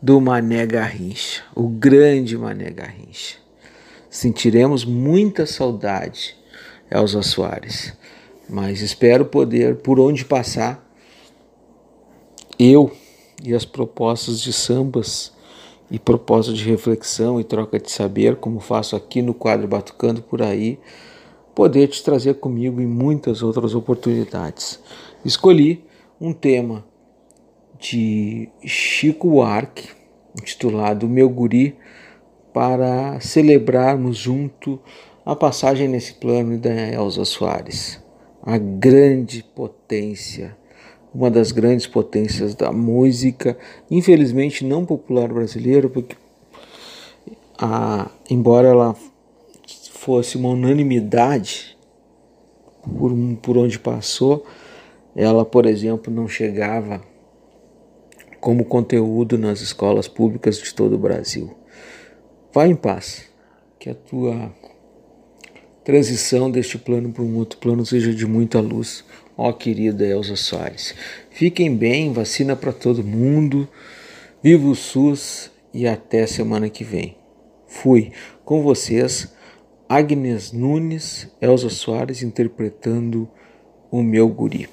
do 0.00 0.18
Mané 0.18 0.64
Garrincha, 0.64 1.42
o 1.54 1.68
grande 1.68 2.38
Mané 2.38 2.70
Garrincha 2.70 3.44
sentiremos 4.16 4.82
muita 4.82 5.44
saudade, 5.44 6.34
Elza 6.90 7.20
Soares. 7.20 7.92
Mas 8.48 8.80
espero 8.80 9.26
poder, 9.26 9.76
por 9.76 10.00
onde 10.00 10.24
passar, 10.24 10.82
eu 12.58 12.90
e 13.44 13.54
as 13.54 13.66
propostas 13.66 14.40
de 14.40 14.54
sambas 14.54 15.32
e 15.90 15.98
propostas 15.98 16.56
de 16.56 16.64
reflexão 16.64 17.38
e 17.38 17.44
troca 17.44 17.78
de 17.78 17.90
saber, 17.90 18.36
como 18.36 18.58
faço 18.58 18.96
aqui 18.96 19.20
no 19.20 19.34
quadro 19.34 19.68
Batucando 19.68 20.22
por 20.22 20.40
aí, 20.40 20.78
poder 21.54 21.86
te 21.88 22.02
trazer 22.02 22.34
comigo 22.34 22.80
em 22.80 22.86
muitas 22.86 23.42
outras 23.42 23.74
oportunidades. 23.74 24.80
Escolhi 25.26 25.84
um 26.18 26.32
tema 26.32 26.86
de 27.78 28.48
Chico 28.64 29.28
Buarque, 29.28 29.90
intitulado 30.40 31.06
Meu 31.06 31.28
Guri, 31.28 31.76
para 32.56 33.20
celebrarmos 33.20 34.16
junto 34.16 34.80
a 35.26 35.36
passagem 35.36 35.88
nesse 35.88 36.14
plano 36.14 36.56
da 36.56 36.70
Elza 36.70 37.22
Soares, 37.26 38.02
a 38.42 38.56
grande 38.56 39.44
potência, 39.54 40.56
uma 41.12 41.30
das 41.30 41.52
grandes 41.52 41.86
potências 41.86 42.54
da 42.54 42.72
música, 42.72 43.58
infelizmente 43.90 44.64
não 44.64 44.86
popular 44.86 45.28
brasileira, 45.28 45.90
porque 45.90 46.16
a, 47.58 48.10
embora 48.30 48.68
ela 48.68 48.96
fosse 49.90 50.38
uma 50.38 50.48
unanimidade 50.48 51.76
por, 52.98 53.12
por 53.42 53.58
onde 53.58 53.78
passou, 53.78 54.46
ela, 55.14 55.44
por 55.44 55.66
exemplo, 55.66 56.10
não 56.10 56.26
chegava 56.26 57.02
como 58.40 58.64
conteúdo 58.64 59.36
nas 59.36 59.60
escolas 59.60 60.08
públicas 60.08 60.56
de 60.56 60.74
todo 60.74 60.94
o 60.94 60.98
Brasil. 60.98 61.54
Vá 62.56 62.66
em 62.66 62.74
paz, 62.74 63.26
que 63.78 63.90
a 63.90 63.94
tua 63.94 64.50
transição 65.84 66.50
deste 66.50 66.78
plano 66.78 67.12
para 67.12 67.22
um 67.22 67.36
outro 67.36 67.58
plano 67.58 67.84
seja 67.84 68.14
de 68.14 68.24
muita 68.24 68.60
luz, 68.60 69.04
ó 69.36 69.52
querida 69.52 70.06
Elza 70.06 70.36
Soares. 70.36 70.94
Fiquem 71.28 71.76
bem, 71.76 72.14
vacina 72.14 72.56
para 72.56 72.72
todo 72.72 73.04
mundo, 73.04 73.68
viva 74.42 74.66
o 74.68 74.74
SUS 74.74 75.50
e 75.74 75.86
até 75.86 76.26
semana 76.26 76.70
que 76.70 76.82
vem. 76.82 77.18
Fui 77.66 78.10
com 78.42 78.62
vocês, 78.62 79.30
Agnes 79.86 80.50
Nunes, 80.50 81.28
Elza 81.42 81.68
Soares 81.68 82.22
interpretando 82.22 83.28
o 83.90 84.02
meu 84.02 84.30
guri. 84.30 84.66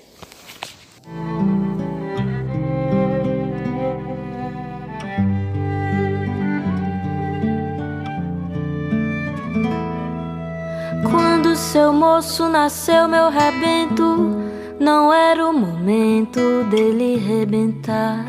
Seu 11.73 11.91
moço 11.91 12.47
nasceu, 12.47 13.07
meu 13.07 13.31
rebento, 13.31 14.37
não 14.79 15.11
era 15.11 15.43
o 15.43 15.51
momento 15.51 16.39
dele 16.69 17.17
rebentar. 17.17 18.23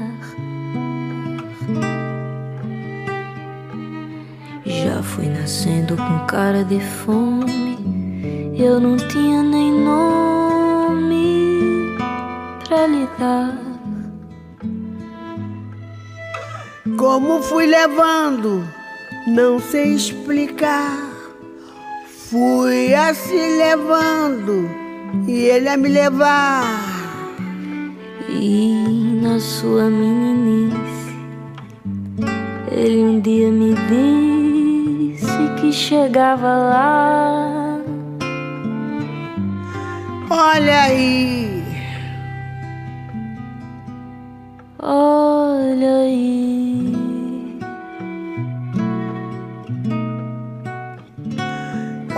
Já 4.64 5.02
fui 5.02 5.26
nascendo 5.26 5.94
com 5.94 6.26
cara 6.26 6.64
de 6.64 6.80
fome, 6.80 7.76
eu 8.58 8.80
não 8.80 8.96
tinha 8.96 9.42
nem 9.42 9.72
nome 9.72 11.18
pra 12.66 12.86
lhe 12.86 13.06
dar. 13.18 13.58
Como 16.96 17.42
fui 17.42 17.66
levando, 17.66 18.66
não 19.26 19.60
sei 19.60 19.92
explicar. 19.92 21.13
Fui 22.34 22.92
assim 22.92 23.58
levando 23.58 24.68
e 25.28 25.44
ele 25.44 25.68
a 25.68 25.76
me 25.76 25.88
levar. 25.88 26.64
E 28.28 29.20
na 29.22 29.38
sua 29.38 29.88
meninice, 29.88 31.14
ele 32.72 33.04
um 33.04 33.20
dia 33.20 33.52
me 33.52 33.76
disse 33.88 35.28
que 35.60 35.72
chegava 35.72 36.48
lá. 36.48 37.80
Olha 40.28 40.82
aí, 40.82 41.62
olha 44.82 45.98
aí. 46.02 46.73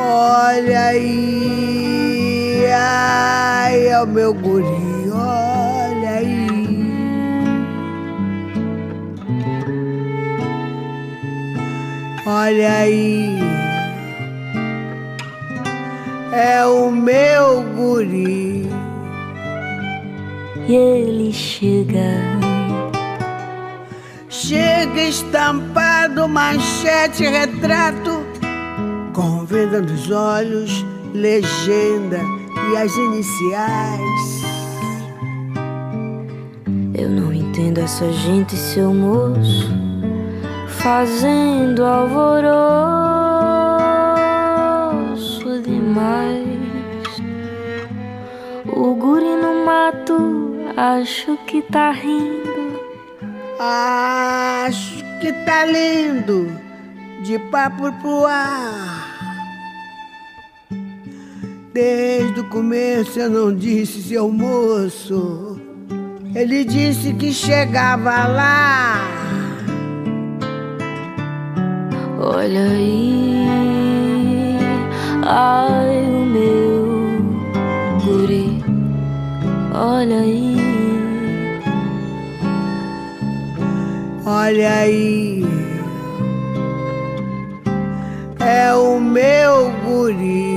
Olha 0.09 0.80
aí, 0.82 2.64
ai, 2.72 3.88
é 3.88 4.00
o 4.00 4.07
meu 4.07 4.32
guri, 4.32 5.11
olha 5.11 6.11
aí. 6.11 6.46
Olha 12.24 12.72
aí, 12.72 13.38
é 16.32 16.64
o 16.64 16.92
meu 16.92 17.62
guri. 17.74 18.70
E 20.68 20.74
ele 20.74 21.32
chega, 21.32 22.36
Chega 24.28 25.02
estampado, 25.02 26.28
manchete, 26.28 27.24
retrato, 27.24 28.15
com 29.16 29.46
venda 29.46 29.80
nos 29.80 30.10
olhos, 30.10 30.84
legenda 31.14 32.20
e 32.70 32.76
as 32.76 32.94
iniciais. 32.94 34.44
eu 36.94 37.08
não 37.08 37.32
entendo 37.32 37.78
essa 37.78 38.12
gente, 38.12 38.54
seu 38.54 38.92
moço, 38.92 39.70
fazendo 40.68 41.82
alvoroço 41.82 42.42
demais. 45.62 46.46
O 48.66 48.94
guri 48.96 49.34
no 49.36 49.64
mato, 49.64 50.58
acho 50.76 51.38
que 51.46 51.62
tá 51.62 51.90
rindo. 51.90 52.76
Acho 53.58 55.02
que 55.22 55.32
tá 55.46 55.64
lindo, 55.64 56.50
de 57.22 57.38
papo 57.38 57.90
pro 58.02 58.26
ar. 58.26 58.95
Desde 61.76 62.40
o 62.40 62.44
começo 62.44 63.20
eu 63.20 63.28
não 63.28 63.54
disse, 63.54 64.02
seu 64.04 64.32
moço. 64.32 65.60
Ele 66.34 66.64
disse 66.64 67.12
que 67.12 67.30
chegava 67.34 68.26
lá. 68.28 69.06
Olha 72.18 72.62
aí, 72.62 74.56
ai 75.22 76.00
o 76.14 76.24
meu 76.24 77.20
guri, 78.02 78.64
olha 79.74 80.20
aí, 80.20 80.56
Olha 84.24 84.72
aí, 84.78 85.44
é 88.40 88.74
o 88.74 88.98
meu 88.98 89.70
guri. 89.84 90.55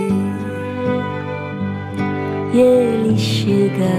E 2.53 2.59
ele 2.59 3.17
chega. 3.17 3.95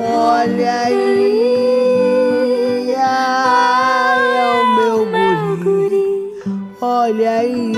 Olha 0.00 0.72
aí, 0.82 2.14
ai, 2.98 4.36
é 4.36 4.46
o 4.52 4.66
meu 4.76 4.98
guri. 5.62 6.08
Olha 6.80 7.30
aí, 7.38 7.72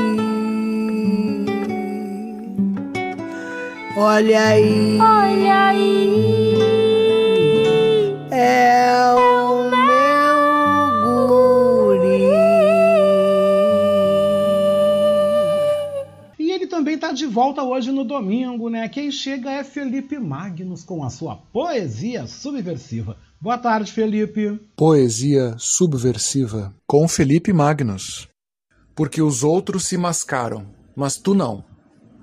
olha 3.96 4.42
aí, 4.46 4.98
olha 5.00 5.66
aí, 5.68 6.55
é 8.30 9.12
o 9.12 9.23
de 17.14 17.26
volta 17.26 17.62
hoje 17.62 17.92
no 17.92 18.04
domingo, 18.04 18.68
né? 18.68 18.88
Quem 18.88 19.10
chega 19.10 19.50
é 19.50 19.62
Felipe 19.62 20.18
Magnus 20.18 20.82
com 20.82 21.04
a 21.04 21.10
sua 21.10 21.36
poesia 21.36 22.26
subversiva. 22.26 23.16
Boa 23.40 23.56
tarde, 23.56 23.92
Felipe. 23.92 24.58
Poesia 24.76 25.54
subversiva 25.58 26.74
com 26.86 27.06
Felipe 27.06 27.52
Magnus. 27.52 28.28
Porque 28.94 29.22
os 29.22 29.44
outros 29.44 29.86
se 29.86 29.96
mascaram, 29.96 30.66
mas 30.96 31.16
tu 31.16 31.34
não. 31.34 31.64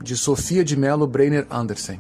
De 0.04 0.18
Sofia 0.18 0.64
de 0.64 0.76
Mello 0.76 1.08
Breiner 1.08 1.48
Andersen. 1.50 2.00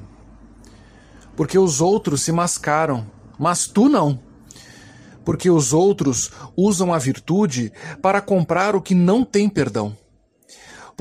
Porque 1.35 1.57
os 1.57 1.81
outros 1.81 2.21
se 2.21 2.31
mascaram, 2.31 3.05
mas 3.39 3.67
tu 3.67 3.87
não. 3.87 4.19
Porque 5.23 5.49
os 5.49 5.71
outros 5.71 6.31
usam 6.57 6.93
a 6.93 6.97
virtude 6.97 7.71
para 8.01 8.21
comprar 8.21 8.75
o 8.75 8.81
que 8.81 8.95
não 8.95 9.23
tem 9.23 9.47
perdão. 9.47 9.95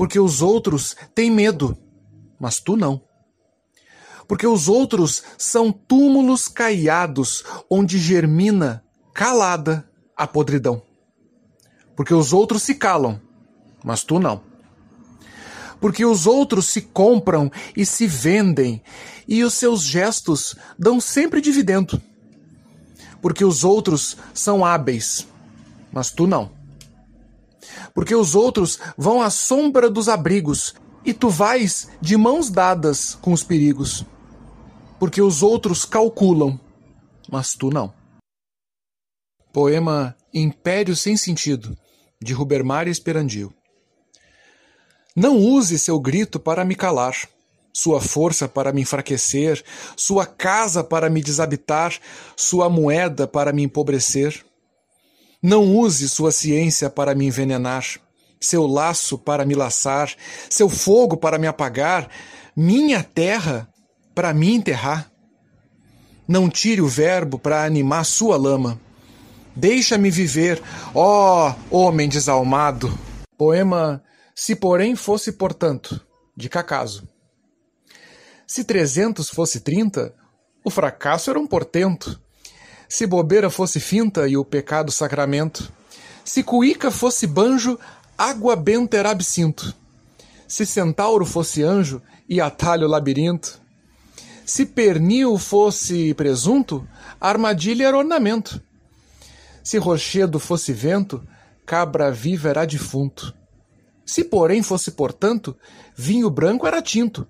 Porque 0.01 0.19
os 0.19 0.41
outros 0.41 0.95
têm 1.13 1.29
medo, 1.29 1.77
mas 2.39 2.59
tu 2.59 2.75
não. 2.75 3.03
Porque 4.27 4.47
os 4.47 4.67
outros 4.67 5.21
são 5.37 5.71
túmulos 5.71 6.47
caiados 6.47 7.43
onde 7.69 7.99
germina, 7.99 8.83
calada, 9.13 9.87
a 10.17 10.25
podridão. 10.25 10.81
Porque 11.95 12.15
os 12.15 12.33
outros 12.33 12.63
se 12.63 12.73
calam, 12.73 13.21
mas 13.83 14.03
tu 14.03 14.17
não. 14.17 14.41
Porque 15.79 16.03
os 16.03 16.25
outros 16.25 16.69
se 16.69 16.81
compram 16.81 17.51
e 17.77 17.85
se 17.85 18.07
vendem, 18.07 18.81
e 19.27 19.43
os 19.43 19.53
seus 19.53 19.83
gestos 19.83 20.55
dão 20.79 20.99
sempre 20.99 21.39
dividendo. 21.39 22.01
Porque 23.21 23.45
os 23.45 23.63
outros 23.63 24.17
são 24.33 24.65
hábeis, 24.65 25.27
mas 25.91 26.09
tu 26.09 26.25
não. 26.25 26.60
Porque 27.93 28.15
os 28.15 28.35
outros 28.35 28.79
vão 28.97 29.21
à 29.21 29.29
sombra 29.29 29.89
dos 29.89 30.07
abrigos, 30.07 30.73
e 31.03 31.13
tu 31.13 31.29
vais 31.29 31.89
de 31.99 32.15
mãos 32.15 32.49
dadas 32.49 33.15
com 33.15 33.33
os 33.33 33.43
perigos. 33.43 34.05
Porque 34.99 35.21
os 35.21 35.41
outros 35.41 35.83
calculam, 35.83 36.59
mas 37.29 37.53
tu 37.53 37.69
não. 37.69 37.93
Poema 39.51 40.15
Império 40.33 40.95
Sem 40.95 41.17
Sentido, 41.17 41.77
de 42.21 42.33
Rubermar 42.33 42.87
Esperandio. 42.87 43.53
Não 45.15 45.37
use 45.37 45.77
seu 45.77 45.99
grito 45.99 46.39
para 46.39 46.63
me 46.63 46.75
calar, 46.75 47.15
sua 47.73 47.99
força 47.99 48.47
para 48.47 48.71
me 48.71 48.81
enfraquecer, 48.81 49.63
sua 49.97 50.25
casa 50.25 50.83
para 50.83 51.09
me 51.09 51.21
desabitar, 51.21 51.97
sua 52.35 52.69
moeda 52.69 53.27
para 53.27 53.51
me 53.51 53.63
empobrecer. 53.63 54.45
Não 55.41 55.75
use 55.75 56.07
sua 56.07 56.31
ciência 56.31 56.89
para 56.89 57.15
me 57.15 57.25
envenenar, 57.25 57.83
seu 58.39 58.67
laço 58.67 59.17
para 59.17 59.43
me 59.43 59.55
laçar, 59.55 60.13
seu 60.49 60.69
fogo 60.69 61.17
para 61.17 61.39
me 61.39 61.47
apagar, 61.47 62.09
minha 62.55 63.03
terra 63.03 63.67
para 64.13 64.33
me 64.33 64.53
enterrar. 64.53 65.11
Não 66.27 66.49
tire 66.49 66.81
o 66.81 66.87
verbo 66.87 67.39
para 67.39 67.65
animar 67.65 68.05
sua 68.05 68.37
lama. 68.37 68.79
Deixa-me 69.55 70.11
viver, 70.11 70.61
ó 70.93 71.55
homem 71.69 72.07
desalmado. 72.07 72.97
Poema 73.37 74.03
Se 74.35 74.55
porém 74.55 74.95
fosse 74.95 75.31
portanto, 75.31 75.99
de 76.37 76.47
Cacaso. 76.47 77.07
Se 78.45 78.63
trezentos 78.63 79.29
fosse 79.29 79.61
trinta, 79.61 80.13
o 80.63 80.69
fracasso 80.69 81.29
era 81.29 81.39
um 81.39 81.47
portento. 81.47 82.21
Se 82.91 83.07
bobeira 83.07 83.49
fosse 83.49 83.79
finta 83.79 84.27
e 84.27 84.35
o 84.35 84.43
pecado 84.43 84.91
sacramento. 84.91 85.71
Se 86.25 86.43
cuíca 86.43 86.91
fosse 86.91 87.25
banjo, 87.25 87.79
água 88.17 88.53
benta 88.53 88.97
era 88.97 89.11
absinto. 89.11 89.73
Se 90.45 90.65
centauro 90.65 91.25
fosse 91.25 91.63
anjo 91.63 92.01
e 92.27 92.41
atalho 92.41 92.89
labirinto. 92.89 93.61
Se 94.45 94.65
pernil 94.65 95.37
fosse 95.37 96.13
presunto, 96.15 96.85
armadilha 97.17 97.87
era 97.87 97.97
ornamento. 97.97 98.61
Se 99.63 99.77
rochedo 99.77 100.37
fosse 100.37 100.73
vento, 100.73 101.25
cabra 101.65 102.11
viva 102.11 102.49
era 102.49 102.65
defunto. 102.65 103.33
Se 104.05 104.21
porém 104.25 104.61
fosse 104.61 104.91
portanto, 104.91 105.57
vinho 105.95 106.29
branco 106.29 106.67
era 106.67 106.81
tinto. 106.81 107.25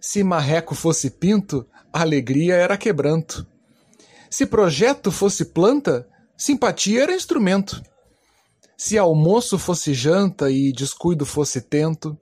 Se 0.00 0.22
marreco 0.22 0.72
fosse 0.72 1.10
pinto, 1.10 1.66
alegria 1.92 2.54
era 2.54 2.76
quebranto. 2.76 3.44
Se 4.36 4.46
projeto 4.46 5.12
fosse 5.12 5.44
planta, 5.44 6.08
simpatia 6.36 7.04
era 7.04 7.14
instrumento. 7.14 7.80
Se 8.76 8.98
almoço 8.98 9.56
fosse 9.60 9.94
janta 9.94 10.50
e 10.50 10.72
descuido 10.72 11.24
fosse 11.24 11.60
tento. 11.60 12.18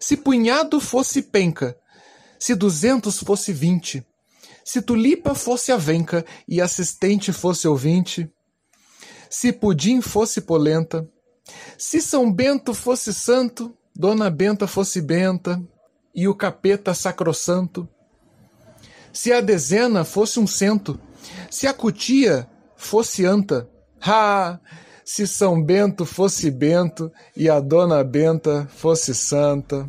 Se 0.00 0.16
punhado 0.16 0.80
fosse 0.80 1.22
penca, 1.22 1.78
se 2.36 2.56
duzentos 2.56 3.20
fosse 3.20 3.52
vinte, 3.52 4.04
Se 4.64 4.82
tulipa 4.82 5.32
fosse 5.32 5.70
avenca 5.70 6.24
e 6.48 6.60
assistente 6.60 7.32
fosse 7.32 7.68
ouvinte, 7.68 8.28
se 9.30 9.52
pudim 9.52 10.00
fosse 10.00 10.40
polenta, 10.40 11.08
se 11.78 12.00
São 12.00 12.32
Bento 12.32 12.74
fosse 12.74 13.14
santo, 13.14 13.72
Dona 13.94 14.30
Benta 14.30 14.66
fosse 14.66 15.00
benta 15.00 15.62
e 16.12 16.26
o 16.26 16.34
capeta 16.34 16.92
sacrossanto, 16.92 17.88
se 19.12 19.32
a 19.32 19.40
dezena 19.40 20.04
fosse 20.04 20.40
um 20.40 20.46
cento, 20.46 21.00
se 21.50 21.66
a 21.66 21.74
cutia 21.74 22.48
fosse 22.76 23.26
anta, 23.26 23.68
ha! 24.00 24.58
Se 25.04 25.26
São 25.26 25.60
Bento 25.60 26.06
fosse 26.06 26.52
bento 26.52 27.10
e 27.36 27.50
a 27.50 27.58
Dona 27.58 28.04
Benta 28.04 28.68
fosse 28.70 29.12
santa. 29.12 29.88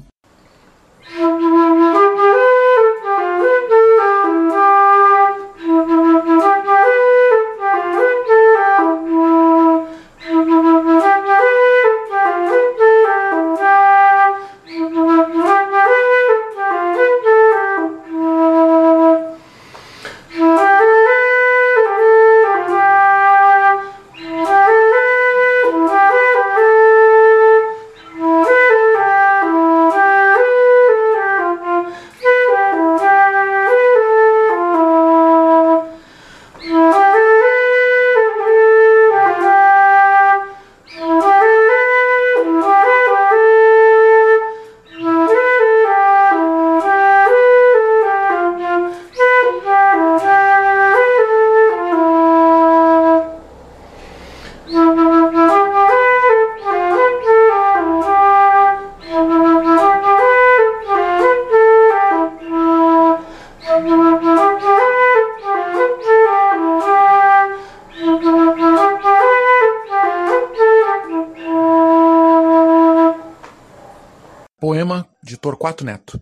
Torquato 75.51 75.83
Neto. 75.83 76.17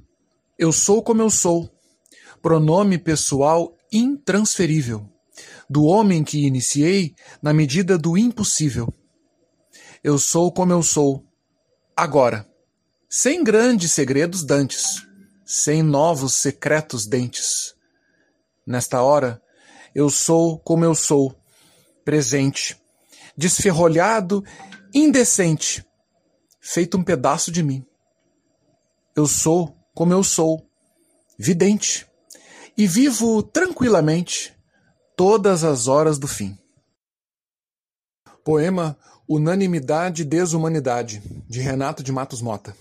Eu 0.57 0.71
sou 0.71 1.03
como 1.03 1.21
eu 1.21 1.29
sou, 1.29 1.69
pronome 2.41 2.97
pessoal 2.97 3.77
intransferível, 3.91 5.07
do 5.69 5.83
homem 5.83 6.23
que 6.23 6.47
iniciei 6.47 7.13
na 7.39 7.53
medida 7.53 7.95
do 7.95 8.17
impossível. 8.17 8.91
Eu 10.03 10.17
sou 10.17 10.51
como 10.51 10.73
eu 10.73 10.81
sou, 10.81 11.23
agora, 11.95 12.49
sem 13.07 13.43
grandes 13.43 13.91
segredos 13.91 14.43
dantes, 14.43 15.05
sem 15.45 15.83
novos 15.83 16.33
secretos 16.33 17.05
dentes. 17.05 17.75
Nesta 18.65 19.03
hora, 19.03 19.39
eu 19.93 20.09
sou 20.09 20.57
como 20.57 20.83
eu 20.83 20.95
sou, 20.95 21.39
presente, 22.03 22.75
desferrolhado, 23.37 24.43
indecente, 24.91 25.85
feito 26.59 26.97
um 26.97 27.03
pedaço 27.03 27.51
de 27.51 27.61
mim. 27.61 27.85
Eu 29.15 29.27
sou 29.27 29.75
como 29.99 30.13
eu 30.13 30.23
sou, 30.23 30.65
vidente, 31.37 32.07
e 32.77 32.87
vivo 32.87 33.43
tranquilamente 33.43 34.55
todas 35.17 35.65
as 35.65 35.89
horas 35.89 36.17
do 36.17 36.25
fim. 36.25 36.57
Poema 38.45 38.97
Unanimidade 39.27 40.21
e 40.21 40.25
Desumanidade, 40.25 41.21
de 41.49 41.59
Renato 41.59 42.01
de 42.01 42.13
Matos 42.13 42.41
Mota. 42.41 42.73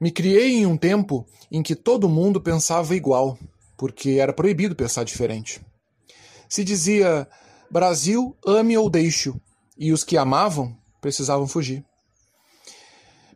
Me 0.00 0.12
criei 0.12 0.52
em 0.52 0.66
um 0.66 0.76
tempo 0.76 1.26
em 1.50 1.60
que 1.60 1.74
todo 1.74 2.08
mundo 2.08 2.40
pensava 2.40 2.94
igual, 2.94 3.36
porque 3.76 4.10
era 4.20 4.32
proibido 4.32 4.76
pensar 4.76 5.04
diferente. 5.04 5.60
Se 6.48 6.62
dizia 6.62 7.28
Brasil, 7.68 8.36
ame 8.46 8.78
ou 8.78 8.88
deixe-o, 8.88 9.40
e 9.76 9.92
os 9.92 10.04
que 10.04 10.16
amavam 10.16 10.78
precisavam 11.00 11.48
fugir. 11.48 11.84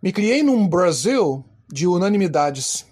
Me 0.00 0.12
criei 0.12 0.42
num 0.42 0.68
Brasil 0.68 1.44
de 1.70 1.86
unanimidades 1.86 2.86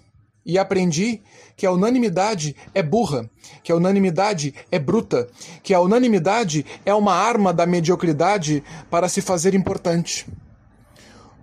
e 0.45 0.57
aprendi 0.57 1.21
que 1.55 1.65
a 1.65 1.71
unanimidade 1.71 2.55
é 2.73 2.83
burra, 2.83 3.29
que 3.63 3.71
a 3.71 3.75
unanimidade 3.75 4.53
é 4.71 4.79
bruta, 4.79 5.29
que 5.61 5.73
a 5.73 5.79
unanimidade 5.79 6.65
é 6.85 6.93
uma 6.93 7.13
arma 7.13 7.53
da 7.53 7.65
mediocridade 7.65 8.63
para 8.89 9.07
se 9.07 9.21
fazer 9.21 9.53
importante. 9.53 10.25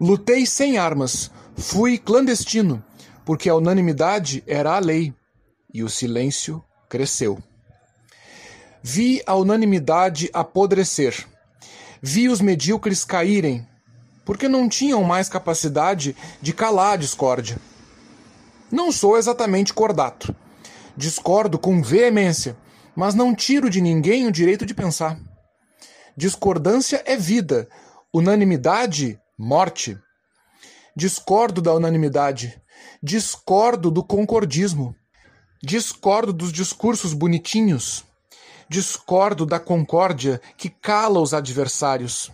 Lutei 0.00 0.46
sem 0.46 0.78
armas, 0.78 1.30
fui 1.56 1.98
clandestino, 1.98 2.82
porque 3.24 3.48
a 3.48 3.54
unanimidade 3.54 4.42
era 4.46 4.74
a 4.74 4.78
lei 4.78 5.14
e 5.72 5.82
o 5.82 5.88
silêncio 5.88 6.62
cresceu. 6.88 7.38
Vi 8.82 9.22
a 9.26 9.34
unanimidade 9.34 10.30
apodrecer, 10.32 11.26
vi 12.02 12.28
os 12.28 12.40
medíocres 12.40 13.04
caírem, 13.04 13.66
porque 14.24 14.48
não 14.48 14.68
tinham 14.68 15.02
mais 15.02 15.28
capacidade 15.28 16.16
de 16.40 16.52
calar 16.52 16.94
a 16.94 16.96
discórdia. 16.96 17.58
Não 18.70 18.92
sou 18.92 19.18
exatamente 19.18 19.74
cordato. 19.74 20.34
Discordo 20.96 21.58
com 21.58 21.82
veemência, 21.82 22.56
mas 22.94 23.14
não 23.14 23.34
tiro 23.34 23.70
de 23.70 23.80
ninguém 23.80 24.26
o 24.26 24.32
direito 24.32 24.64
de 24.66 24.74
pensar. 24.74 25.18
Discordância 26.16 27.02
é 27.06 27.16
vida, 27.16 27.68
unanimidade, 28.12 29.18
morte. 29.38 29.98
Discordo 30.94 31.62
da 31.62 31.72
unanimidade, 31.72 32.60
discordo 33.02 33.90
do 33.90 34.04
concordismo, 34.04 34.94
discordo 35.62 36.32
dos 36.32 36.52
discursos 36.52 37.14
bonitinhos, 37.14 38.04
discordo 38.68 39.46
da 39.46 39.58
concórdia 39.58 40.40
que 40.56 40.68
cala 40.68 41.20
os 41.20 41.32
adversários. 41.32 42.30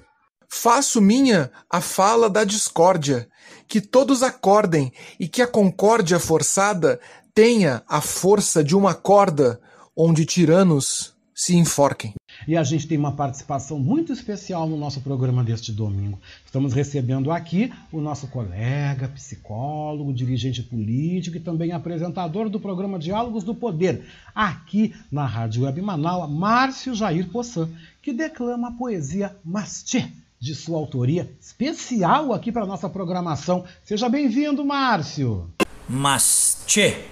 Faço 0.48 1.00
minha 1.00 1.50
a 1.70 1.80
fala 1.80 2.30
da 2.30 2.44
discórdia, 2.44 3.28
que 3.68 3.80
todos 3.80 4.22
acordem 4.22 4.92
e 5.18 5.28
que 5.28 5.42
a 5.42 5.46
concórdia 5.46 6.18
forçada 6.18 7.00
tenha 7.34 7.82
a 7.88 8.00
força 8.00 8.62
de 8.64 8.74
uma 8.74 8.94
corda 8.94 9.60
onde 9.94 10.24
tiranos 10.24 11.14
se 11.34 11.54
enforquem. 11.54 12.14
E 12.48 12.56
a 12.56 12.62
gente 12.62 12.88
tem 12.88 12.96
uma 12.96 13.12
participação 13.12 13.78
muito 13.78 14.10
especial 14.10 14.66
no 14.66 14.76
nosso 14.76 15.02
programa 15.02 15.44
deste 15.44 15.70
domingo. 15.70 16.18
Estamos 16.44 16.72
recebendo 16.72 17.30
aqui 17.30 17.70
o 17.92 18.00
nosso 18.00 18.26
colega, 18.28 19.08
psicólogo, 19.08 20.14
dirigente 20.14 20.62
político 20.62 21.36
e 21.36 21.40
também 21.40 21.72
apresentador 21.72 22.48
do 22.48 22.58
programa 22.58 22.98
Diálogos 22.98 23.44
do 23.44 23.54
Poder, 23.54 24.06
aqui 24.34 24.94
na 25.12 25.26
Rádio 25.26 25.64
Web 25.64 25.82
Manaus, 25.82 26.30
Márcio 26.30 26.94
Jair 26.94 27.28
Poçan, 27.28 27.68
que 28.00 28.14
declama 28.14 28.68
a 28.68 28.72
poesia 28.72 29.36
Mastê 29.44 30.10
de 30.38 30.54
sua 30.54 30.78
autoria, 30.78 31.34
especial 31.40 32.32
aqui 32.32 32.52
para 32.52 32.66
nossa 32.66 32.88
programação. 32.88 33.64
Seja 33.82 34.08
bem-vindo, 34.08 34.64
Márcio. 34.64 35.50
Mas, 35.88 36.62
tchê, 36.66 37.04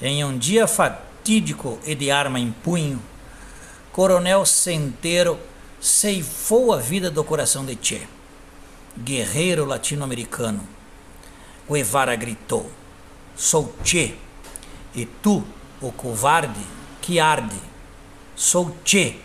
em 0.00 0.24
um 0.24 0.36
dia 0.36 0.66
fatídico 0.66 1.78
e 1.84 1.94
de 1.94 2.10
arma 2.10 2.40
em 2.40 2.50
punho, 2.50 3.00
Coronel 3.92 4.46
Centeiro 4.46 5.38
ceifou 5.80 6.72
a 6.72 6.78
vida 6.78 7.10
do 7.10 7.22
coração 7.22 7.64
de 7.64 7.76
Che, 7.80 8.06
guerreiro 8.98 9.64
latino-americano. 9.64 10.66
Guevara 11.68 12.16
gritou: 12.16 12.70
Sou 13.36 13.74
Che, 13.84 14.14
e 14.94 15.04
tu, 15.06 15.44
o 15.80 15.92
covarde, 15.92 16.60
que 17.00 17.18
arde. 17.20 17.60
Sou 18.34 18.76
Che, 18.84 19.20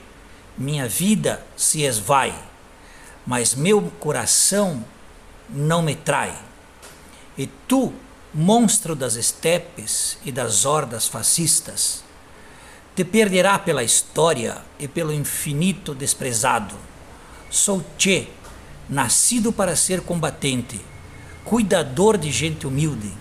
minha 0.57 0.87
vida 0.87 1.45
se 1.55 1.83
esvai 1.83 2.46
mas 3.27 3.53
meu 3.53 3.81
coração 3.99 4.83
não 5.49 5.81
me 5.81 5.93
trai. 5.93 6.33
E 7.37 7.45
tu, 7.45 7.93
monstro 8.33 8.95
das 8.95 9.15
estepes 9.15 10.17
e 10.23 10.31
das 10.31 10.63
hordas 10.65 11.07
fascistas, 11.07 12.03
te 12.95 13.03
perderá 13.03 13.59
pela 13.59 13.83
história 13.83 14.57
e 14.79 14.87
pelo 14.87 15.13
infinito 15.13 15.93
desprezado. 15.93 16.73
Sou 17.49 17.85
Che, 17.97 18.29
nascido 18.89 19.51
para 19.51 19.75
ser 19.75 20.01
combatente, 20.01 20.79
cuidador 21.43 22.17
de 22.17 22.31
gente 22.31 22.65
humilde, 22.65 23.13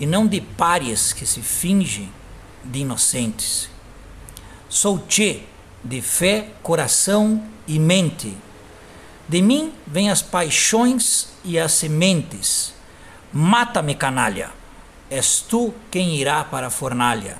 e 0.00 0.06
não 0.06 0.26
de 0.26 0.40
párias 0.40 1.12
que 1.12 1.24
se 1.24 1.40
fingem 1.40 2.12
de 2.64 2.80
inocentes. 2.80 3.70
Sou 4.68 5.04
Che, 5.08 5.44
de 5.82 6.02
fé, 6.02 6.50
coração 6.62 7.42
e 7.66 7.78
mente. 7.78 8.36
De 9.28 9.42
mim 9.42 9.72
vêm 9.86 10.10
as 10.10 10.22
paixões 10.22 11.28
e 11.44 11.58
as 11.58 11.72
sementes. 11.72 12.72
Mata-me, 13.32 13.94
canalha, 13.94 14.50
és 15.10 15.40
tu 15.40 15.74
quem 15.90 16.16
irá 16.16 16.42
para 16.44 16.68
a 16.68 16.70
fornalha. 16.70 17.36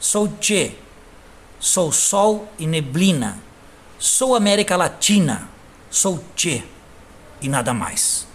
Sou 0.00 0.28
Che, 0.40 0.76
sou 1.60 1.92
sol 1.92 2.48
e 2.58 2.66
neblina, 2.66 3.38
sou 3.98 4.34
América 4.34 4.76
Latina, 4.76 5.48
sou 5.88 6.22
Che 6.34 6.64
e 7.40 7.48
nada 7.48 7.72
mais. 7.72 8.26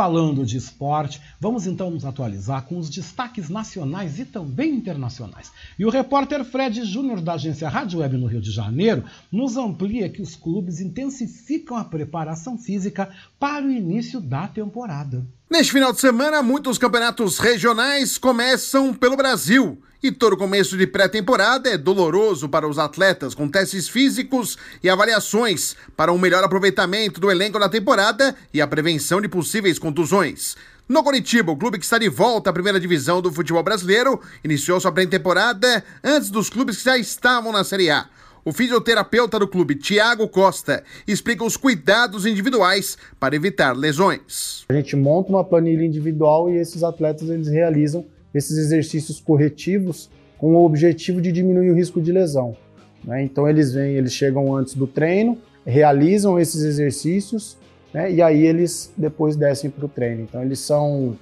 Falando 0.00 0.46
de 0.46 0.56
esporte, 0.56 1.20
vamos 1.38 1.66
então 1.66 1.90
nos 1.90 2.06
atualizar 2.06 2.62
com 2.62 2.78
os 2.78 2.88
destaques 2.88 3.50
nacionais 3.50 4.18
e 4.18 4.24
também 4.24 4.74
internacionais. 4.74 5.52
E 5.78 5.84
o 5.84 5.90
repórter 5.90 6.42
Fred 6.42 6.82
Júnior, 6.86 7.20
da 7.20 7.34
agência 7.34 7.68
Rádio 7.68 7.98
Web 7.98 8.16
no 8.16 8.26
Rio 8.26 8.40
de 8.40 8.50
Janeiro, 8.50 9.04
nos 9.30 9.58
amplia 9.58 10.08
que 10.08 10.22
os 10.22 10.34
clubes 10.34 10.80
intensificam 10.80 11.76
a 11.76 11.84
preparação 11.84 12.56
física 12.56 13.10
para 13.38 13.66
o 13.66 13.70
início 13.70 14.22
da 14.22 14.48
temporada. 14.48 15.22
Neste 15.50 15.72
final 15.72 15.92
de 15.92 16.00
semana, 16.00 16.42
muitos 16.42 16.78
campeonatos 16.78 17.38
regionais 17.38 18.16
começam 18.16 18.94
pelo 18.94 19.18
Brasil. 19.18 19.82
E 20.02 20.10
todo 20.10 20.34
começo 20.34 20.78
de 20.78 20.86
pré-temporada 20.86 21.68
é 21.68 21.76
doloroso 21.76 22.48
para 22.48 22.66
os 22.66 22.78
atletas, 22.78 23.34
com 23.34 23.46
testes 23.46 23.86
físicos 23.86 24.56
e 24.82 24.88
avaliações 24.88 25.76
para 25.94 26.10
um 26.10 26.16
melhor 26.16 26.42
aproveitamento 26.42 27.20
do 27.20 27.30
elenco 27.30 27.58
na 27.58 27.68
temporada 27.68 28.34
e 28.54 28.62
a 28.62 28.66
prevenção 28.66 29.20
de 29.20 29.28
possíveis 29.28 29.78
contusões. 29.78 30.56
No 30.88 31.04
Curitiba, 31.04 31.52
o 31.52 31.56
clube 31.56 31.78
que 31.78 31.84
está 31.84 31.98
de 31.98 32.08
volta 32.08 32.48
à 32.48 32.52
primeira 32.52 32.80
divisão 32.80 33.20
do 33.20 33.30
futebol 33.30 33.62
brasileiro 33.62 34.18
iniciou 34.42 34.80
sua 34.80 34.90
pré-temporada 34.90 35.84
antes 36.02 36.30
dos 36.30 36.48
clubes 36.48 36.78
que 36.78 36.84
já 36.84 36.96
estavam 36.96 37.52
na 37.52 37.62
Série 37.62 37.90
A. 37.90 38.08
O 38.42 38.54
fisioterapeuta 38.54 39.38
do 39.38 39.46
clube, 39.46 39.74
Tiago 39.74 40.26
Costa, 40.28 40.82
explica 41.06 41.44
os 41.44 41.58
cuidados 41.58 42.24
individuais 42.24 42.96
para 43.20 43.36
evitar 43.36 43.76
lesões. 43.76 44.64
A 44.70 44.72
gente 44.72 44.96
monta 44.96 45.28
uma 45.28 45.44
planilha 45.44 45.84
individual 45.84 46.48
e 46.48 46.56
esses 46.56 46.82
atletas 46.82 47.28
eles 47.28 47.48
realizam 47.48 48.06
esses 48.34 48.56
exercícios 48.56 49.20
corretivos 49.20 50.10
com 50.38 50.54
o 50.54 50.64
objetivo 50.64 51.20
de 51.20 51.30
diminuir 51.30 51.70
o 51.70 51.74
risco 51.74 52.00
de 52.00 52.12
lesão. 52.12 52.56
Né? 53.04 53.22
Então 53.22 53.48
eles 53.48 53.72
vêm, 53.72 53.94
eles 53.94 54.12
chegam 54.12 54.54
antes 54.54 54.74
do 54.74 54.86
treino, 54.86 55.38
realizam 55.66 56.38
esses 56.38 56.62
exercícios 56.62 57.56
né? 57.92 58.12
e 58.12 58.22
aí 58.22 58.46
eles 58.46 58.92
depois 58.96 59.36
descem 59.36 59.70
para 59.70 59.84
o 59.84 59.88
treino. 59.88 60.22
Então 60.22 60.42
eles 60.42 60.58
são 60.60 61.16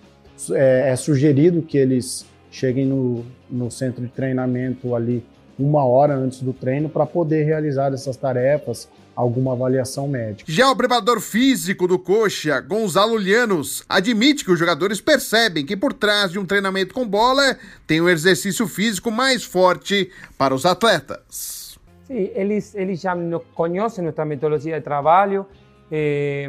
é, 0.52 0.90
é, 0.90 0.96
sugerido 0.96 1.62
que 1.62 1.76
eles 1.76 2.24
cheguem 2.50 2.86
no, 2.86 3.24
no 3.50 3.70
centro 3.70 4.02
de 4.02 4.08
treinamento 4.08 4.94
ali 4.94 5.24
uma 5.58 5.84
hora 5.84 6.14
antes 6.14 6.40
do 6.40 6.52
treino 6.52 6.88
para 6.88 7.04
poder 7.04 7.44
realizar 7.44 7.92
essas 7.92 8.16
tarefas, 8.16 8.88
alguma 9.14 9.52
avaliação 9.52 10.06
médica. 10.06 10.50
Já 10.50 10.70
o 10.70 10.76
preparador 10.76 11.20
físico 11.20 11.88
do 11.88 11.98
Coxa, 11.98 12.60
Gonzalo 12.60 13.16
Lianos, 13.16 13.84
admite 13.88 14.44
que 14.44 14.52
os 14.52 14.58
jogadores 14.58 15.00
percebem 15.00 15.66
que 15.66 15.76
por 15.76 15.92
trás 15.92 16.30
de 16.30 16.38
um 16.38 16.46
treinamento 16.46 16.94
com 16.94 17.06
bola 17.06 17.56
tem 17.86 18.00
um 18.00 18.08
exercício 18.08 18.68
físico 18.68 19.10
mais 19.10 19.42
forte 19.42 20.12
para 20.36 20.54
os 20.54 20.64
atletas. 20.64 21.76
Sim, 22.04 22.30
eles, 22.34 22.74
eles 22.76 23.00
já 23.00 23.16
conhecem 23.54 24.04
nossa 24.04 24.24
metodologia 24.24 24.78
de 24.78 24.84
trabalho, 24.84 25.46
eh, 25.90 26.48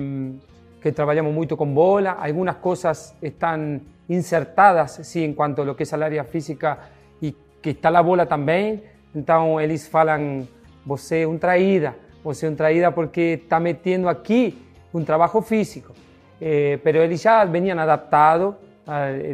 que 0.79 0.91
trabalhamos 0.91 1.33
muito 1.33 1.57
com 1.57 1.65
bola, 1.73 2.11
algumas 2.11 2.55
coisas 2.57 3.15
estão 3.21 3.81
insertadas 4.07 4.99
sim, 5.03 5.23
em 5.23 5.33
quanto 5.33 5.61
ao 5.61 5.75
que 5.75 5.83
é 5.83 5.87
a 5.91 6.03
área 6.03 6.23
física 6.23 6.77
e 7.21 7.35
que 7.61 7.71
está 7.71 7.89
a 7.89 8.03
bola 8.03 8.25
também, 8.25 8.81
então 9.13 9.59
eles 9.59 9.87
falam, 9.87 10.47
você 10.85 11.21
é 11.21 11.27
um 11.27 11.37
traída, 11.37 11.95
você 12.23 12.45
é 12.45 12.49
um 12.49 12.55
traída 12.55 12.91
porque 12.91 13.39
está 13.43 13.59
metendo 13.59 14.07
aqui 14.07 14.57
um 14.93 15.03
trabalho 15.03 15.41
físico. 15.41 15.93
Eh, 16.41 16.79
pero 16.83 16.99
eles 16.99 17.21
já 17.21 17.43
veniam 17.45 17.77
adaptados 17.77 18.55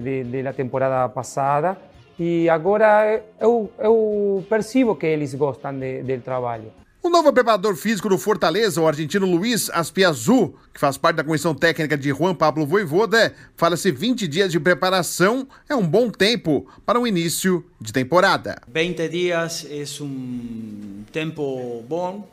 de 0.03 0.41
la 0.41 0.51
temporada 0.51 1.07
passada 1.09 1.78
e 2.19 2.49
agora 2.49 3.23
eu, 3.39 3.69
eu 3.80 4.45
percebo 4.49 4.95
que 4.95 5.05
eles 5.05 5.34
gostam 5.34 5.73
do 5.73 6.21
trabalho. 6.21 6.71
O 7.05 7.09
novo 7.09 7.31
preparador 7.31 7.75
físico 7.75 8.09
do 8.09 8.17
Fortaleza, 8.17 8.82
o 8.82 8.87
argentino 8.87 9.27
Luiz 9.27 9.69
Aspiazu, 9.69 10.55
que 10.73 10.79
faz 10.79 10.97
parte 10.97 11.17
da 11.17 11.23
comissão 11.23 11.53
técnica 11.53 11.95
de 11.95 12.09
Juan 12.09 12.33
Pablo 12.33 12.65
Voivoda, 12.65 13.32
fala-se 13.55 13.91
20 13.91 14.27
dias 14.27 14.51
de 14.51 14.59
preparação 14.59 15.47
é 15.69 15.75
um 15.75 15.86
bom 15.87 16.09
tempo 16.09 16.65
para 16.83 16.99
o 16.99 17.05
início 17.05 17.63
de 17.79 17.93
temporada. 17.93 18.59
20 18.67 19.07
dias 19.07 19.67
é 19.69 19.83
um 20.03 21.03
tempo 21.11 21.83
bom 21.87 22.27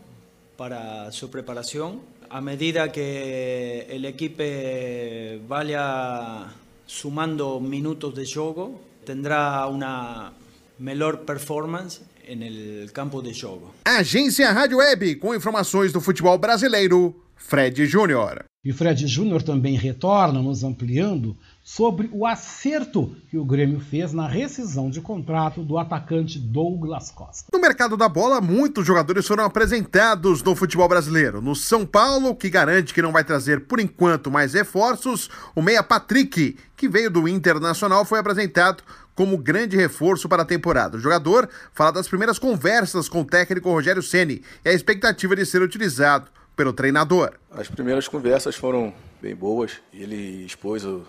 para 0.56 1.10
sua 1.10 1.28
preparação. 1.28 2.00
A 2.30 2.40
medida 2.40 2.88
que 2.88 3.86
o 3.90 4.06
equipe 4.06 5.38
vaya 5.46 6.48
sumando 6.86 7.60
minutos 7.60 8.14
de 8.14 8.24
jogo, 8.24 8.80
tendrá 9.04 9.66
uma 9.66 10.32
melhor 10.78 11.18
performance 11.18 12.00
no 12.34 12.92
campo 12.92 13.22
de 13.22 13.32
jogo. 13.32 13.74
Agência 13.84 14.50
Rádio 14.50 14.78
Web, 14.78 15.16
com 15.16 15.34
informações 15.34 15.92
do 15.92 16.00
futebol 16.00 16.36
brasileiro, 16.38 17.14
Fred 17.34 17.86
Júnior. 17.86 18.44
E 18.64 18.72
Fred 18.72 19.08
Júnior 19.08 19.42
também 19.42 19.76
retorna, 19.76 20.40
nos 20.40 20.62
ampliando 20.62 21.36
sobre 21.64 22.08
o 22.12 22.24
acerto 22.24 23.16
que 23.28 23.36
o 23.36 23.44
Grêmio 23.44 23.80
fez 23.80 24.12
na 24.12 24.28
rescisão 24.28 24.88
de 24.88 25.00
contrato 25.00 25.62
do 25.64 25.78
atacante 25.78 26.38
Douglas 26.38 27.10
Costa. 27.10 27.48
No 27.52 27.60
mercado 27.60 27.96
da 27.96 28.08
bola, 28.08 28.40
muitos 28.40 28.86
jogadores 28.86 29.26
foram 29.26 29.44
apresentados 29.44 30.44
no 30.44 30.54
futebol 30.54 30.88
brasileiro. 30.88 31.40
No 31.40 31.56
São 31.56 31.84
Paulo, 31.84 32.36
que 32.36 32.48
garante 32.48 32.94
que 32.94 33.02
não 33.02 33.10
vai 33.10 33.24
trazer 33.24 33.66
por 33.66 33.80
enquanto 33.80 34.30
mais 34.30 34.54
reforços, 34.54 35.28
o 35.56 35.62
meia 35.62 35.82
Patrick, 35.82 36.56
que 36.76 36.88
veio 36.88 37.10
do 37.10 37.26
Internacional, 37.26 38.04
foi 38.04 38.20
apresentado 38.20 38.84
como 39.14 39.36
grande 39.36 39.76
reforço 39.76 40.28
para 40.28 40.42
a 40.42 40.46
temporada. 40.46 40.96
O 40.96 41.00
jogador 41.00 41.48
fala 41.72 41.92
das 41.92 42.08
primeiras 42.08 42.38
conversas 42.38 43.08
com 43.08 43.22
o 43.22 43.24
técnico 43.24 43.70
Rogério 43.70 44.02
Ceni 44.02 44.42
e 44.64 44.68
a 44.68 44.72
expectativa 44.72 45.36
de 45.36 45.44
ser 45.44 45.62
utilizado 45.62 46.30
pelo 46.56 46.72
treinador. 46.72 47.34
As 47.50 47.68
primeiras 47.68 48.08
conversas 48.08 48.56
foram 48.56 48.94
bem 49.20 49.34
boas. 49.34 49.72
Ele 49.92 50.44
expôs 50.44 50.84
a 50.84 51.00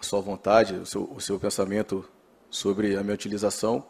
sua 0.00 0.20
vontade, 0.20 0.74
o 0.74 0.86
seu, 0.86 1.10
o 1.14 1.20
seu 1.20 1.38
pensamento 1.38 2.04
sobre 2.50 2.96
a 2.96 3.02
minha 3.02 3.14
utilização 3.14 3.84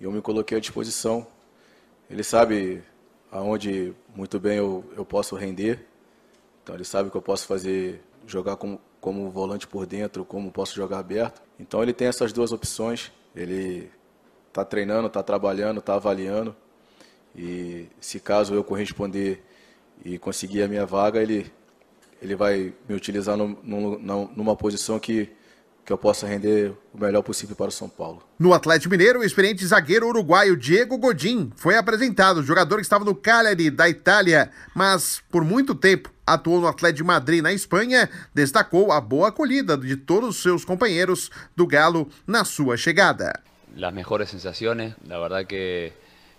e 0.00 0.04
eu 0.04 0.12
me 0.12 0.20
coloquei 0.20 0.58
à 0.58 0.60
disposição. 0.60 1.26
Ele 2.10 2.22
sabe 2.22 2.82
aonde 3.30 3.94
muito 4.14 4.38
bem 4.38 4.58
eu, 4.58 4.84
eu 4.96 5.04
posso 5.04 5.34
render, 5.34 5.84
então 6.62 6.74
ele 6.74 6.84
sabe 6.84 7.10
que 7.10 7.16
eu 7.16 7.22
posso 7.22 7.46
fazer 7.46 8.02
jogar 8.26 8.56
como, 8.56 8.80
como 9.00 9.30
volante 9.30 9.66
por 9.66 9.86
dentro, 9.86 10.24
como 10.24 10.50
posso 10.50 10.74
jogar 10.74 10.98
aberto. 10.98 11.42
Então 11.58 11.82
ele 11.82 11.92
tem 11.92 12.08
essas 12.08 12.32
duas 12.32 12.52
opções. 12.52 13.12
Ele 13.34 13.90
está 14.48 14.64
treinando, 14.64 15.06
está 15.06 15.22
trabalhando, 15.22 15.78
está 15.80 15.94
avaliando. 15.94 16.56
E 17.34 17.88
se 18.00 18.18
caso 18.18 18.54
eu 18.54 18.64
corresponder 18.64 19.44
e 20.04 20.18
conseguir 20.18 20.62
a 20.62 20.68
minha 20.68 20.86
vaga, 20.86 21.22
ele, 21.22 21.52
ele 22.20 22.34
vai 22.34 22.72
me 22.88 22.94
utilizar 22.94 23.36
numa 23.36 24.56
posição 24.56 24.98
que, 24.98 25.30
que 25.86 25.92
eu 25.92 25.96
possa 25.96 26.26
render 26.26 26.72
o 26.92 26.98
melhor 26.98 27.22
possível 27.22 27.54
para 27.54 27.68
o 27.68 27.72
São 27.72 27.88
Paulo. 27.88 28.20
No 28.40 28.52
Atlético 28.52 28.90
Mineiro, 28.90 29.20
o 29.20 29.24
experiente 29.24 29.64
zagueiro 29.64 30.08
uruguaio 30.08 30.56
Diego 30.56 30.98
Godin 30.98 31.52
foi 31.54 31.76
apresentado, 31.76 32.42
jogador 32.42 32.76
que 32.76 32.82
estava 32.82 33.04
no 33.04 33.14
Cagliari 33.14 33.70
da 33.70 33.88
Itália, 33.88 34.50
mas 34.74 35.22
por 35.30 35.44
muito 35.44 35.76
tempo 35.76 36.10
atuou 36.26 36.60
no 36.60 36.66
Atlético 36.66 36.98
de 36.98 37.04
Madrid 37.04 37.40
na 37.40 37.52
Espanha, 37.52 38.10
destacou 38.34 38.90
a 38.90 39.00
boa 39.00 39.28
acolhida 39.28 39.78
de 39.78 39.96
todos 39.96 40.30
os 40.30 40.42
seus 40.42 40.64
companheiros 40.64 41.30
do 41.54 41.68
Galo 41.68 42.10
na 42.26 42.44
sua 42.44 42.76
chegada. 42.76 43.40
Las 43.76 43.94
mejores 43.94 44.28
sensaciones, 44.28 44.94
la 45.06 45.20
verdad 45.20 45.46
que, 45.46 45.92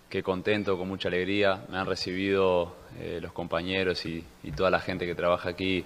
que 0.10 0.24
contento, 0.24 0.78
con 0.78 0.90
mucha 0.90 1.08
alegría, 1.08 1.64
me 1.70 1.78
han 1.78 1.86
recibido 1.86 2.76
eh, 3.00 3.20
los 3.22 3.32
compañeros 3.32 4.06
y, 4.06 4.26
y, 4.44 4.52
toda 4.52 4.70
la 4.70 4.82
gente 4.82 5.06
que 5.06 5.16
trabaja 5.16 5.50
aquí 5.50 5.86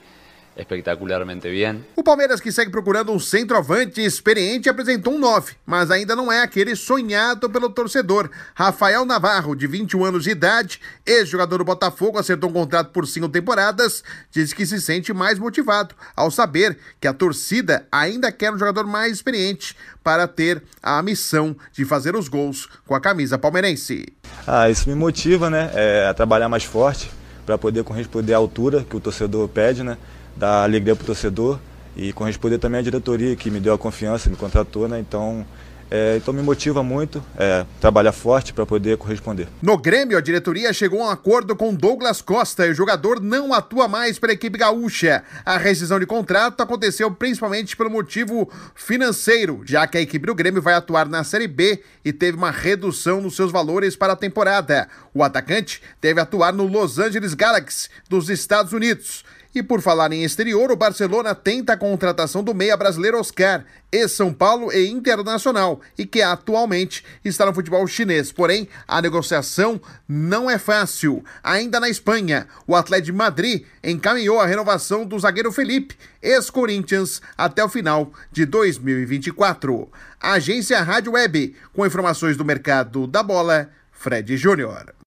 espectacularmente 0.56 1.50
bien. 1.50 1.86
O 1.96 2.04
Palmeiras, 2.04 2.42
que 2.42 2.52
segue 2.52 2.72
procurando 2.72 3.12
um 3.12 3.20
centroavante 3.20 4.02
experiente, 4.02 4.70
apresentou 4.70 5.14
um 5.14 5.20
9, 5.20 5.54
mas 5.66 5.90
ainda 5.90 6.16
não 6.16 6.32
é 6.32 6.42
aquele 6.42 6.76
sonhado 6.76 7.50
pelo 7.50 7.70
torcedor. 7.70 8.30
Rafael 8.54 9.06
Navarro, 9.06 9.56
de 9.56 9.68
21 9.68 10.06
anos 10.06 10.24
de 10.24 10.32
idade, 10.32 10.80
ex-jogador 11.06 11.60
do 11.60 11.64
Botafogo, 11.64 12.20
acertou 12.20 12.50
um 12.50 12.54
contrato 12.54 12.92
por 12.92 13.08
cinco 13.08 13.30
temporadas, 13.30 14.04
diz 14.30 14.54
que 14.54 14.66
se 14.66 14.82
sente 14.82 15.14
mais 15.14 15.40
motivado 15.40 15.96
ao 16.16 16.30
saber 16.30 16.78
que 17.00 17.08
a 17.08 17.14
torcida 17.14 17.88
ainda 17.92 18.32
quer 18.32 18.52
um 18.52 18.58
jogador 18.58 18.86
mais 18.86 19.14
experiente 19.14 19.76
para 20.04 20.28
ter 20.28 20.62
a 20.82 21.02
missão 21.02 21.56
de 21.72 21.86
fazer 21.86 22.16
os 22.16 22.28
gols 22.28 22.68
com 22.86 22.96
a 22.96 23.00
camisa 23.00 23.38
palmeirense. 23.38 24.06
Ah, 24.46 24.70
isso 24.70 24.90
me 24.90 24.96
motiva, 24.96 25.50
né, 25.50 25.72
é, 25.74 26.08
a 26.08 26.14
trabalhar 26.14 26.50
mais 26.50 26.64
forte 26.64 27.12
para 27.46 27.58
poder 27.58 27.84
corresponder 27.84 28.34
à 28.34 28.38
altura 28.38 28.86
que 28.88 28.96
o 28.96 29.00
torcedor 29.00 29.48
pede, 29.48 29.84
né? 29.84 29.98
Dar 30.36 30.64
alegria 30.64 30.96
para 30.96 31.04
o 31.04 31.06
torcedor 31.08 31.60
e 31.96 32.14
corresponder 32.14 32.58
também 32.58 32.80
à 32.80 32.84
diretoria 32.84 33.36
que 33.36 33.50
me 33.50 33.60
deu 33.60 33.74
a 33.74 33.78
confiança, 33.78 34.30
me 34.30 34.36
contratou, 34.36 34.88
né? 34.88 35.00
Então, 35.00 35.46
é, 35.94 36.16
então 36.16 36.34
me 36.34 36.42
motiva 36.42 36.82
muito 36.82 37.22
é, 37.38 37.66
trabalhar 37.82 38.14
forte 38.14 38.54
para 38.54 38.66
poder 38.66 38.98
corresponder. 38.98 39.50
No 39.62 39.78
Grêmio, 39.78 40.18
a 40.18 40.22
diretoria 40.22 40.72
chegou 40.72 41.04
a 41.04 41.08
um 41.08 41.10
acordo 41.10 41.54
com 41.54 41.76
Douglas 41.76 42.22
Costa 42.22 42.66
e 42.66 42.72
o 42.72 42.74
jogador 42.74 43.20
não 43.20 43.54
atua 43.54 43.90
mais 43.90 44.18
pela 44.18 44.32
equipe 44.32 44.58
gaúcha. 44.58 45.22
A 45.46 45.58
rescisão 45.58 46.00
de 46.00 46.06
contrato 46.06 46.62
aconteceu 46.62 47.12
principalmente 47.12 47.76
pelo 47.76 47.90
motivo 47.90 48.50
financeiro, 48.74 49.64
já 49.66 49.86
que 49.86 49.98
a 49.98 50.02
equipe 50.02 50.26
do 50.26 50.34
Grêmio 50.34 50.62
vai 50.62 50.76
atuar 50.76 51.10
na 51.10 51.26
Série 51.26 51.48
B 51.48 51.84
e 52.06 52.14
teve 52.14 52.38
uma 52.38 52.52
redução 52.52 53.20
nos 53.20 53.36
seus 53.36 53.52
valores 53.52 53.94
para 53.94 54.14
a 54.14 54.16
temporada. 54.16 54.88
O 55.14 55.22
atacante 55.22 55.82
deve 56.02 56.22
atuar 56.22 56.54
no 56.54 56.68
Los 56.68 57.00
Angeles 57.00 57.34
Galaxy 57.34 57.90
dos 58.10 58.30
Estados 58.30 58.72
Unidos. 58.72 59.26
E 59.54 59.62
por 59.62 59.82
falar 59.82 60.14
em 60.14 60.24
exterior, 60.24 60.72
o 60.72 60.78
Barcelona 60.78 61.36
tenta 61.36 61.74
a 61.74 61.78
contratação 61.78 62.42
do 62.42 62.54
meia 62.54 62.78
brasileiro 62.78 63.20
Oscar, 63.20 63.66
ex-São 63.92 64.34
Paulo 64.34 64.72
e 64.72 64.90
Internacional, 64.90 65.82
e 65.98 66.06
que 66.06 66.22
atualmente 66.22 67.04
está 67.24 67.46
no 67.46 67.54
futebol 67.54 67.86
chinês. 67.86 68.32
Porém, 68.32 68.70
a 68.88 69.02
negociação 69.02 69.82
não 70.08 70.50
é 70.50 70.58
fácil. 70.58 71.22
Ainda 71.44 71.82
na 71.82 71.90
Espanha, 71.90 72.48
o 72.66 72.78
Atlético 72.78 73.08
de 73.08 73.18
Madrid 73.18 73.66
encaminhou 73.84 74.40
a 74.40 74.46
renovação 74.46 75.06
do 75.06 75.20
zagueiro 75.20 75.52
Felipe, 75.52 75.98
ex-Corinthians, 76.22 77.22
até 77.38 77.62
o 77.62 77.68
final 77.68 78.14
de 78.32 78.46
2024. 78.46 79.92
Agência 80.18 80.82
Rádio 80.82 81.12
Web, 81.12 81.56
com 81.74 81.86
informações 81.86 82.38
do 82.38 82.46
mercado 82.46 83.06
da 83.06 83.22
bola, 83.22 83.70
Fred 83.92 84.38
Júnior. 84.38 85.01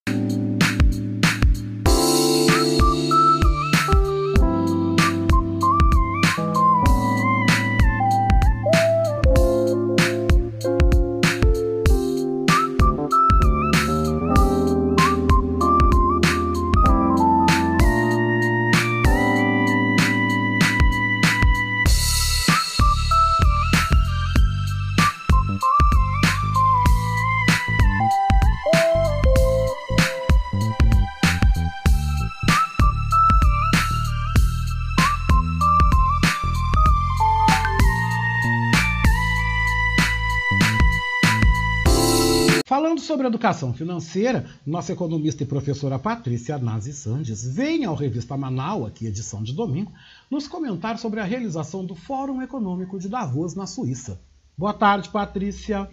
Sobre 43.25 43.29
educação 43.29 43.73
financeira, 43.73 44.45
nossa 44.67 44.93
economista 44.93 45.43
e 45.43 45.47
professora 45.47 45.99
Patrícia 45.99 46.59
Nazi 46.59 46.93
Sandes 46.93 47.47
vem 47.47 47.85
ao 47.85 47.95
Revista 47.95 48.37
Manaus, 48.37 48.87
aqui 48.87 49.07
edição 49.07 49.43
de 49.43 49.55
domingo, 49.55 49.91
nos 50.31 50.47
comentar 50.47 50.99
sobre 50.99 51.21
a 51.21 51.25
realização 51.25 51.85
do 51.85 51.95
Fórum 51.95 52.43
Econômico 52.43 52.99
de 52.99 53.09
Davos 53.09 53.55
na 53.55 53.67
Suíça. 53.67 54.21
Boa 54.59 54.75
tarde, 54.75 55.09
Patrícia. 55.09 55.89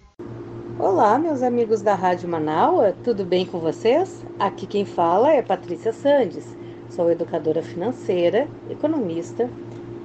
Olá, 0.77 1.17
meus 1.17 1.41
amigos 1.41 1.81
da 1.81 1.95
Rádio 1.95 2.27
Manaus, 2.27 2.93
tudo 3.03 3.23
bem 3.23 3.45
com 3.45 3.59
vocês? 3.59 4.25
Aqui 4.37 4.67
quem 4.67 4.83
fala 4.83 5.31
é 5.31 5.41
Patrícia 5.41 5.93
Sandes. 5.93 6.57
Sou 6.89 7.09
educadora 7.09 7.63
financeira, 7.63 8.47
economista, 8.69 9.49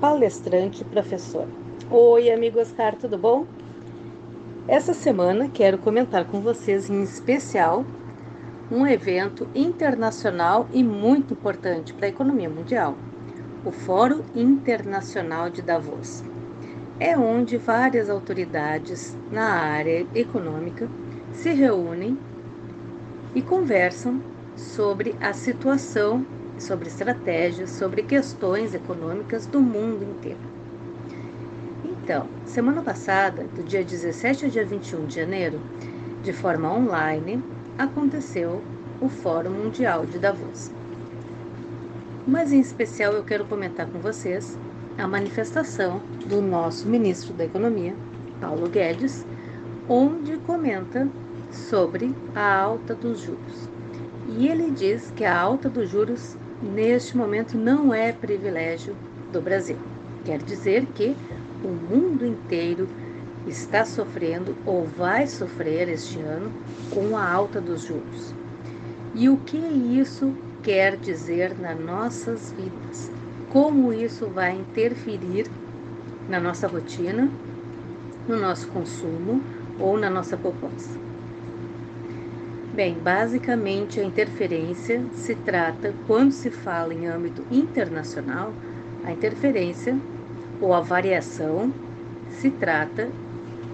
palestrante 0.01 0.83
e 0.83 0.85
professora. 0.85 1.49
Oi, 1.91 2.31
amigo 2.31 2.61
Oscar, 2.61 2.95
tudo 2.95 3.19
bom? 3.19 3.47
Essa 4.69 4.93
semana 4.93 5.49
quero 5.49 5.79
comentar 5.79 6.25
com 6.25 6.41
vocês, 6.41 6.91
em 6.91 7.01
especial, 7.01 7.85
um 8.69 8.85
evento 8.85 9.47
internacional 9.55 10.67
e 10.73 10.83
muito 10.83 11.35
importante 11.35 11.95
para 11.95 12.07
a 12.07 12.09
economia 12.09 12.51
mundial, 12.51 12.97
o 13.65 13.71
Fórum 13.71 14.23
Internacional 14.35 15.49
de 15.51 15.63
Davos. 15.63 16.25
É 16.99 17.17
onde 17.17 17.57
várias 17.57 18.11
autoridades 18.11 19.17
na 19.31 19.51
área 19.51 20.05
econômica 20.13 20.89
se 21.33 21.53
reúnem 21.53 22.19
e 23.37 23.43
conversam 23.43 24.21
sobre 24.57 25.15
a 25.21 25.33
situação, 25.33 26.27
sobre 26.59 26.89
estratégias, 26.89 27.71
sobre 27.71 28.03
questões 28.03 28.75
econômicas 28.75 29.47
do 29.47 29.61
mundo 29.61 30.03
inteiro. 30.03 30.46
Então, 32.07 32.29
semana 32.45 32.83
passada, 32.83 33.43
do 33.57 33.65
dia 33.65 33.83
17 33.83 34.45
ao 34.45 34.51
dia 34.53 34.65
21 34.65 35.07
de 35.07 35.17
janeiro, 35.17 35.61
de 36.23 36.33
forma 36.33 36.73
online, 36.73 37.43
aconteceu 37.77 38.63
o 39.01 39.09
Fórum 39.09 39.51
Mundial 39.51 40.07
de 40.07 40.17
Davos. 40.17 40.71
Mas 42.25 42.53
em 42.53 42.61
especial 42.61 43.13
eu 43.13 43.25
quero 43.25 43.45
comentar 43.47 43.89
com 43.89 43.99
vocês 43.99 44.57
a 44.97 45.09
manifestação 45.09 46.01
do 46.29 46.41
nosso 46.41 46.87
ministro 46.87 47.33
da 47.33 47.45
Economia, 47.45 47.93
Paulo 48.41 48.69
Guedes, 48.69 49.27
onde 49.89 50.37
comenta 50.37 51.09
sobre 51.51 52.15
a 52.37 52.57
alta 52.57 52.95
dos 52.95 53.23
juros. 53.23 53.69
E 54.29 54.47
ele 54.47 54.71
diz 54.71 55.13
que 55.17 55.25
a 55.25 55.37
alta 55.37 55.69
dos 55.69 55.91
juros 55.91 56.37
neste 56.63 57.17
momento 57.17 57.59
não 57.59 57.93
é 57.93 58.13
privilégio 58.13 58.95
do 59.33 59.41
Brasil. 59.41 59.77
Quer 60.25 60.39
dizer 60.39 60.87
que 60.95 61.17
o 61.67 61.69
mundo 61.69 62.25
inteiro 62.25 62.89
está 63.47 63.85
sofrendo 63.85 64.57
ou 64.65 64.87
vai 64.87 65.27
sofrer 65.27 65.89
este 65.89 66.21
ano 66.21 66.53
com 66.91 67.17
a 67.17 67.29
alta 67.29 67.61
dos 67.61 67.83
juros. 67.83 68.33
E 69.15 69.29
o 69.29 69.37
que 69.39 69.57
isso 69.57 70.33
quer 70.63 70.97
dizer 70.97 71.59
nas 71.59 71.79
nossas 71.79 72.53
vidas? 72.53 73.11
Como 73.51 73.93
isso 73.93 74.27
vai 74.27 74.57
interferir 74.57 75.47
na 76.29 76.39
nossa 76.39 76.69
rotina, 76.69 77.29
no 78.29 78.37
nosso 78.37 78.69
consumo 78.69 79.43
ou 79.79 79.99
na 79.99 80.11
nossa 80.11 80.37
poupança? 80.37 80.99
Bem, 82.75 82.95
basicamente 82.95 83.99
a 83.99 84.05
interferência 84.05 85.03
se 85.15 85.35
trata, 85.35 85.95
quando 86.07 86.33
se 86.33 86.51
fala 86.51 86.93
em 86.93 87.07
âmbito 87.07 87.43
internacional, 87.51 88.53
a 89.03 89.13
interferência 89.13 89.99
ou 90.61 90.73
a 90.75 90.81
variação 90.81 91.73
se 92.31 92.51
trata 92.51 93.09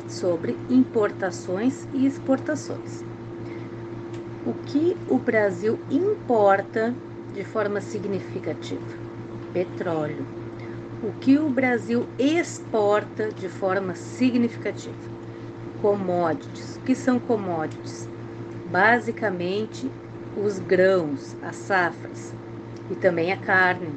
sobre 0.08 0.56
importações 0.68 1.88
e 1.92 2.06
exportações. 2.06 3.04
O 4.44 4.52
que 4.66 4.96
o 5.08 5.18
Brasil 5.18 5.78
importa 5.90 6.94
de 7.32 7.44
forma 7.44 7.80
significativa? 7.80 8.82
Petróleo. 9.52 10.26
O 11.02 11.12
que 11.12 11.38
o 11.38 11.48
Brasil 11.48 12.06
exporta 12.18 13.30
de 13.30 13.48
forma 13.48 13.94
significativa? 13.94 14.94
Commodities. 15.80 16.76
O 16.76 16.80
que 16.80 16.94
são 16.94 17.18
commodities? 17.18 18.08
Basicamente, 18.70 19.90
os 20.36 20.58
grãos, 20.58 21.36
as 21.42 21.56
safras 21.56 22.34
e 22.90 22.94
também 22.94 23.32
a 23.32 23.36
carne. 23.36 23.92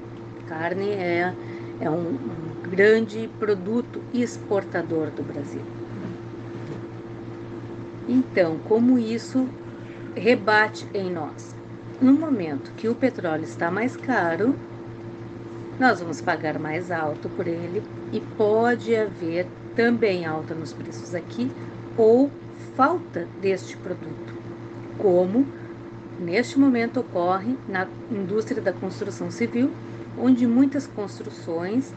Carne 0.48 0.90
é, 0.90 1.34
é 1.80 1.90
um, 1.90 2.16
um 2.16 2.55
grande 2.66 3.30
produto 3.40 4.02
exportador 4.14 5.12
do 5.12 5.24
Brasil. 5.24 5.62
Então, 8.08 8.58
como 8.68 8.98
isso 9.00 9.48
rebate 10.16 10.88
em 10.94 11.12
nós? 11.12 11.56
No 12.02 12.14
momento 12.14 12.72
que 12.76 12.88
o 12.88 12.96
petróleo 12.96 13.44
está 13.44 13.72
mais 13.72 13.96
caro, 13.96 14.56
nós 15.80 16.00
vamos 16.00 16.22
pagar 16.22 16.60
mais 16.60 16.92
alto 16.92 17.30
por 17.30 17.48
ele 17.48 17.82
e 18.12 18.20
pode 18.20 18.96
haver 18.96 19.48
também 19.76 20.26
alta 20.26 20.54
nos 20.54 20.74
preços 20.74 21.14
aqui 21.14 21.52
ou 21.98 22.30
falta 22.76 23.28
deste 23.42 23.76
produto, 23.78 24.34
como 24.98 25.46
neste 26.20 26.58
momento 26.60 27.00
ocorre 27.00 27.56
na 27.68 27.88
indústria 28.12 28.62
da 28.62 28.72
construção 28.72 29.30
civil 29.30 29.72
onde 30.18 30.48
muitas 30.48 30.88
construções 30.88 31.94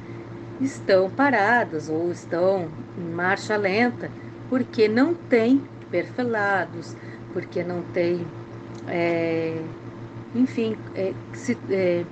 estão 0.60 1.10
paradas 1.10 1.88
ou 1.88 2.10
estão 2.10 2.68
em 2.96 3.10
marcha 3.14 3.56
lenta 3.56 4.10
porque 4.48 4.88
não 4.88 5.14
tem 5.14 5.62
perfelados, 5.90 6.96
porque 7.32 7.62
não 7.62 7.82
tem, 7.82 8.26
é, 8.86 9.62
enfim, 10.34 10.76
é, 10.94 11.12
se, 11.32 11.56
é, 11.70 12.04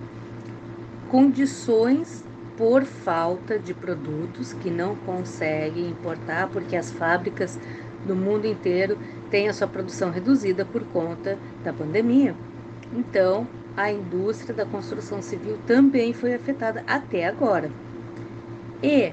condições 1.08 2.24
por 2.56 2.84
falta 2.84 3.58
de 3.58 3.74
produtos 3.74 4.52
que 4.54 4.70
não 4.70 4.96
conseguem 4.96 5.90
importar, 5.90 6.48
porque 6.48 6.76
as 6.76 6.90
fábricas 6.90 7.58
do 8.06 8.14
mundo 8.14 8.46
inteiro 8.46 8.98
têm 9.30 9.48
a 9.48 9.52
sua 9.52 9.66
produção 9.66 10.10
reduzida 10.10 10.64
por 10.64 10.84
conta 10.84 11.38
da 11.62 11.72
pandemia. 11.72 12.34
Então, 12.92 13.46
a 13.76 13.90
indústria 13.90 14.54
da 14.54 14.64
construção 14.64 15.20
civil 15.20 15.58
também 15.66 16.14
foi 16.14 16.34
afetada 16.34 16.82
até 16.86 17.26
agora. 17.26 17.70
E 18.82 19.12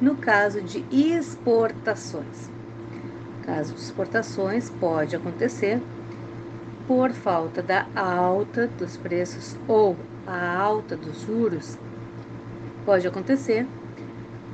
no 0.00 0.16
caso 0.16 0.60
de 0.60 0.84
exportações, 0.90 2.50
caso 3.44 3.74
de 3.74 3.80
exportações 3.80 4.68
pode 4.68 5.16
acontecer 5.16 5.82
por 6.86 7.10
falta 7.12 7.62
da 7.62 7.86
alta 7.96 8.66
dos 8.66 8.96
preços 8.96 9.56
ou 9.66 9.96
a 10.26 10.56
alta 10.56 10.96
dos 10.96 11.22
juros, 11.22 11.78
pode 12.84 13.06
acontecer 13.08 13.66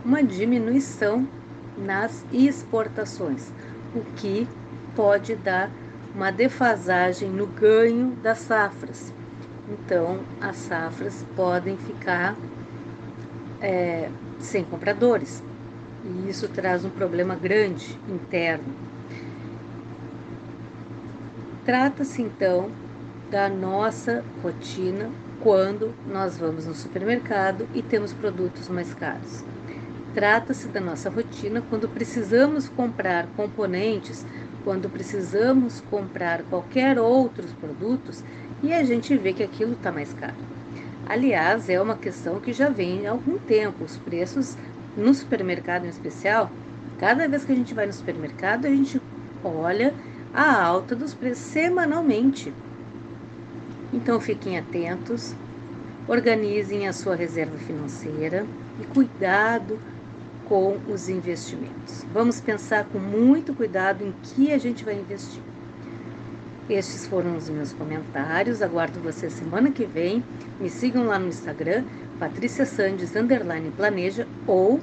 uma 0.05 0.23
diminuição 0.23 1.27
nas 1.77 2.25
exportações, 2.33 3.53
o 3.95 4.01
que 4.17 4.49
pode 4.95 5.35
dar 5.35 5.71
uma 6.15 6.31
defasagem 6.31 7.29
no 7.29 7.47
ganho 7.47 8.13
das 8.23 8.39
safras. 8.39 9.13
Então, 9.69 10.21
as 10.41 10.57
safras 10.57 11.25
podem 11.35 11.77
ficar 11.77 12.37
é, 13.65 14.11
sem 14.39 14.63
compradores 14.63 15.43
e 16.05 16.29
isso 16.29 16.47
traz 16.49 16.85
um 16.85 16.91
problema 16.91 17.35
grande 17.35 17.99
interno. 18.07 18.75
Trata-se 21.65 22.21
então 22.21 22.71
da 23.31 23.49
nossa 23.49 24.23
rotina 24.43 25.11
quando 25.41 25.95
nós 26.07 26.37
vamos 26.37 26.67
no 26.67 26.75
supermercado 26.75 27.67
e 27.73 27.83
temos 27.83 28.13
produtos 28.13 28.69
mais 28.69 28.93
caros. 28.93 29.43
Trata-se 30.13 30.69
da 30.69 30.81
nossa 30.81 31.09
rotina 31.09 31.63
quando 31.63 31.89
precisamos 31.89 32.69
comprar 32.69 33.27
componentes 33.35 34.27
quando 34.63 34.89
precisamos 34.89 35.83
comprar 35.83 36.43
qualquer 36.45 36.99
outros 36.99 37.53
produtos 37.53 38.25
e 38.63 38.73
a 38.73 38.83
gente 38.83 39.17
vê 39.17 39.35
que 39.35 39.43
aquilo 39.43 39.75
está 39.75 39.93
mais 39.93 40.15
caro. 40.15 40.54
Aliás, 41.07 41.69
é 41.69 41.81
uma 41.81 41.99
questão 41.99 42.41
que 42.41 42.53
já 42.53 42.71
vem 42.71 43.07
há 43.07 43.11
algum 43.13 43.39
tempo. 43.39 43.85
Os 43.85 43.99
preços 43.99 44.57
no 44.95 45.15
supermercado 45.15 45.85
em 45.85 45.89
especial, 45.89 46.59
cada 46.97 47.29
vez 47.29 47.45
que 47.45 47.53
a 47.53 47.57
gente 47.57 47.75
vai 47.75 47.87
no 47.87 47.93
supermercado, 47.93 48.67
a 48.67 48.71
gente 48.71 49.03
olha 49.43 49.99
a 50.33 50.63
alta 50.63 50.97
dos 50.97 51.15
preços 51.15 51.45
semanalmente. 51.47 52.61
Então 53.93 54.21
fiquem 54.21 54.59
atentos, 54.59 55.41
organizem 56.07 56.89
a 56.89 56.93
sua 56.93 57.17
reserva 57.17 57.59
financeira 57.59 58.53
e 58.77 58.87
cuidado 58.87 59.85
com 60.45 60.83
os 60.87 61.09
investimentos. 61.09 62.05
Vamos 62.11 62.41
pensar 62.41 62.89
com 62.91 63.01
muito 63.01 63.55
cuidado 63.55 64.05
em 64.05 64.13
que 64.23 64.53
a 64.53 64.59
gente 64.59 64.85
vai 64.85 64.97
investir. 65.01 65.54
Estes 66.69 67.07
foram 67.07 67.37
os 67.37 67.49
meus 67.49 67.73
comentários. 67.73 68.63
Aguardo 68.63 68.99
você 69.01 69.29
semana 69.29 69.71
que 69.71 69.85
vem. 69.85 70.25
Me 70.59 70.71
sigam 70.71 71.07
lá 71.07 71.19
no 71.19 71.29
Instagram, 71.29 71.85
Patrícia 72.19 72.65
Sandes, 72.65 73.15
underline 73.15 73.71
planeja 73.71 74.27
ou 74.47 74.81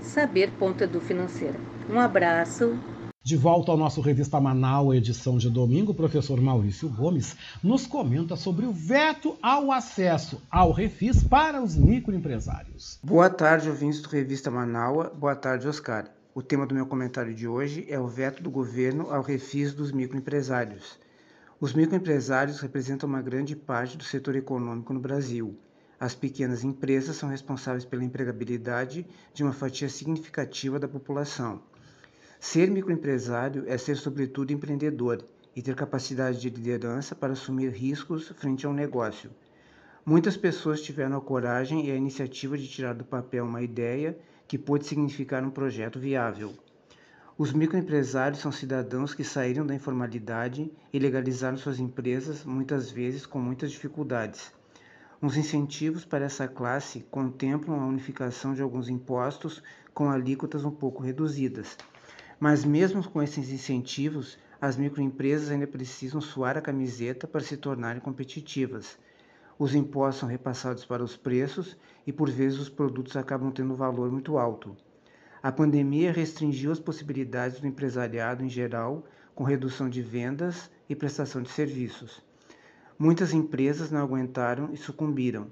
saber.edufinanceira. 0.00 1.58
Um 1.90 1.98
abraço 1.98 2.78
de 3.26 3.36
volta 3.36 3.72
ao 3.72 3.76
nosso 3.76 4.00
Revista 4.00 4.40
Manaus, 4.40 4.94
edição 4.94 5.36
de 5.36 5.50
domingo, 5.50 5.90
o 5.90 5.94
professor 5.96 6.40
Maurício 6.40 6.88
Gomes 6.88 7.36
nos 7.60 7.84
comenta 7.84 8.36
sobre 8.36 8.64
o 8.64 8.70
veto 8.70 9.36
ao 9.42 9.72
acesso 9.72 10.40
ao 10.48 10.70
refis 10.70 11.24
para 11.24 11.60
os 11.60 11.74
microempresários. 11.74 13.00
Boa 13.02 13.28
tarde, 13.28 13.68
ouvintes 13.68 14.00
do 14.00 14.08
Revista 14.08 14.48
Manaus. 14.48 15.08
Boa 15.12 15.34
tarde, 15.34 15.66
Oscar. 15.66 16.04
O 16.32 16.40
tema 16.40 16.64
do 16.66 16.74
meu 16.76 16.86
comentário 16.86 17.34
de 17.34 17.48
hoje 17.48 17.84
é 17.88 17.98
o 17.98 18.06
veto 18.06 18.44
do 18.44 18.50
governo 18.50 19.10
ao 19.10 19.22
refis 19.22 19.74
dos 19.74 19.90
microempresários. 19.90 20.96
Os 21.58 21.72
microempresários 21.72 22.60
representam 22.60 23.08
uma 23.08 23.22
grande 23.22 23.56
parte 23.56 23.96
do 23.96 24.04
setor 24.04 24.36
econômico 24.36 24.92
no 24.92 25.00
Brasil. 25.00 25.56
As 25.98 26.14
pequenas 26.14 26.62
empresas 26.62 27.16
são 27.16 27.30
responsáveis 27.30 27.82
pela 27.82 28.04
empregabilidade 28.04 29.06
de 29.32 29.42
uma 29.42 29.54
fatia 29.54 29.88
significativa 29.88 30.78
da 30.78 30.86
população. 30.86 31.62
Ser 32.38 32.70
microempresário 32.70 33.64
é 33.66 33.78
ser, 33.78 33.96
sobretudo, 33.96 34.52
empreendedor 34.52 35.24
e 35.56 35.62
ter 35.62 35.74
capacidade 35.74 36.38
de 36.38 36.50
liderança 36.50 37.14
para 37.14 37.32
assumir 37.32 37.70
riscos 37.70 38.28
frente 38.36 38.66
a 38.66 38.68
um 38.68 38.74
negócio. 38.74 39.30
Muitas 40.04 40.36
pessoas 40.36 40.82
tiveram 40.82 41.16
a 41.16 41.22
coragem 41.22 41.86
e 41.86 41.90
a 41.90 41.96
iniciativa 41.96 42.58
de 42.58 42.68
tirar 42.68 42.92
do 42.92 43.02
papel 43.02 43.46
uma 43.46 43.62
ideia 43.62 44.14
que 44.46 44.58
pôde 44.58 44.84
significar 44.84 45.42
um 45.42 45.50
projeto 45.50 45.98
viável. 45.98 46.52
Os 47.38 47.52
microempresários 47.52 48.40
são 48.40 48.50
cidadãos 48.50 49.14
que 49.14 49.24
saíram 49.24 49.66
da 49.66 49.74
informalidade 49.74 50.72
e 50.92 50.98
legalizaram 50.98 51.56
suas 51.56 51.78
empresas, 51.78 52.44
muitas 52.44 52.90
vezes 52.90 53.26
com 53.26 53.38
muitas 53.38 53.70
dificuldades. 53.70 54.52
Os 55.20 55.36
incentivos 55.36 56.04
para 56.04 56.24
essa 56.24 56.48
classe 56.48 57.00
contemplam 57.10 57.80
a 57.80 57.86
unificação 57.86 58.54
de 58.54 58.62
alguns 58.62 58.88
impostos 58.88 59.62
com 59.92 60.10
alíquotas 60.10 60.64
um 60.64 60.70
pouco 60.70 61.02
reduzidas 61.02 61.76
mas 62.38 62.64
mesmo 62.64 63.02
com 63.08 63.22
esses 63.22 63.50
incentivos, 63.50 64.38
as 64.60 64.76
microempresas 64.76 65.50
ainda 65.50 65.66
precisam 65.66 66.20
suar 66.20 66.56
a 66.56 66.60
camiseta 66.60 67.26
para 67.26 67.40
se 67.40 67.56
tornarem 67.56 68.00
competitivas. 68.00 68.98
Os 69.58 69.74
impostos 69.74 70.20
são 70.20 70.28
repassados 70.28 70.84
para 70.84 71.02
os 71.02 71.16
preços 71.16 71.76
e 72.06 72.12
por 72.12 72.30
vezes 72.30 72.58
os 72.58 72.68
produtos 72.68 73.16
acabam 73.16 73.50
tendo 73.50 73.72
um 73.72 73.76
valor 73.76 74.10
muito 74.10 74.36
alto. 74.36 74.76
A 75.46 75.52
pandemia 75.52 76.10
restringiu 76.10 76.72
as 76.72 76.80
possibilidades 76.80 77.60
do 77.60 77.68
empresariado 77.68 78.44
em 78.44 78.48
geral, 78.48 79.06
com 79.32 79.44
redução 79.44 79.88
de 79.88 80.02
vendas 80.02 80.68
e 80.88 80.96
prestação 80.96 81.40
de 81.40 81.48
serviços. 81.50 82.20
Muitas 82.98 83.32
empresas 83.32 83.92
não 83.92 84.00
aguentaram 84.00 84.70
e 84.72 84.76
sucumbiram. 84.76 85.46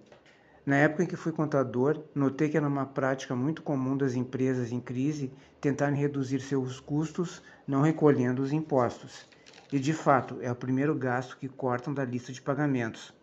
Na 0.67 0.75
época 0.75 1.05
em 1.05 1.07
que 1.07 1.15
fui 1.15 1.31
contador, 1.31 2.03
notei 2.13 2.49
que 2.49 2.57
era 2.57 2.67
uma 2.67 2.85
prática 2.85 3.37
muito 3.37 3.63
comum 3.63 3.97
das 3.97 4.17
empresas 4.17 4.73
em 4.73 4.81
crise 4.81 5.31
tentarem 5.61 5.97
reduzir 5.97 6.41
seus 6.41 6.81
custos 6.81 7.41
não 7.65 7.81
recolhendo 7.81 8.43
os 8.43 8.53
impostos. 8.53 9.29
E 9.73 9.79
de 9.79 9.93
fato, 9.93 10.39
é 10.41 10.51
o 10.51 10.57
primeiro 10.57 10.97
gasto 10.97 11.39
que 11.39 11.49
cortam 11.49 11.95
da 11.95 12.05
lista 12.05 12.33
de 12.33 12.43
pagamentos. 12.43 13.15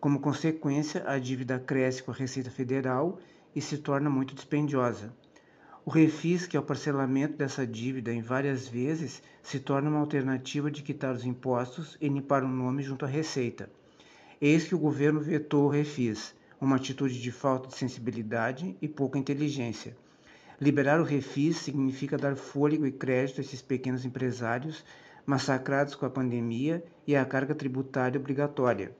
Como 0.00 0.18
consequência, 0.18 1.08
a 1.08 1.16
dívida 1.16 1.60
cresce 1.60 2.02
com 2.02 2.10
a 2.10 2.14
Receita 2.14 2.50
Federal 2.50 3.20
e 3.54 3.60
se 3.60 3.78
torna 3.78 4.10
muito 4.10 4.34
dispendiosa. 4.34 5.12
O 5.88 5.90
refis, 5.90 6.46
que 6.46 6.54
é 6.54 6.60
o 6.60 6.62
parcelamento 6.62 7.38
dessa 7.38 7.66
dívida 7.66 8.12
em 8.12 8.20
várias 8.20 8.68
vezes, 8.68 9.22
se 9.42 9.58
torna 9.58 9.88
uma 9.88 10.00
alternativa 10.00 10.70
de 10.70 10.82
quitar 10.82 11.14
os 11.14 11.24
impostos 11.24 11.96
e 11.98 12.06
limpar 12.10 12.44
o 12.44 12.46
nome 12.46 12.82
junto 12.82 13.06
à 13.06 13.08
Receita. 13.08 13.70
Eis 14.38 14.64
que 14.64 14.74
o 14.74 14.78
governo 14.78 15.18
vetou 15.18 15.64
o 15.64 15.70
refis 15.70 16.34
uma 16.60 16.76
atitude 16.76 17.18
de 17.18 17.32
falta 17.32 17.68
de 17.68 17.74
sensibilidade 17.74 18.76
e 18.82 18.86
pouca 18.86 19.18
inteligência. 19.18 19.96
Liberar 20.60 21.00
o 21.00 21.04
refis 21.04 21.56
significa 21.56 22.18
dar 22.18 22.36
fôlego 22.36 22.84
e 22.84 22.92
crédito 22.92 23.40
a 23.40 23.40
esses 23.42 23.62
pequenos 23.62 24.04
empresários 24.04 24.84
massacrados 25.24 25.94
com 25.94 26.04
a 26.04 26.10
pandemia 26.10 26.84
e 27.06 27.16
a 27.16 27.24
carga 27.24 27.54
tributária 27.54 28.20
obrigatória. 28.20 28.94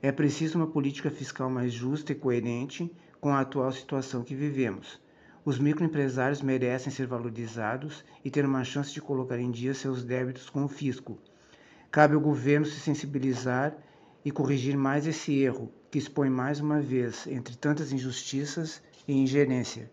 É 0.00 0.12
preciso 0.12 0.56
uma 0.56 0.68
política 0.68 1.10
fiscal 1.10 1.50
mais 1.50 1.72
justa 1.72 2.12
e 2.12 2.14
coerente 2.14 2.88
com 3.20 3.30
a 3.30 3.40
atual 3.40 3.72
situação 3.72 4.22
que 4.22 4.36
vivemos. 4.36 5.01
Os 5.44 5.58
microempresários 5.58 6.40
merecem 6.40 6.92
ser 6.92 7.08
valorizados 7.08 8.04
e 8.24 8.30
ter 8.30 8.44
uma 8.44 8.62
chance 8.62 8.92
de 8.92 9.00
colocar 9.00 9.40
em 9.40 9.50
dia 9.50 9.74
seus 9.74 10.04
débitos 10.04 10.48
com 10.48 10.64
o 10.64 10.68
fisco. 10.68 11.18
Cabe 11.90 12.14
ao 12.14 12.20
governo 12.20 12.64
se 12.64 12.78
sensibilizar 12.78 13.76
e 14.24 14.30
corrigir 14.30 14.76
mais 14.76 15.04
esse 15.04 15.36
erro, 15.40 15.72
que 15.90 15.98
expõe 15.98 16.30
mais 16.30 16.60
uma 16.60 16.80
vez 16.80 17.26
entre 17.26 17.56
tantas 17.56 17.92
injustiças 17.92 18.80
e 19.08 19.12
ingerência. 19.12 19.90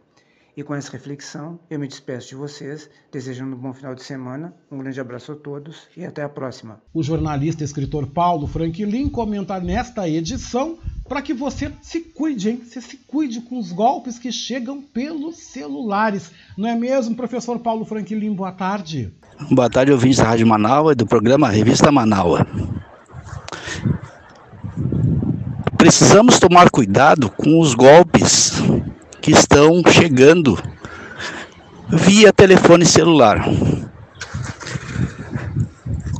E 0.56 0.64
com 0.64 0.76
essa 0.76 0.92
reflexão, 0.92 1.60
eu 1.68 1.80
me 1.80 1.88
despeço 1.88 2.30
de 2.30 2.36
vocês, 2.36 2.88
desejando 3.12 3.56
um 3.56 3.60
bom 3.60 3.74
final 3.74 3.96
de 3.96 4.04
semana, 4.04 4.54
um 4.70 4.78
grande 4.78 5.00
abraço 5.00 5.32
a 5.32 5.36
todos 5.36 5.88
e 5.98 6.06
até 6.06 6.22
a 6.22 6.30
próxima. 6.30 6.82
O 6.94 7.02
jornalista 7.02 7.64
e 7.64 7.66
escritor 7.66 8.06
Paulo 8.08 8.46
Franklin 8.46 9.10
comenta 9.10 9.60
nesta 9.60 10.08
edição 10.08 10.78
para 11.10 11.23
que 11.23 11.34
você 11.34 11.72
se 11.81 11.99
cuide, 12.02 12.52
hein? 12.52 12.61
Você 12.64 12.80
se 12.80 12.98
cuide 13.07 13.41
com 13.41 13.57
os 13.57 13.72
golpes 13.72 14.19
que 14.19 14.31
chegam 14.31 14.80
pelos 14.81 15.38
celulares. 15.38 16.31
Não 16.56 16.69
é 16.69 16.76
mesmo, 16.76 17.15
professor 17.15 17.57
Paulo 17.60 17.84
Franklin? 17.84 18.34
Boa 18.34 18.52
tarde. 18.52 19.11
Boa 19.49 19.69
tarde, 19.69 19.91
ouvintes 19.91 20.19
da 20.19 20.26
Rádio 20.26 20.45
Manaus 20.45 20.91
e 20.91 20.95
do 20.95 21.07
programa 21.07 21.49
Revista 21.49 21.91
Manaus. 21.91 22.41
precisamos 25.80 26.38
tomar 26.40 26.69
cuidado 26.69 27.30
com 27.30 27.57
os 27.57 27.73
golpes 27.73 28.52
que 29.22 29.31
estão 29.31 29.81
chegando 29.90 30.61
via 31.88 32.34
telefone 32.34 32.86
celular. 32.86 33.45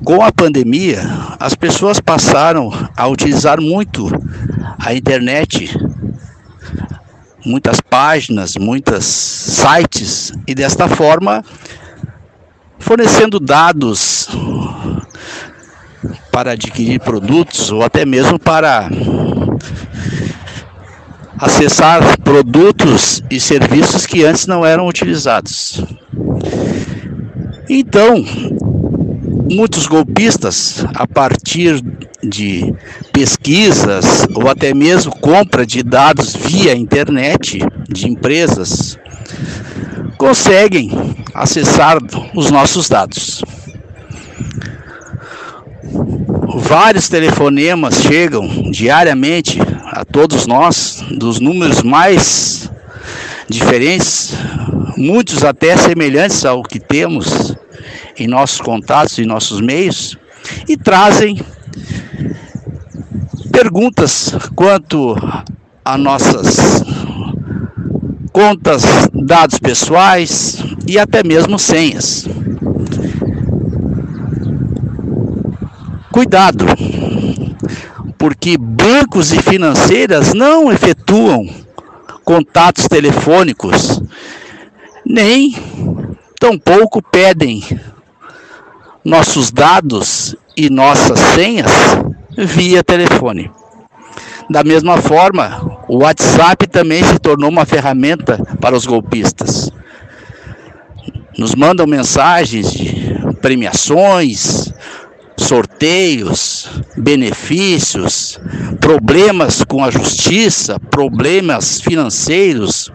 Com 0.10 0.24
a 0.24 0.32
pandemia, 0.32 1.04
as 1.40 1.54
pessoas 1.54 2.00
passaram 2.00 2.72
a 2.98 3.06
utilizar 3.06 3.62
muito 3.62 4.10
a 4.80 4.92
internet, 4.92 5.72
muitas 7.46 7.80
páginas, 7.80 8.56
muitos 8.56 9.06
sites, 9.06 10.34
e 10.48 10.56
desta 10.56 10.88
forma 10.88 11.46
fornecendo 12.80 13.40
dados 13.40 14.28
para 16.32 16.54
adquirir 16.54 17.00
produtos 17.02 17.72
ou 17.72 17.84
até 17.84 18.04
mesmo 18.04 18.40
para 18.40 18.90
acessar 21.38 22.18
produtos 22.22 23.22
e 23.30 23.40
serviços 23.40 24.08
que 24.08 24.26
antes 24.26 24.48
não 24.48 24.66
eram 24.66 24.88
utilizados. 24.88 25.84
Então, 27.70 28.26
muitos 29.50 29.88
golpistas, 29.88 30.86
a 30.94 31.08
partir 31.08 31.84
de 32.22 32.74
pesquisas 33.12 34.28
ou 34.36 34.48
até 34.48 34.74
mesmo 34.74 35.16
compra 35.20 35.66
de 35.66 35.82
dados 35.82 36.36
via 36.36 36.76
internet 36.76 37.60
de 37.88 38.08
empresas, 38.08 38.98
conseguem 40.18 40.92
acessar 41.34 41.98
os 42.36 42.52
nossos 42.52 42.88
dados. 42.88 43.44
Vários 46.56 47.10
telefonemas 47.10 48.02
chegam 48.02 48.70
diariamente 48.72 49.60
a 49.86 50.06
todos 50.06 50.46
nós, 50.46 51.04
dos 51.12 51.40
números 51.40 51.82
mais 51.82 52.70
diferentes, 53.48 54.34
muitos 54.96 55.44
até 55.44 55.76
semelhantes 55.78 56.46
ao 56.46 56.62
que 56.62 56.80
temos 56.80 57.56
em 58.24 58.28
nossos 58.28 58.62
contatos 58.62 59.18
e 59.18 59.26
nossos 59.26 59.62
meios, 59.62 60.18
e 60.68 60.78
trazem 60.78 61.40
perguntas 63.52 64.34
quanto 64.56 65.16
a 65.84 65.98
nossas 65.98 66.84
contas, 68.32 68.84
dados 69.14 69.60
pessoais 69.60 70.64
e 70.88 70.98
até 70.98 71.24
mesmo 71.24 71.60
senhas. 71.60 72.28
Cuidado, 76.12 76.66
porque 78.18 78.58
bancos 78.58 79.34
e 79.34 79.42
financeiras 79.42 80.34
não 80.34 80.72
efetuam 80.72 81.48
contatos 82.24 82.88
telefônicos, 82.88 84.02
nem 85.06 85.56
tampouco 86.40 87.02
pedem 87.02 87.64
nossos 89.04 89.52
dados 89.52 90.36
e 90.56 90.70
nossas 90.70 91.20
senhas 91.36 91.72
via 92.38 92.84
telefone. 92.84 93.52
Da 94.50 94.64
mesma 94.64 94.98
forma, 94.98 95.80
o 95.88 96.00
WhatsApp 96.00 96.68
também 96.68 97.04
se 97.04 97.20
tornou 97.20 97.50
uma 97.50 97.66
ferramenta 97.66 98.38
para 98.60 98.76
os 98.76 98.86
golpistas. 98.86 99.72
Nos 101.38 101.56
mandam 101.56 101.86
mensagens 101.86 102.72
de 102.72 103.36
premiações, 103.42 104.74
sorteios, 105.38 106.68
benefícios, 106.98 108.40
problemas 108.80 109.64
com 109.64 109.84
a 109.84 109.92
justiça, 109.92 110.80
problemas 110.90 111.80
financeiros 111.80 112.92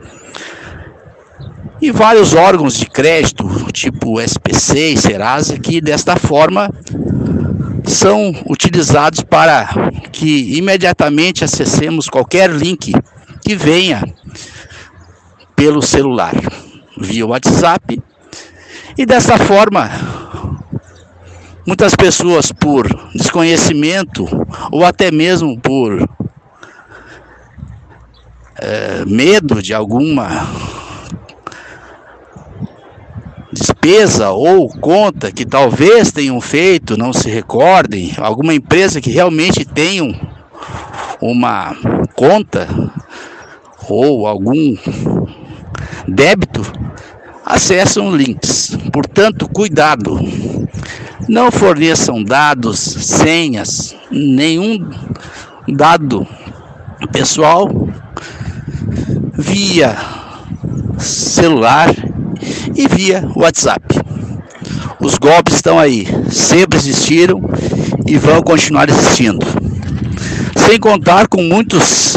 e 1.85 1.91
vários 1.91 2.33
órgãos 2.33 2.79
de 2.79 2.87
crédito, 2.87 3.47
tipo 3.71 4.19
SPC 4.19 4.93
e 4.93 4.97
Serasa, 4.97 5.59
que 5.59 5.83
desta 5.83 6.17
forma 6.17 6.71
são 7.85 8.33
utilizados 8.49 9.21
para 9.21 9.69
que 10.11 10.57
imediatamente 10.57 11.45
acessemos 11.45 12.09
qualquer 12.09 12.49
link 12.51 12.91
que 13.43 13.55
venha 13.55 14.03
pelo 15.55 15.83
celular, 15.83 16.33
via 16.97 17.27
WhatsApp, 17.27 18.03
e 18.97 19.05
dessa 19.05 19.37
forma 19.37 19.91
muitas 21.67 21.95
pessoas 21.95 22.51
por 22.51 22.89
desconhecimento 23.15 24.25
ou 24.73 24.87
até 24.87 25.11
mesmo 25.11 25.61
por 25.61 26.09
é, 28.57 29.05
medo 29.05 29.63
de 29.63 29.75
alguma 29.75 30.49
despesa 33.55 34.31
ou 34.31 34.69
conta 34.69 35.33
que 35.33 35.47
talvez 35.47 36.13
tenham 36.13 36.41
feito, 36.41 36.97
não 36.97 37.13
se 37.13 37.31
recordem, 37.31 38.13
alguma 38.19 38.53
empresa 38.53 39.01
que 39.01 39.11
realmente 39.11 39.65
tenham 39.65 40.15
uma 41.21 41.75
conta 42.15 42.69
ou 43.89 44.27
algum 44.27 44.77
débito, 46.07 46.63
acessam 47.45 48.15
links. 48.15 48.77
Portanto, 48.93 49.49
cuidado. 49.49 50.19
Não 51.29 51.51
forneçam 51.51 52.23
dados, 52.23 52.79
senhas, 52.79 53.97
nenhum 54.11 54.91
dado 55.69 56.27
pessoal 57.13 57.71
via 59.33 59.97
celular 60.99 61.95
e 62.75 62.89
via 62.89 63.29
WhatsApp. 63.35 63.83
Os 65.01 65.19
golpes 65.19 65.57
estão 65.57 65.79
aí, 65.79 66.07
sempre 66.31 66.79
existiram 66.79 67.41
e 68.07 68.17
vão 68.17 68.43
continuar 68.43 68.89
existindo. 68.89 69.47
Sem 70.67 70.79
contar 70.79 71.29
com 71.29 71.43
muitos 71.43 72.17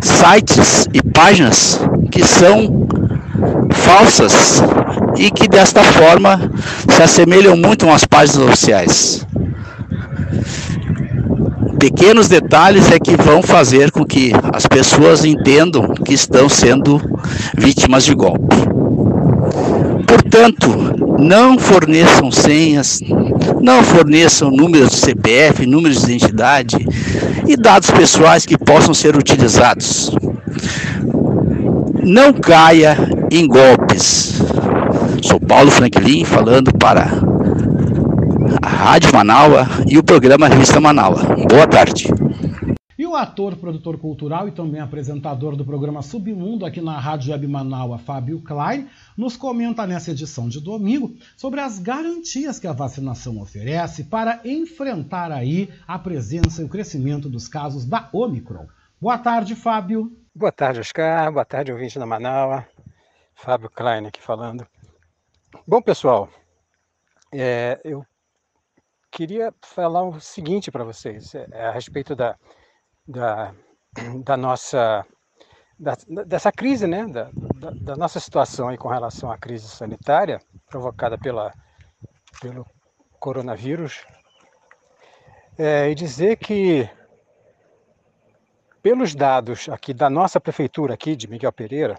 sites 0.00 0.86
e 0.92 1.02
páginas 1.02 1.80
que 2.10 2.24
são 2.24 2.86
falsas 3.72 4.62
e 5.16 5.30
que 5.30 5.48
desta 5.48 5.82
forma 5.82 6.50
se 6.88 7.02
assemelham 7.02 7.56
muito 7.56 7.88
às 7.90 8.04
páginas 8.04 8.48
oficiais. 8.48 9.26
Pequenos 11.84 12.28
detalhes 12.28 12.90
é 12.90 12.98
que 12.98 13.14
vão 13.14 13.42
fazer 13.42 13.90
com 13.90 14.06
que 14.06 14.32
as 14.54 14.66
pessoas 14.66 15.22
entendam 15.22 15.88
que 15.88 16.14
estão 16.14 16.48
sendo 16.48 16.98
vítimas 17.58 18.06
de 18.06 18.14
golpe. 18.14 18.56
Portanto, 20.06 20.66
não 21.18 21.58
forneçam 21.58 22.32
senhas, 22.32 23.02
não 23.60 23.84
forneçam 23.84 24.50
números 24.50 24.92
de 24.92 24.96
CPF, 24.96 25.66
números 25.66 25.98
de 25.98 26.04
identidade 26.04 26.88
e 27.46 27.54
dados 27.54 27.90
pessoais 27.90 28.46
que 28.46 28.56
possam 28.56 28.94
ser 28.94 29.14
utilizados. 29.14 30.10
Não 32.02 32.32
caia 32.32 32.96
em 33.30 33.46
golpes. 33.46 34.40
Sou 35.20 35.38
Paulo 35.38 35.70
Franklin 35.70 36.24
falando 36.24 36.72
para 36.72 37.33
Rádio 38.74 39.14
Manaua 39.14 39.66
e 39.88 39.96
o 39.96 40.02
programa 40.02 40.48
Revista 40.48 40.80
Manaua. 40.80 41.22
Boa 41.48 41.66
tarde. 41.66 42.08
E 42.98 43.06
o 43.06 43.14
ator, 43.14 43.56
produtor 43.56 43.98
cultural 43.98 44.48
e 44.48 44.52
também 44.52 44.80
apresentador 44.80 45.56
do 45.56 45.64
programa 45.64 46.02
Submundo 46.02 46.66
aqui 46.66 46.80
na 46.80 46.98
Rádio 46.98 47.32
Web 47.32 47.46
Manaua, 47.46 47.98
Fábio 47.98 48.42
Klein, 48.42 48.88
nos 49.16 49.36
comenta 49.36 49.86
nessa 49.86 50.10
edição 50.10 50.48
de 50.48 50.60
domingo 50.60 51.14
sobre 51.36 51.60
as 51.60 51.78
garantias 51.78 52.58
que 52.58 52.66
a 52.66 52.72
vacinação 52.72 53.40
oferece 53.40 54.04
para 54.04 54.40
enfrentar 54.44 55.30
aí 55.30 55.70
a 55.86 55.98
presença 55.98 56.60
e 56.60 56.64
o 56.64 56.68
crescimento 56.68 57.28
dos 57.28 57.46
casos 57.46 57.84
da 57.84 58.08
Omicron. 58.12 58.66
Boa 59.00 59.18
tarde, 59.18 59.54
Fábio. 59.54 60.12
Boa 60.34 60.52
tarde, 60.52 60.80
Oscar. 60.80 61.32
Boa 61.32 61.44
tarde, 61.44 61.72
ouvinte 61.72 61.98
da 61.98 62.06
Manaua. 62.06 62.66
Fábio 63.34 63.70
Klein 63.70 64.06
aqui 64.06 64.20
falando. 64.20 64.66
Bom, 65.66 65.80
pessoal, 65.80 66.28
é, 67.32 67.80
eu 67.84 68.04
queria 69.14 69.54
falar 69.62 70.02
o 70.02 70.20
seguinte 70.20 70.72
para 70.72 70.82
vocês 70.82 71.36
é, 71.36 71.68
a 71.68 71.70
respeito 71.70 72.16
da, 72.16 72.36
da, 73.06 73.54
da 74.24 74.36
nossa 74.36 75.06
da, 75.78 75.96
dessa 76.24 76.50
crise, 76.50 76.86
né, 76.86 77.06
da, 77.06 77.30
da, 77.54 77.70
da, 77.70 77.96
nossa 77.96 78.18
situação 78.18 78.68
aí 78.68 78.76
com 78.76 78.88
relação 78.88 79.30
à 79.30 79.38
crise 79.38 79.68
sanitária 79.68 80.40
provocada 80.68 81.16
pela, 81.16 81.52
pelo 82.40 82.66
coronavírus, 83.20 84.04
é, 85.56 85.88
e 85.90 85.94
dizer 85.94 86.36
que 86.36 86.88
pelos 88.82 89.14
dados 89.14 89.68
aqui 89.68 89.94
da 89.94 90.10
nossa 90.10 90.40
prefeitura 90.40 90.94
aqui 90.94 91.14
de 91.14 91.28
Miguel 91.28 91.52
Pereira, 91.52 91.96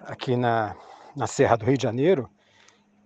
aqui 0.00 0.36
na, 0.36 0.76
na 1.16 1.26
Serra 1.26 1.56
do 1.56 1.64
Rio 1.64 1.76
de 1.76 1.82
Janeiro, 1.82 2.30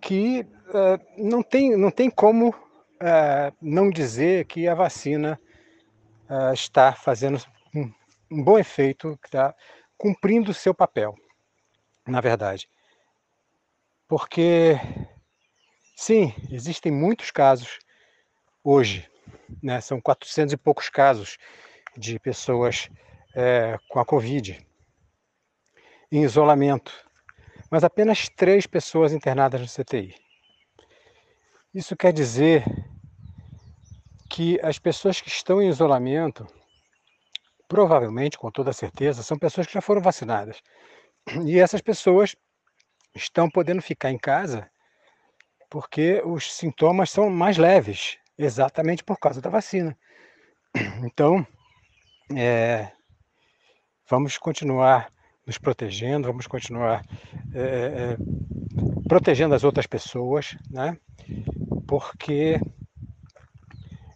que 0.01 0.41
uh, 0.41 0.99
não, 1.17 1.41
tem, 1.41 1.75
não 1.75 1.91
tem 1.91 2.09
como 2.09 2.49
uh, 2.49 3.55
não 3.61 3.89
dizer 3.89 4.45
que 4.45 4.67
a 4.67 4.75
vacina 4.75 5.39
uh, 6.29 6.53
está 6.53 6.93
fazendo 6.93 7.41
um, 7.73 7.91
um 8.31 8.43
bom 8.43 8.57
efeito, 8.57 9.17
está 9.23 9.55
cumprindo 9.97 10.51
o 10.51 10.53
seu 10.53 10.73
papel, 10.73 11.15
na 12.05 12.21
verdade. 12.21 12.69
Porque, 14.07 14.75
sim, 15.95 16.33
existem 16.51 16.91
muitos 16.91 17.31
casos 17.31 17.79
hoje, 18.63 19.09
né? 19.61 19.81
são 19.81 19.99
400 19.99 20.53
e 20.53 20.57
poucos 20.57 20.89
casos 20.89 21.37
de 21.97 22.19
pessoas 22.19 22.89
com 23.89 23.99
a 23.99 24.05
Covid 24.05 24.65
em 26.11 26.23
isolamento, 26.23 27.06
mas 27.69 27.83
apenas 27.83 28.29
três 28.29 28.65
pessoas 28.65 29.13
internadas 29.13 29.61
no 29.61 29.67
CTI. 29.67 30.15
Isso 31.73 31.95
quer 31.95 32.13
dizer 32.13 32.63
que 34.29 34.59
as 34.63 34.79
pessoas 34.79 35.21
que 35.21 35.29
estão 35.29 35.61
em 35.61 35.69
isolamento, 35.69 36.47
provavelmente, 37.67 38.37
com 38.37 38.51
toda 38.51 38.73
certeza, 38.73 39.23
são 39.23 39.37
pessoas 39.37 39.67
que 39.67 39.73
já 39.73 39.81
foram 39.81 40.01
vacinadas. 40.01 40.61
E 41.45 41.59
essas 41.59 41.81
pessoas 41.81 42.35
estão 43.15 43.49
podendo 43.49 43.81
ficar 43.81 44.11
em 44.11 44.17
casa 44.17 44.69
porque 45.69 46.21
os 46.25 46.53
sintomas 46.53 47.09
são 47.09 47.29
mais 47.29 47.57
leves, 47.57 48.17
exatamente 48.37 49.03
por 49.03 49.19
causa 49.19 49.41
da 49.41 49.49
vacina. 49.49 49.97
Então, 51.03 51.45
é, 52.35 52.91
vamos 54.09 54.37
continuar 54.37 55.11
nos 55.47 55.57
protegendo, 55.57 56.27
vamos 56.27 56.45
continuar 56.45 57.05
é, 57.55 57.61
é, 57.61 58.17
protegendo 59.07 59.55
as 59.55 59.63
outras 59.63 59.87
pessoas, 59.87 60.57
né? 60.69 60.97
Porque 61.87 62.59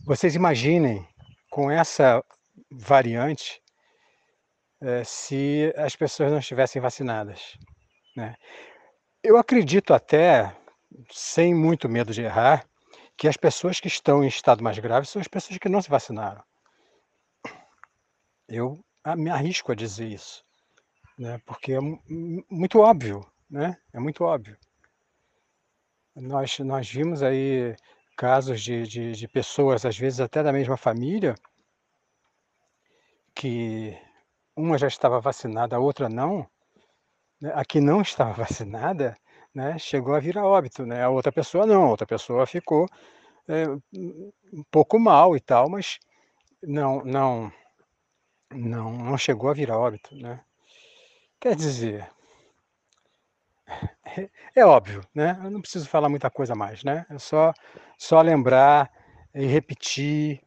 vocês 0.06 0.36
imaginem 0.36 1.08
com 1.50 1.72
essa 1.72 2.22
variante 2.70 3.62
é, 4.82 5.06
se 5.06 5.74
as 5.78 5.96
pessoas 5.96 6.32
não 6.32 6.40
estivessem 6.40 6.82
vacinadas, 6.82 7.58
né? 8.16 8.36
Eu 9.24 9.38
acredito 9.38 9.94
até, 9.94 10.54
sem 11.12 11.56
muito 11.56 11.88
medo 11.88 12.12
de 12.12 12.24
errar, 12.24 12.66
que 13.16 13.28
as 13.28 13.38
pessoas 13.38 13.80
que 13.80 13.88
estão 13.88 14.24
em 14.24 14.28
estado 14.28 14.64
mais 14.64 14.78
grave 14.80 15.08
são 15.08 15.22
as 15.22 15.28
pessoas 15.28 15.58
que 15.60 15.70
não 15.70 15.82
se 15.82 15.90
vacinaram. 15.90 16.44
Eu 18.50 18.84
me 19.16 19.30
arrisco 19.30 19.72
a 19.72 19.76
dizer 19.76 20.08
isso 20.08 20.44
né? 21.22 21.40
Porque 21.46 21.74
é 21.74 21.80
muito 22.50 22.80
óbvio, 22.80 23.24
né? 23.50 23.78
É 23.94 24.00
muito 24.00 24.24
óbvio. 24.24 24.58
Nós, 26.16 26.58
nós 26.60 26.90
vimos 26.90 27.22
aí 27.22 27.76
casos 28.18 28.62
de, 28.62 28.84
de, 28.88 29.12
de 29.12 29.28
pessoas, 29.28 29.86
às 29.86 29.98
vezes 29.98 30.20
até 30.20 30.42
da 30.42 30.52
mesma 30.52 30.78
família, 30.78 31.36
que 33.36 33.96
uma 34.56 34.78
já 34.80 34.88
estava 34.88 35.22
vacinada, 35.22 35.76
a 35.76 35.80
outra 35.80 36.10
não, 36.10 36.48
né? 37.40 37.52
a 37.54 37.64
que 37.64 37.80
não 37.80 38.02
estava 38.02 38.34
vacinada, 38.44 39.16
né, 39.54 39.78
chegou 39.78 40.16
a 40.16 40.20
vir 40.20 40.38
a 40.38 40.46
óbito, 40.46 40.86
né? 40.86 41.04
A 41.04 41.10
outra 41.10 41.32
pessoa 41.32 41.66
não, 41.68 41.84
a 41.84 41.90
outra 41.90 42.08
pessoa 42.08 42.48
ficou 42.48 42.88
é, 43.48 43.68
um 43.68 44.64
pouco 44.72 45.00
mal 45.00 45.36
e 45.36 45.40
tal, 45.42 45.70
mas 45.70 46.00
não, 46.64 47.04
não, 47.04 47.52
não, 48.52 48.92
não 48.94 49.18
chegou 49.18 49.50
a 49.50 49.54
vir 49.54 49.72
a 49.72 49.78
óbito, 49.78 50.16
né? 50.16 50.44
Quer 51.42 51.56
dizer, 51.56 52.08
é, 54.06 54.30
é 54.56 54.64
óbvio, 54.64 55.02
né? 55.14 55.42
Eu 55.44 55.50
não 55.50 55.60
preciso 55.60 55.90
falar 55.90 56.08
muita 56.08 56.30
coisa 56.30 56.54
mais, 56.54 56.84
né? 56.84 57.04
É 57.10 57.18
só, 57.18 57.52
só 57.98 58.22
lembrar 58.22 58.92
e 59.34 59.48
repetir 59.48 60.40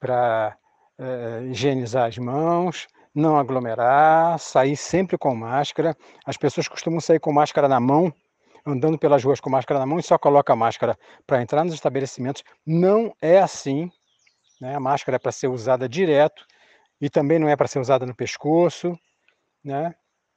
para 0.00 0.56
é, 0.98 1.42
higienizar 1.50 2.06
as 2.08 2.16
mãos, 2.16 2.86
não 3.14 3.38
aglomerar, 3.38 4.38
sair 4.38 4.78
sempre 4.78 5.18
com 5.18 5.34
máscara. 5.34 5.94
As 6.24 6.38
pessoas 6.38 6.68
costumam 6.68 6.98
sair 6.98 7.20
com 7.20 7.30
máscara 7.30 7.68
na 7.68 7.78
mão, 7.78 8.10
andando 8.64 8.98
pelas 8.98 9.22
ruas 9.22 9.40
com 9.40 9.50
máscara 9.50 9.78
na 9.78 9.84
mão 9.84 9.98
e 9.98 10.02
só 10.02 10.16
coloca 10.16 10.54
a 10.54 10.56
máscara 10.56 10.98
para 11.26 11.42
entrar 11.42 11.64
nos 11.64 11.74
estabelecimentos. 11.74 12.42
Não 12.64 13.14
é 13.20 13.38
assim. 13.40 13.90
Né? 14.58 14.74
A 14.74 14.80
máscara 14.80 15.16
é 15.16 15.18
para 15.18 15.32
ser 15.32 15.48
usada 15.48 15.86
direto 15.86 16.46
e 16.98 17.10
também 17.10 17.38
não 17.38 17.46
é 17.46 17.54
para 17.54 17.68
ser 17.68 17.78
usada 17.78 18.06
no 18.06 18.14
pescoço 18.14 18.98
né? 19.66 19.94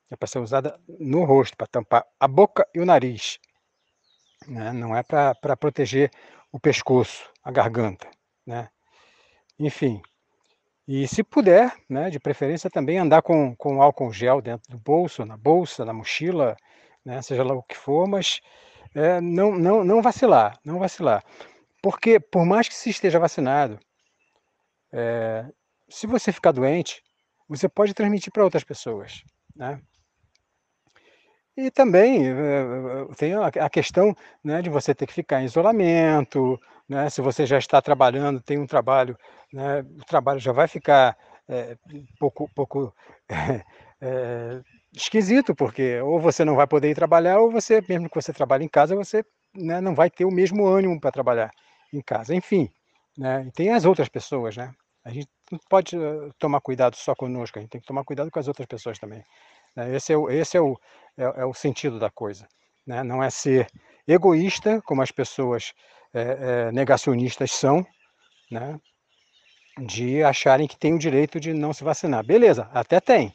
É 0.10 0.16
para 0.16 0.28
ser 0.28 0.40
usada 0.40 0.80
no 1.00 1.24
rosto, 1.24 1.56
para 1.56 1.68
tampar 1.68 2.06
a 2.20 2.28
boca 2.28 2.68
e 2.74 2.80
o 2.80 2.86
nariz. 2.86 3.38
Né? 4.48 4.74
Não 4.74 4.96
é 4.96 5.04
para 5.04 5.56
proteger 5.56 6.10
o 6.52 6.60
pescoço, 6.60 7.32
a 7.44 7.52
garganta, 7.52 8.10
né? 8.46 8.70
Enfim. 9.60 10.02
E 10.88 11.08
se 11.08 11.24
puder, 11.24 11.72
né, 11.88 12.10
de 12.10 12.20
preferência 12.20 12.70
também 12.70 12.98
andar 12.98 13.22
com, 13.22 13.56
com 13.56 13.84
álcool 13.84 14.12
gel 14.12 14.42
dentro 14.42 14.72
do 14.72 14.80
bolso, 14.80 15.24
na 15.24 15.38
bolsa, 15.38 15.86
na 15.86 15.94
mochila, 15.94 16.58
né, 17.06 17.22
seja 17.22 17.44
lá 17.44 17.54
o 17.54 17.62
que 17.62 17.78
for, 17.78 18.08
mas 18.08 18.42
é, 18.96 19.22
não, 19.22 19.52
não, 19.52 19.84
não 19.84 20.02
vacilar, 20.02 20.58
não 20.66 20.80
vacilar. 20.80 21.24
Porque 21.84 22.20
por 22.20 22.44
mais 22.44 22.68
que 22.68 22.74
se 22.74 22.90
esteja 22.90 23.20
vacinado, 23.20 23.80
é, 24.92 25.46
se 25.88 26.08
você 26.08 26.32
ficar 26.32 26.52
doente, 26.52 27.04
você 27.50 27.68
pode 27.68 27.94
transmitir 27.94 28.32
para 28.32 28.44
outras 28.44 28.64
pessoas, 28.64 29.24
né? 29.56 29.82
E 31.58 31.70
também 31.70 32.26
eh, 32.30 33.08
tem 33.18 33.34
a 33.34 33.70
questão 33.70 34.16
né, 34.42 34.62
de 34.62 34.70
você 34.70 34.96
ter 34.96 35.06
que 35.06 35.14
ficar 35.14 35.42
em 35.42 35.46
isolamento, 35.46 36.58
né, 36.88 37.10
se 37.10 37.22
você 37.22 37.46
já 37.46 37.58
está 37.58 37.82
trabalhando, 37.82 38.40
tem 38.40 38.58
um 38.58 38.66
trabalho, 38.66 39.18
né, 39.52 39.82
o 39.82 40.06
trabalho 40.06 40.40
já 40.40 40.54
vai 40.54 40.68
ficar 40.70 41.18
é, 41.50 41.76
pouco, 42.18 42.50
pouco 42.56 42.94
é, 43.28 43.66
é, 44.02 44.62
esquisito, 44.94 45.54
porque 45.54 46.00
ou 46.00 46.20
você 46.20 46.46
não 46.46 46.56
vai 46.56 46.66
poder 46.68 46.90
ir 46.92 46.96
trabalhar, 46.96 47.40
ou 47.40 47.52
você, 47.52 47.84
mesmo 47.90 48.10
que 48.10 48.16
você 48.16 48.32
trabalhe 48.32 48.64
em 48.64 48.70
casa, 48.70 48.96
você 48.96 49.26
né, 49.54 49.82
não 49.82 49.94
vai 49.94 50.10
ter 50.10 50.26
o 50.26 50.32
mesmo 50.32 50.66
ânimo 50.66 51.00
para 51.00 51.12
trabalhar 51.12 51.52
em 51.94 52.02
casa. 52.02 52.34
Enfim, 52.34 52.70
né, 53.18 53.46
e 53.48 53.52
tem 53.52 53.72
as 53.72 53.84
outras 53.86 54.08
pessoas, 54.08 54.56
né? 54.56 54.72
A 55.04 55.12
gente 55.12 55.30
não 55.52 55.60
pode 55.70 55.98
uh, 55.98 56.34
tomar 56.38 56.62
cuidado 56.62 56.96
só 56.96 57.16
conosco, 57.16 57.58
a 57.58 57.62
gente 57.62 57.72
tem 57.72 57.82
que 57.82 57.88
tomar 57.88 58.04
cuidado 58.04 58.30
com 58.32 58.40
as 58.40 58.48
outras 58.48 58.68
pessoas 58.68 59.00
também. 59.00 59.24
Né? 59.76 59.96
Esse, 59.96 60.14
é 60.14 60.18
o, 60.18 60.30
esse 60.30 60.58
é, 60.58 60.62
o, 60.62 60.78
é, 61.18 61.24
é, 61.24 61.46
o 61.46 61.54
sentido 61.54 62.00
da 62.00 62.10
coisa. 62.10 62.48
Né? 62.86 63.04
Não 63.04 63.24
é 63.24 63.30
ser 63.30 63.68
egoísta, 64.08 64.82
como 64.84 65.02
as 65.02 65.12
pessoas 65.12 65.74
é, 66.14 66.72
negacionistas 66.72 67.52
são, 67.52 67.86
né? 68.50 68.80
de 69.86 70.24
acharem 70.24 70.68
que 70.68 70.78
tem 70.78 70.94
o 70.94 71.00
direito 71.00 71.40
de 71.40 71.54
não 71.54 71.74
se 71.74 71.84
vacinar. 71.84 72.26
Beleza, 72.26 72.70
até 72.74 73.00
tem, 73.00 73.34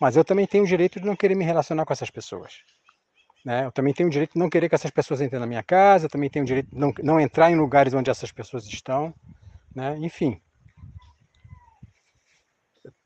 mas 0.00 0.16
eu 0.16 0.24
também 0.24 0.46
tenho 0.46 0.64
o 0.64 0.66
direito 0.66 1.00
de 1.00 1.06
não 1.06 1.16
querer 1.16 1.34
me 1.34 1.44
relacionar 1.44 1.84
com 1.84 1.92
essas 1.92 2.10
pessoas. 2.10 2.62
Né? 3.44 3.66
Eu 3.66 3.72
também 3.72 3.92
tenho 3.92 4.08
o 4.08 4.12
direito 4.12 4.34
de 4.34 4.38
não 4.38 4.48
querer 4.48 4.68
que 4.68 4.74
essas 4.74 4.90
pessoas 4.90 5.20
entrem 5.20 5.40
na 5.40 5.46
minha 5.46 5.62
casa, 5.62 6.06
eu 6.06 6.10
também 6.10 6.30
tenho 6.30 6.44
o 6.44 6.46
direito 6.46 6.70
de 6.70 6.78
não, 6.78 6.92
não 7.02 7.20
entrar 7.20 7.50
em 7.50 7.56
lugares 7.56 7.92
onde 7.92 8.10
essas 8.10 8.30
pessoas 8.30 8.66
estão. 8.66 9.12
Né? 9.74 9.96
Enfim, 9.98 10.40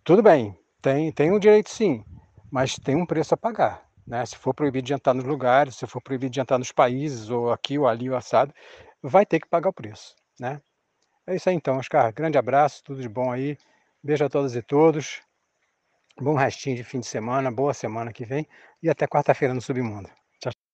tudo 0.06 0.22
bem, 0.22 0.56
tem, 0.80 1.10
tem 1.10 1.32
um 1.32 1.38
direito 1.38 1.68
sim, 1.68 2.04
mas 2.48 2.76
tem 2.76 2.94
um 2.94 3.04
preço 3.04 3.34
a 3.34 3.36
pagar. 3.36 3.84
Né? 4.06 4.24
Se 4.24 4.36
for 4.36 4.54
proibido 4.54 4.86
de 4.86 4.94
entrar 4.94 5.12
nos 5.12 5.24
lugares, 5.24 5.74
se 5.74 5.84
for 5.84 6.00
proibido 6.00 6.32
de 6.32 6.40
entrar 6.40 6.58
nos 6.58 6.70
países, 6.70 7.28
ou 7.28 7.50
aqui 7.50 7.76
ou 7.76 7.88
ali, 7.88 8.08
ou 8.08 8.16
assado, 8.16 8.54
vai 9.02 9.26
ter 9.26 9.40
que 9.40 9.48
pagar 9.48 9.68
o 9.68 9.72
preço. 9.72 10.14
Né? 10.38 10.62
É 11.26 11.34
isso 11.34 11.48
aí 11.48 11.56
então, 11.56 11.78
Oscar. 11.78 12.14
Grande 12.14 12.38
abraço, 12.38 12.84
tudo 12.84 13.02
de 13.02 13.08
bom 13.08 13.32
aí. 13.32 13.58
Beijo 14.00 14.24
a 14.24 14.28
todas 14.28 14.54
e 14.54 14.62
todos. 14.62 15.22
Bom 16.20 16.36
restinho 16.36 16.76
de 16.76 16.84
fim 16.84 17.00
de 17.00 17.06
semana, 17.06 17.50
boa 17.50 17.74
semana 17.74 18.12
que 18.12 18.24
vem 18.24 18.46
e 18.80 18.88
até 18.88 19.08
quarta-feira 19.08 19.52
no 19.52 19.60
Submundo. 19.60 20.08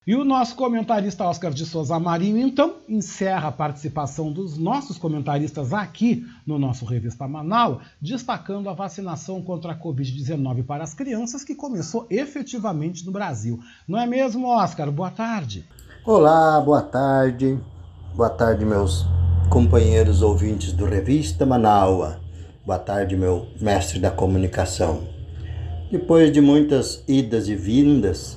E 0.05 0.17
o 0.17 0.25
nosso 0.25 0.57
comentarista 0.57 1.25
Oscar 1.25 1.53
de 1.53 1.65
Souza 1.65 1.97
Marinho, 1.97 2.37
então, 2.37 2.75
encerra 2.89 3.47
a 3.47 3.53
participação 3.53 4.33
dos 4.33 4.59
nossos 4.59 4.99
comentaristas 4.99 5.73
aqui 5.73 6.27
no 6.45 6.59
nosso 6.59 6.85
Revista 6.85 7.29
Manaus, 7.29 7.85
destacando 8.01 8.69
a 8.69 8.73
vacinação 8.73 9.41
contra 9.41 9.71
a 9.71 9.79
Covid-19 9.79 10.67
para 10.67 10.83
as 10.83 10.93
crianças 10.93 11.45
que 11.45 11.55
começou 11.55 12.05
efetivamente 12.11 13.07
no 13.07 13.13
Brasil. 13.13 13.61
Não 13.87 13.97
é 13.97 14.05
mesmo, 14.05 14.49
Oscar? 14.49 14.91
Boa 14.91 15.13
tarde. 15.13 15.65
Olá, 16.05 16.61
boa 16.61 16.83
tarde. 16.83 17.57
Boa 18.17 18.31
tarde, 18.31 18.65
meus 18.65 19.07
companheiros 19.49 20.21
ouvintes 20.21 20.73
do 20.73 20.85
Revista 20.85 21.47
Manaus. 21.47 22.17
Boa 22.67 22.79
tarde, 22.81 23.17
meu 23.17 23.47
mestre 23.61 24.01
da 24.01 24.11
comunicação. 24.11 25.07
Depois 25.93 26.33
de 26.33 26.41
muitas 26.41 27.05
idas 27.07 27.47
e 27.47 27.55
vindas, 27.55 28.37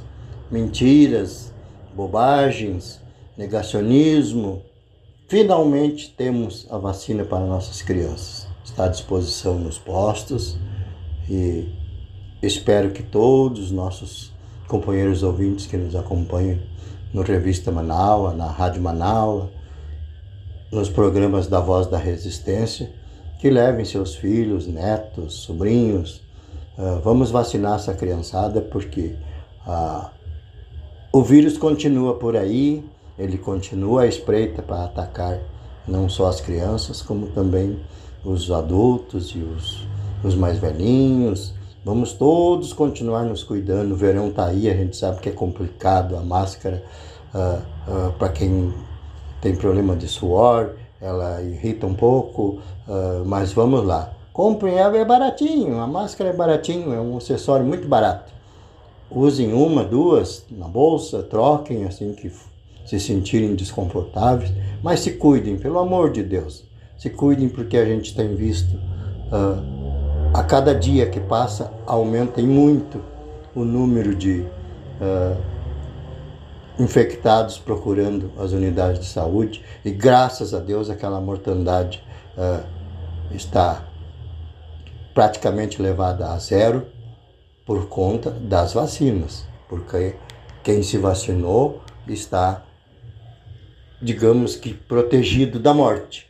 mentiras, 0.51 1.54
bobagens, 1.95 2.99
negacionismo. 3.37 4.61
Finalmente 5.27 6.13
temos 6.15 6.67
a 6.69 6.77
vacina 6.77 7.23
para 7.23 7.45
nossas 7.45 7.81
crianças. 7.81 8.47
Está 8.63 8.85
à 8.85 8.87
disposição 8.87 9.57
nos 9.57 9.79
postos 9.79 10.57
e 11.29 11.69
espero 12.41 12.91
que 12.91 13.01
todos 13.01 13.59
os 13.65 13.71
nossos 13.71 14.31
companheiros 14.67 15.23
ouvintes 15.23 15.65
que 15.65 15.77
nos 15.77 15.95
acompanham 15.95 16.59
no 17.13 17.21
Revista 17.21 17.71
Manaus, 17.71 18.35
na 18.35 18.47
Rádio 18.47 18.81
Manaus, 18.81 19.49
nos 20.71 20.89
programas 20.89 21.47
da 21.47 21.59
Voz 21.59 21.87
da 21.87 21.97
Resistência, 21.97 22.91
que 23.39 23.49
levem 23.49 23.85
seus 23.85 24.15
filhos, 24.15 24.67
netos, 24.67 25.35
sobrinhos. 25.35 26.21
Uh, 26.77 26.99
vamos 27.01 27.31
vacinar 27.31 27.75
essa 27.75 27.93
criançada 27.93 28.59
porque 28.59 29.15
uh, 29.65 30.09
o 31.15 31.23
vírus 31.23 31.57
continua 31.57 32.15
por 32.15 32.35
aí, 32.35 32.83
ele 33.17 33.37
continua 33.37 34.01
à 34.01 34.05
espreita 34.05 34.61
para 34.61 34.83
atacar 34.83 35.39
não 35.87 36.09
só 36.09 36.27
as 36.27 36.41
crianças, 36.41 37.01
como 37.01 37.27
também 37.27 37.79
os 38.25 38.51
adultos 38.51 39.29
e 39.33 39.37
os, 39.37 39.87
os 40.21 40.35
mais 40.35 40.59
velhinhos. 40.59 41.53
Vamos 41.85 42.11
todos 42.11 42.73
continuar 42.73 43.23
nos 43.23 43.45
cuidando. 43.45 43.93
O 43.93 43.95
verão 43.95 44.27
está 44.27 44.47
aí, 44.47 44.69
a 44.69 44.73
gente 44.73 44.97
sabe 44.97 45.21
que 45.21 45.29
é 45.29 45.31
complicado, 45.31 46.17
a 46.17 46.21
máscara, 46.21 46.83
uh, 47.33 47.61
uh, 48.09 48.11
para 48.19 48.27
quem 48.27 48.73
tem 49.39 49.55
problema 49.55 49.95
de 49.95 50.09
suor, 50.09 50.73
ela 50.99 51.41
irrita 51.41 51.87
um 51.87 51.93
pouco, 51.93 52.59
uh, 52.89 53.23
mas 53.25 53.53
vamos 53.53 53.85
lá. 53.85 54.11
Comprem, 54.33 54.77
é 54.79 55.05
baratinho, 55.05 55.79
a 55.79 55.87
máscara 55.87 56.31
é 56.31 56.33
baratinho, 56.33 56.91
é 56.91 56.99
um 56.99 57.15
acessório 57.15 57.65
muito 57.65 57.87
barato. 57.87 58.34
Usem 59.09 59.53
uma, 59.53 59.83
duas 59.83 60.45
na 60.49 60.67
bolsa, 60.67 61.21
troquem 61.23 61.85
assim 61.85 62.13
que 62.13 62.31
se 62.85 62.99
sentirem 62.99 63.55
desconfortáveis, 63.55 64.51
mas 64.81 64.99
se 64.99 65.11
cuidem, 65.11 65.57
pelo 65.57 65.79
amor 65.79 66.11
de 66.11 66.23
Deus. 66.23 66.63
Se 66.97 67.09
cuidem 67.09 67.49
porque 67.49 67.77
a 67.77 67.85
gente 67.85 68.15
tem 68.15 68.35
visto 68.35 68.75
uh, 68.75 70.33
a 70.33 70.43
cada 70.43 70.73
dia 70.73 71.09
que 71.09 71.19
passa 71.19 71.71
aumenta 71.85 72.41
muito 72.41 73.01
o 73.55 73.63
número 73.63 74.13
de 74.13 74.41
uh, 74.41 75.37
infectados 76.77 77.57
procurando 77.57 78.31
as 78.37 78.51
unidades 78.51 78.99
de 78.99 79.05
saúde 79.05 79.63
e 79.83 79.91
graças 79.91 80.53
a 80.53 80.59
Deus 80.59 80.89
aquela 80.89 81.21
mortandade 81.21 82.03
uh, 82.37 82.63
está 83.33 83.85
praticamente 85.13 85.81
levada 85.81 86.33
a 86.33 86.37
zero 86.37 86.85
por 87.65 87.87
conta 87.87 88.29
das 88.29 88.73
vacinas, 88.73 89.45
porque 89.67 90.15
quem 90.63 90.83
se 90.83 90.97
vacinou 90.97 91.81
está, 92.07 92.63
digamos 94.01 94.55
que, 94.55 94.73
protegido 94.73 95.59
da 95.59 95.73
morte, 95.73 96.29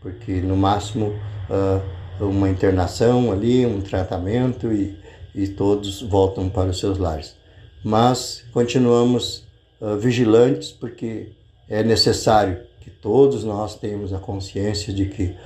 porque 0.00 0.40
no 0.40 0.56
máximo 0.56 1.14
uh, 1.48 2.24
uma 2.24 2.48
internação 2.48 3.32
ali, 3.32 3.64
um 3.64 3.80
tratamento 3.80 4.72
e, 4.72 4.98
e 5.34 5.48
todos 5.48 6.02
voltam 6.02 6.48
para 6.48 6.70
os 6.70 6.80
seus 6.80 6.98
lares. 6.98 7.36
Mas 7.84 8.44
continuamos 8.52 9.46
uh, 9.80 9.96
vigilantes 9.96 10.72
porque 10.72 11.32
é 11.68 11.82
necessário 11.82 12.60
que 12.80 12.90
todos 12.90 13.44
nós 13.44 13.76
tenhamos 13.76 14.12
a 14.12 14.18
consciência 14.18 14.92
de 14.92 15.06
que 15.06 15.36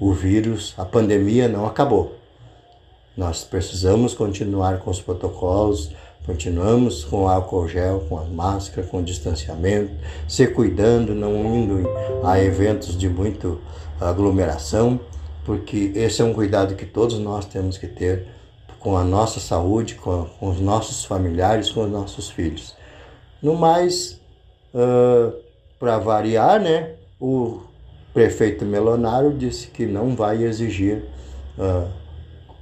o 0.00 0.12
vírus, 0.12 0.74
a 0.76 0.84
pandemia 0.84 1.48
não 1.48 1.66
acabou. 1.66 2.15
Nós 3.16 3.42
precisamos 3.44 4.12
continuar 4.12 4.80
com 4.80 4.90
os 4.90 5.00
protocolos, 5.00 5.90
continuamos 6.26 7.02
com 7.02 7.24
o 7.24 7.28
álcool 7.28 7.66
gel, 7.66 8.04
com 8.10 8.18
a 8.18 8.24
máscara, 8.24 8.86
com 8.86 8.98
o 8.98 9.02
distanciamento, 9.02 9.92
se 10.28 10.46
cuidando, 10.48 11.14
não 11.14 11.34
indo 11.56 11.88
a 12.22 12.38
eventos 12.38 12.94
de 12.96 13.08
muita 13.08 13.56
aglomeração, 13.98 15.00
porque 15.46 15.92
esse 15.94 16.20
é 16.20 16.24
um 16.24 16.34
cuidado 16.34 16.74
que 16.74 16.84
todos 16.84 17.18
nós 17.18 17.46
temos 17.46 17.78
que 17.78 17.86
ter 17.86 18.26
com 18.78 18.98
a 18.98 19.04
nossa 19.04 19.40
saúde, 19.40 19.94
com, 19.94 20.26
com 20.38 20.50
os 20.50 20.60
nossos 20.60 21.04
familiares, 21.04 21.70
com 21.70 21.84
os 21.84 21.90
nossos 21.90 22.28
filhos. 22.28 22.76
No 23.40 23.54
mais, 23.54 24.20
uh, 24.74 25.34
para 25.78 25.98
variar, 25.98 26.60
né, 26.60 26.96
o 27.18 27.60
prefeito 28.12 28.64
Melonário 28.64 29.32
disse 29.32 29.68
que 29.68 29.86
não 29.86 30.14
vai 30.14 30.42
exigir 30.42 31.04
uh, 31.58 32.05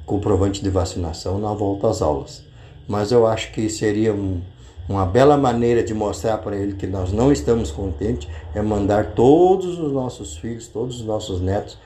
comprovante 0.07 0.63
de 0.63 0.71
vacinação 0.71 1.39
na 1.39 1.53
volta 1.53 1.89
às 1.89 2.03
aulas. 2.03 2.43
Mas 2.87 3.13
eu 3.13 3.27
acho 3.27 3.53
que 3.53 3.69
seria 3.69 4.13
um, 4.13 4.41
uma 4.89 5.07
bela 5.07 5.37
maneira 5.37 5.83
de 5.83 5.95
mostrar 5.95 6.39
para 6.39 6.57
ele 6.57 6.75
que 6.75 6.87
nós 6.87 7.13
não 7.13 7.33
estamos 7.33 7.71
contentes 7.71 8.29
é 8.55 8.61
mandar 8.61 9.13
todos 9.15 9.79
os 9.79 9.93
nossos 9.93 10.37
filhos, 10.37 10.69
todos 10.69 11.01
os 11.01 11.07
nossos 11.07 11.41
netos 11.41 11.79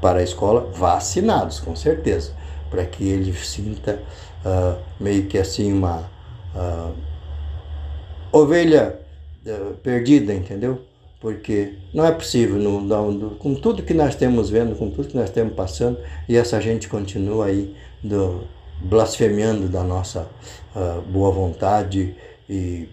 para 0.00 0.18
a 0.18 0.22
escola 0.22 0.68
vacinados, 0.74 1.60
com 1.60 1.76
certeza, 1.76 2.32
para 2.68 2.84
que 2.84 3.08
ele 3.08 3.32
sinta 3.34 4.02
uh, 4.44 4.76
meio 4.98 5.26
que 5.26 5.38
assim 5.38 5.72
uma 5.72 6.10
ovelha 8.32 8.98
uh, 9.46 9.74
perdida, 9.74 10.34
entendeu? 10.34 10.80
Porque 11.22 11.74
não 11.94 12.04
é 12.04 12.10
possível, 12.10 12.58
com 13.38 13.54
tudo 13.54 13.84
que 13.84 13.94
nós 13.94 14.16
temos 14.16 14.50
vendo, 14.50 14.74
com 14.74 14.90
tudo 14.90 15.06
que 15.06 15.16
nós 15.16 15.30
temos 15.30 15.54
passando, 15.54 15.96
e 16.28 16.36
essa 16.36 16.60
gente 16.60 16.88
continua 16.88 17.46
aí 17.46 17.76
do, 18.02 18.42
blasfemiando 18.80 19.68
da 19.68 19.84
nossa 19.84 20.28
uh, 20.74 21.00
boa 21.02 21.30
vontade 21.30 22.16
e 22.50 22.88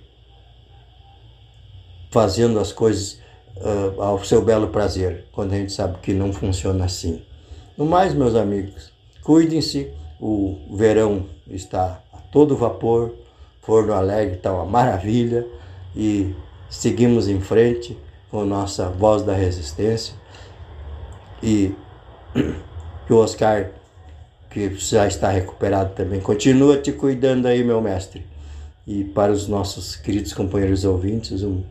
fazendo 2.11 2.60
as 2.60 2.72
coisas 2.72 3.19
uh, 3.57 3.99
ao 3.99 4.23
seu 4.23 4.45
belo 4.45 4.68
prazer, 4.68 5.26
quando 5.31 5.53
a 5.53 5.57
gente 5.57 5.72
sabe 5.72 5.97
que 5.97 6.14
não 6.14 6.31
funciona 6.31 6.85
assim. 6.85 7.23
No 7.76 7.88
mais, 7.88 8.14
meus 8.14 8.35
amigos, 8.35 8.93
cuidem-se, 9.23 9.91
o 10.22 10.56
verão 10.77 11.26
está 11.49 11.99
a 12.14 12.18
todo 12.18 12.56
vapor, 12.56 13.11
Forno 13.64 13.91
Alegre 13.91 14.35
está 14.35 14.53
uma 14.53 14.65
maravilha 14.65 15.47
e 15.95 16.35
seguimos 16.69 17.27
em 17.27 17.41
frente 17.41 17.97
com 18.30 18.45
nossa 18.45 18.89
voz 18.89 19.23
da 19.23 19.34
resistência. 19.34 20.14
E 21.41 21.73
que 23.07 23.14
o 23.14 23.18
Oscar, 23.18 23.72
que 24.49 24.73
já 24.76 25.07
está 25.07 25.30
recuperado 25.30 25.93
também, 25.95 26.19
continua 26.19 26.77
te 26.77 26.91
cuidando 26.91 27.47
aí, 27.47 27.64
meu 27.64 27.81
mestre. 27.81 28.26
E 28.85 29.03
para 29.03 29.31
os 29.31 29.47
nossos 29.47 29.95
queridos 29.95 30.34
companheiros 30.34 30.84
ouvintes, 30.85 31.43
um 31.43 31.64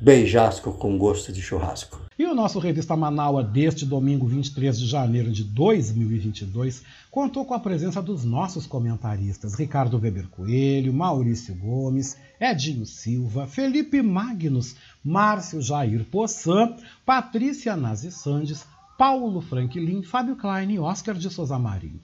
beijasco 0.00 0.72
com 0.72 0.96
gosto 0.96 1.32
de 1.32 1.42
churrasco. 1.42 2.09
E 2.20 2.26
o 2.26 2.34
nosso 2.34 2.58
Revista 2.58 2.94
Manaua 2.94 3.42
deste 3.42 3.86
domingo 3.86 4.26
23 4.26 4.78
de 4.78 4.86
janeiro 4.86 5.32
de 5.32 5.42
2022 5.42 6.82
contou 7.10 7.46
com 7.46 7.54
a 7.54 7.58
presença 7.58 8.02
dos 8.02 8.26
nossos 8.26 8.66
comentaristas 8.66 9.54
Ricardo 9.54 9.98
Weber 9.98 10.28
Coelho, 10.28 10.92
Maurício 10.92 11.54
Gomes, 11.54 12.18
Edinho 12.38 12.84
Silva, 12.84 13.46
Felipe 13.46 14.02
Magnus, 14.02 14.76
Márcio 15.02 15.62
Jair 15.62 16.04
Poçan, 16.04 16.76
Patrícia 17.06 17.74
Nazi 17.74 18.12
Sandes, 18.12 18.66
Paulo 18.98 19.40
Franklin, 19.40 20.02
Fábio 20.02 20.36
Klein 20.36 20.72
e 20.72 20.78
Oscar 20.78 21.14
de 21.14 21.30
Souza 21.30 21.58
Marinho. 21.58 22.02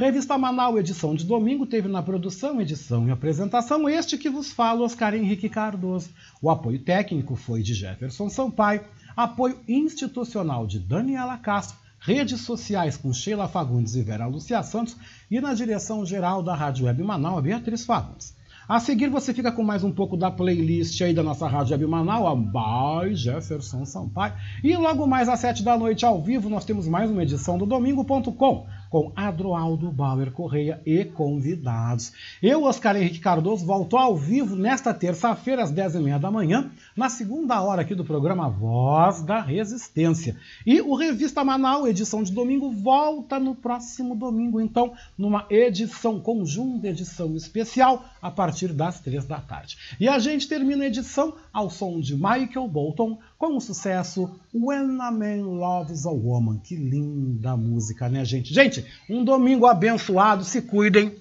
Revista 0.00 0.38
Manaus, 0.38 0.78
edição 0.78 1.14
de 1.14 1.26
domingo, 1.26 1.66
teve 1.66 1.88
na 1.88 2.02
produção, 2.02 2.60
edição 2.60 3.08
e 3.08 3.10
apresentação 3.10 3.88
este 3.88 4.16
que 4.16 4.30
vos 4.30 4.52
fala, 4.52 4.82
Oscar 4.82 5.12
Henrique 5.12 5.48
Cardoso. 5.48 6.08
O 6.40 6.48
apoio 6.48 6.78
técnico 6.78 7.34
foi 7.34 7.62
de 7.62 7.74
Jefferson 7.74 8.30
Sampaio, 8.30 8.82
apoio 9.16 9.60
institucional 9.68 10.66
de 10.66 10.78
Daniela 10.78 11.36
Castro, 11.38 11.76
redes 11.98 12.40
sociais 12.40 12.96
com 12.96 13.12
Sheila 13.12 13.48
Fagundes 13.48 13.94
e 13.94 14.02
Vera 14.02 14.26
Lucia 14.26 14.62
Santos 14.62 14.96
e 15.30 15.40
na 15.40 15.54
direção 15.54 16.04
geral 16.04 16.42
da 16.42 16.54
Rádio 16.54 16.86
Web 16.86 17.02
Manaus, 17.02 17.42
Beatriz 17.42 17.84
Fagundes. 17.84 18.34
A 18.68 18.78
seguir 18.78 19.08
você 19.08 19.34
fica 19.34 19.50
com 19.50 19.64
mais 19.64 19.82
um 19.82 19.90
pouco 19.90 20.16
da 20.16 20.30
playlist 20.30 21.00
aí 21.00 21.12
da 21.12 21.24
nossa 21.24 21.48
Rádio 21.48 21.72
Web 21.72 21.86
Manaus, 21.86 22.38
by 22.38 23.14
Jefferson 23.16 23.84
Sampaio. 23.84 24.32
E 24.62 24.76
logo 24.76 25.06
mais 25.08 25.28
às 25.28 25.40
sete 25.40 25.62
da 25.62 25.76
noite 25.76 26.06
ao 26.06 26.22
vivo 26.22 26.48
nós 26.48 26.64
temos 26.64 26.86
mais 26.86 27.10
uma 27.10 27.22
edição 27.22 27.58
do 27.58 27.66
Domingo.com 27.66 28.68
com 28.90 29.12
Adroaldo 29.14 29.90
Bauer 29.92 30.32
Correia 30.32 30.82
e 30.84 31.04
convidados. 31.04 32.12
Eu, 32.42 32.64
Oscar 32.64 32.96
Henrique 32.96 33.20
Cardoso, 33.20 33.64
volto 33.64 33.96
ao 33.96 34.16
vivo 34.16 34.56
nesta 34.56 34.92
terça-feira, 34.92 35.62
às 35.62 35.72
10h30 35.72 36.18
da 36.18 36.30
manhã, 36.30 36.70
na 36.96 37.08
segunda 37.08 37.62
hora 37.62 37.82
aqui 37.82 37.94
do 37.94 38.04
programa 38.04 38.50
Voz 38.50 39.22
da 39.22 39.40
Resistência. 39.40 40.36
E 40.66 40.80
o 40.80 40.96
Revista 40.96 41.44
Manaus, 41.44 41.88
edição 41.88 42.22
de 42.24 42.32
domingo, 42.32 42.70
volta 42.72 43.38
no 43.38 43.54
próximo 43.54 44.16
domingo, 44.16 44.60
então, 44.60 44.92
numa 45.16 45.46
edição 45.48 46.18
conjunta, 46.18 46.88
edição 46.88 47.36
especial, 47.36 48.04
a 48.20 48.30
partir 48.30 48.72
das 48.72 48.98
três 48.98 49.24
da 49.24 49.38
tarde. 49.38 49.78
E 50.00 50.08
a 50.08 50.18
gente 50.18 50.48
termina 50.48 50.82
a 50.82 50.88
edição 50.88 51.34
ao 51.52 51.70
som 51.70 52.00
de 52.00 52.14
Michael 52.14 52.68
Bolton 52.68 53.18
com 53.38 53.56
o 53.56 53.60
sucesso 53.60 54.30
When 54.54 55.00
a 55.00 55.10
Man 55.10 55.44
Loves 55.44 56.06
a 56.06 56.10
Woman. 56.10 56.58
Que 56.58 56.76
linda 56.76 57.56
música, 57.56 58.08
né, 58.08 58.24
gente? 58.24 58.52
Gente, 58.52 58.84
um 59.08 59.24
domingo 59.24 59.66
abençoado, 59.66 60.44
se 60.44 60.62
cuidem. 60.62 61.14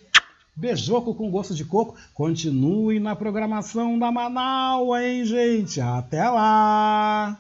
Beijoco 0.56 1.16
com 1.16 1.32
gosto 1.32 1.56
de 1.56 1.64
coco. 1.64 1.96
Continue 2.14 3.00
na 3.00 3.16
programação 3.16 3.98
da 3.98 4.12
Manaus, 4.12 5.00
hein, 5.00 5.26
gente? 5.26 5.80
Até 5.80 6.30
lá! 6.30 7.40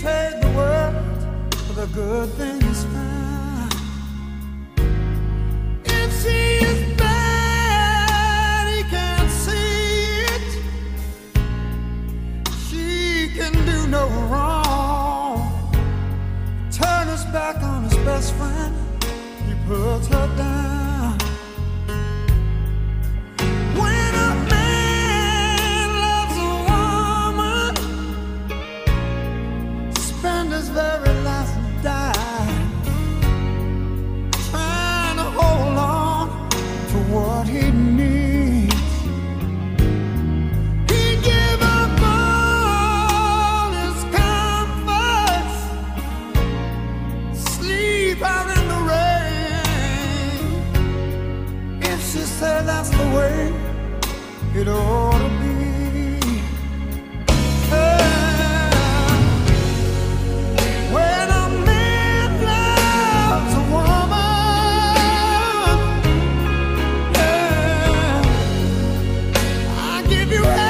take 0.00 0.40
the 0.40 0.48
world 0.56 0.94
for 1.66 1.74
the 1.74 1.86
good 1.88 2.28
things 2.30 2.84
found. 2.84 3.74
If 5.84 6.22
she 6.22 6.64
is 6.64 6.96
bad, 6.96 8.64
he 8.74 8.82
can't 8.84 9.30
see 9.30 10.24
it. 10.34 10.50
She 12.66 13.28
can 13.36 13.52
do 13.66 13.86
no 13.88 14.08
wrong. 14.30 15.38
Turn 16.72 17.08
his 17.08 17.24
back 17.26 17.62
on 17.62 17.84
his 17.84 17.96
best 17.98 18.32
friend, 18.36 18.74
he 19.46 19.54
puts 19.68 20.06
her 20.06 20.26
down. 20.38 20.79
it 54.60 54.68
ought 54.68 55.18
to 55.18 55.28
be. 55.40 56.20
When 60.94 61.28
a 61.30 61.48
man 61.66 62.30
loves 62.44 63.54
a 63.54 63.62
woman, 63.72 64.98
yeah, 67.14 68.22
I 69.66 70.02
give 70.08 70.30
you. 70.32 70.69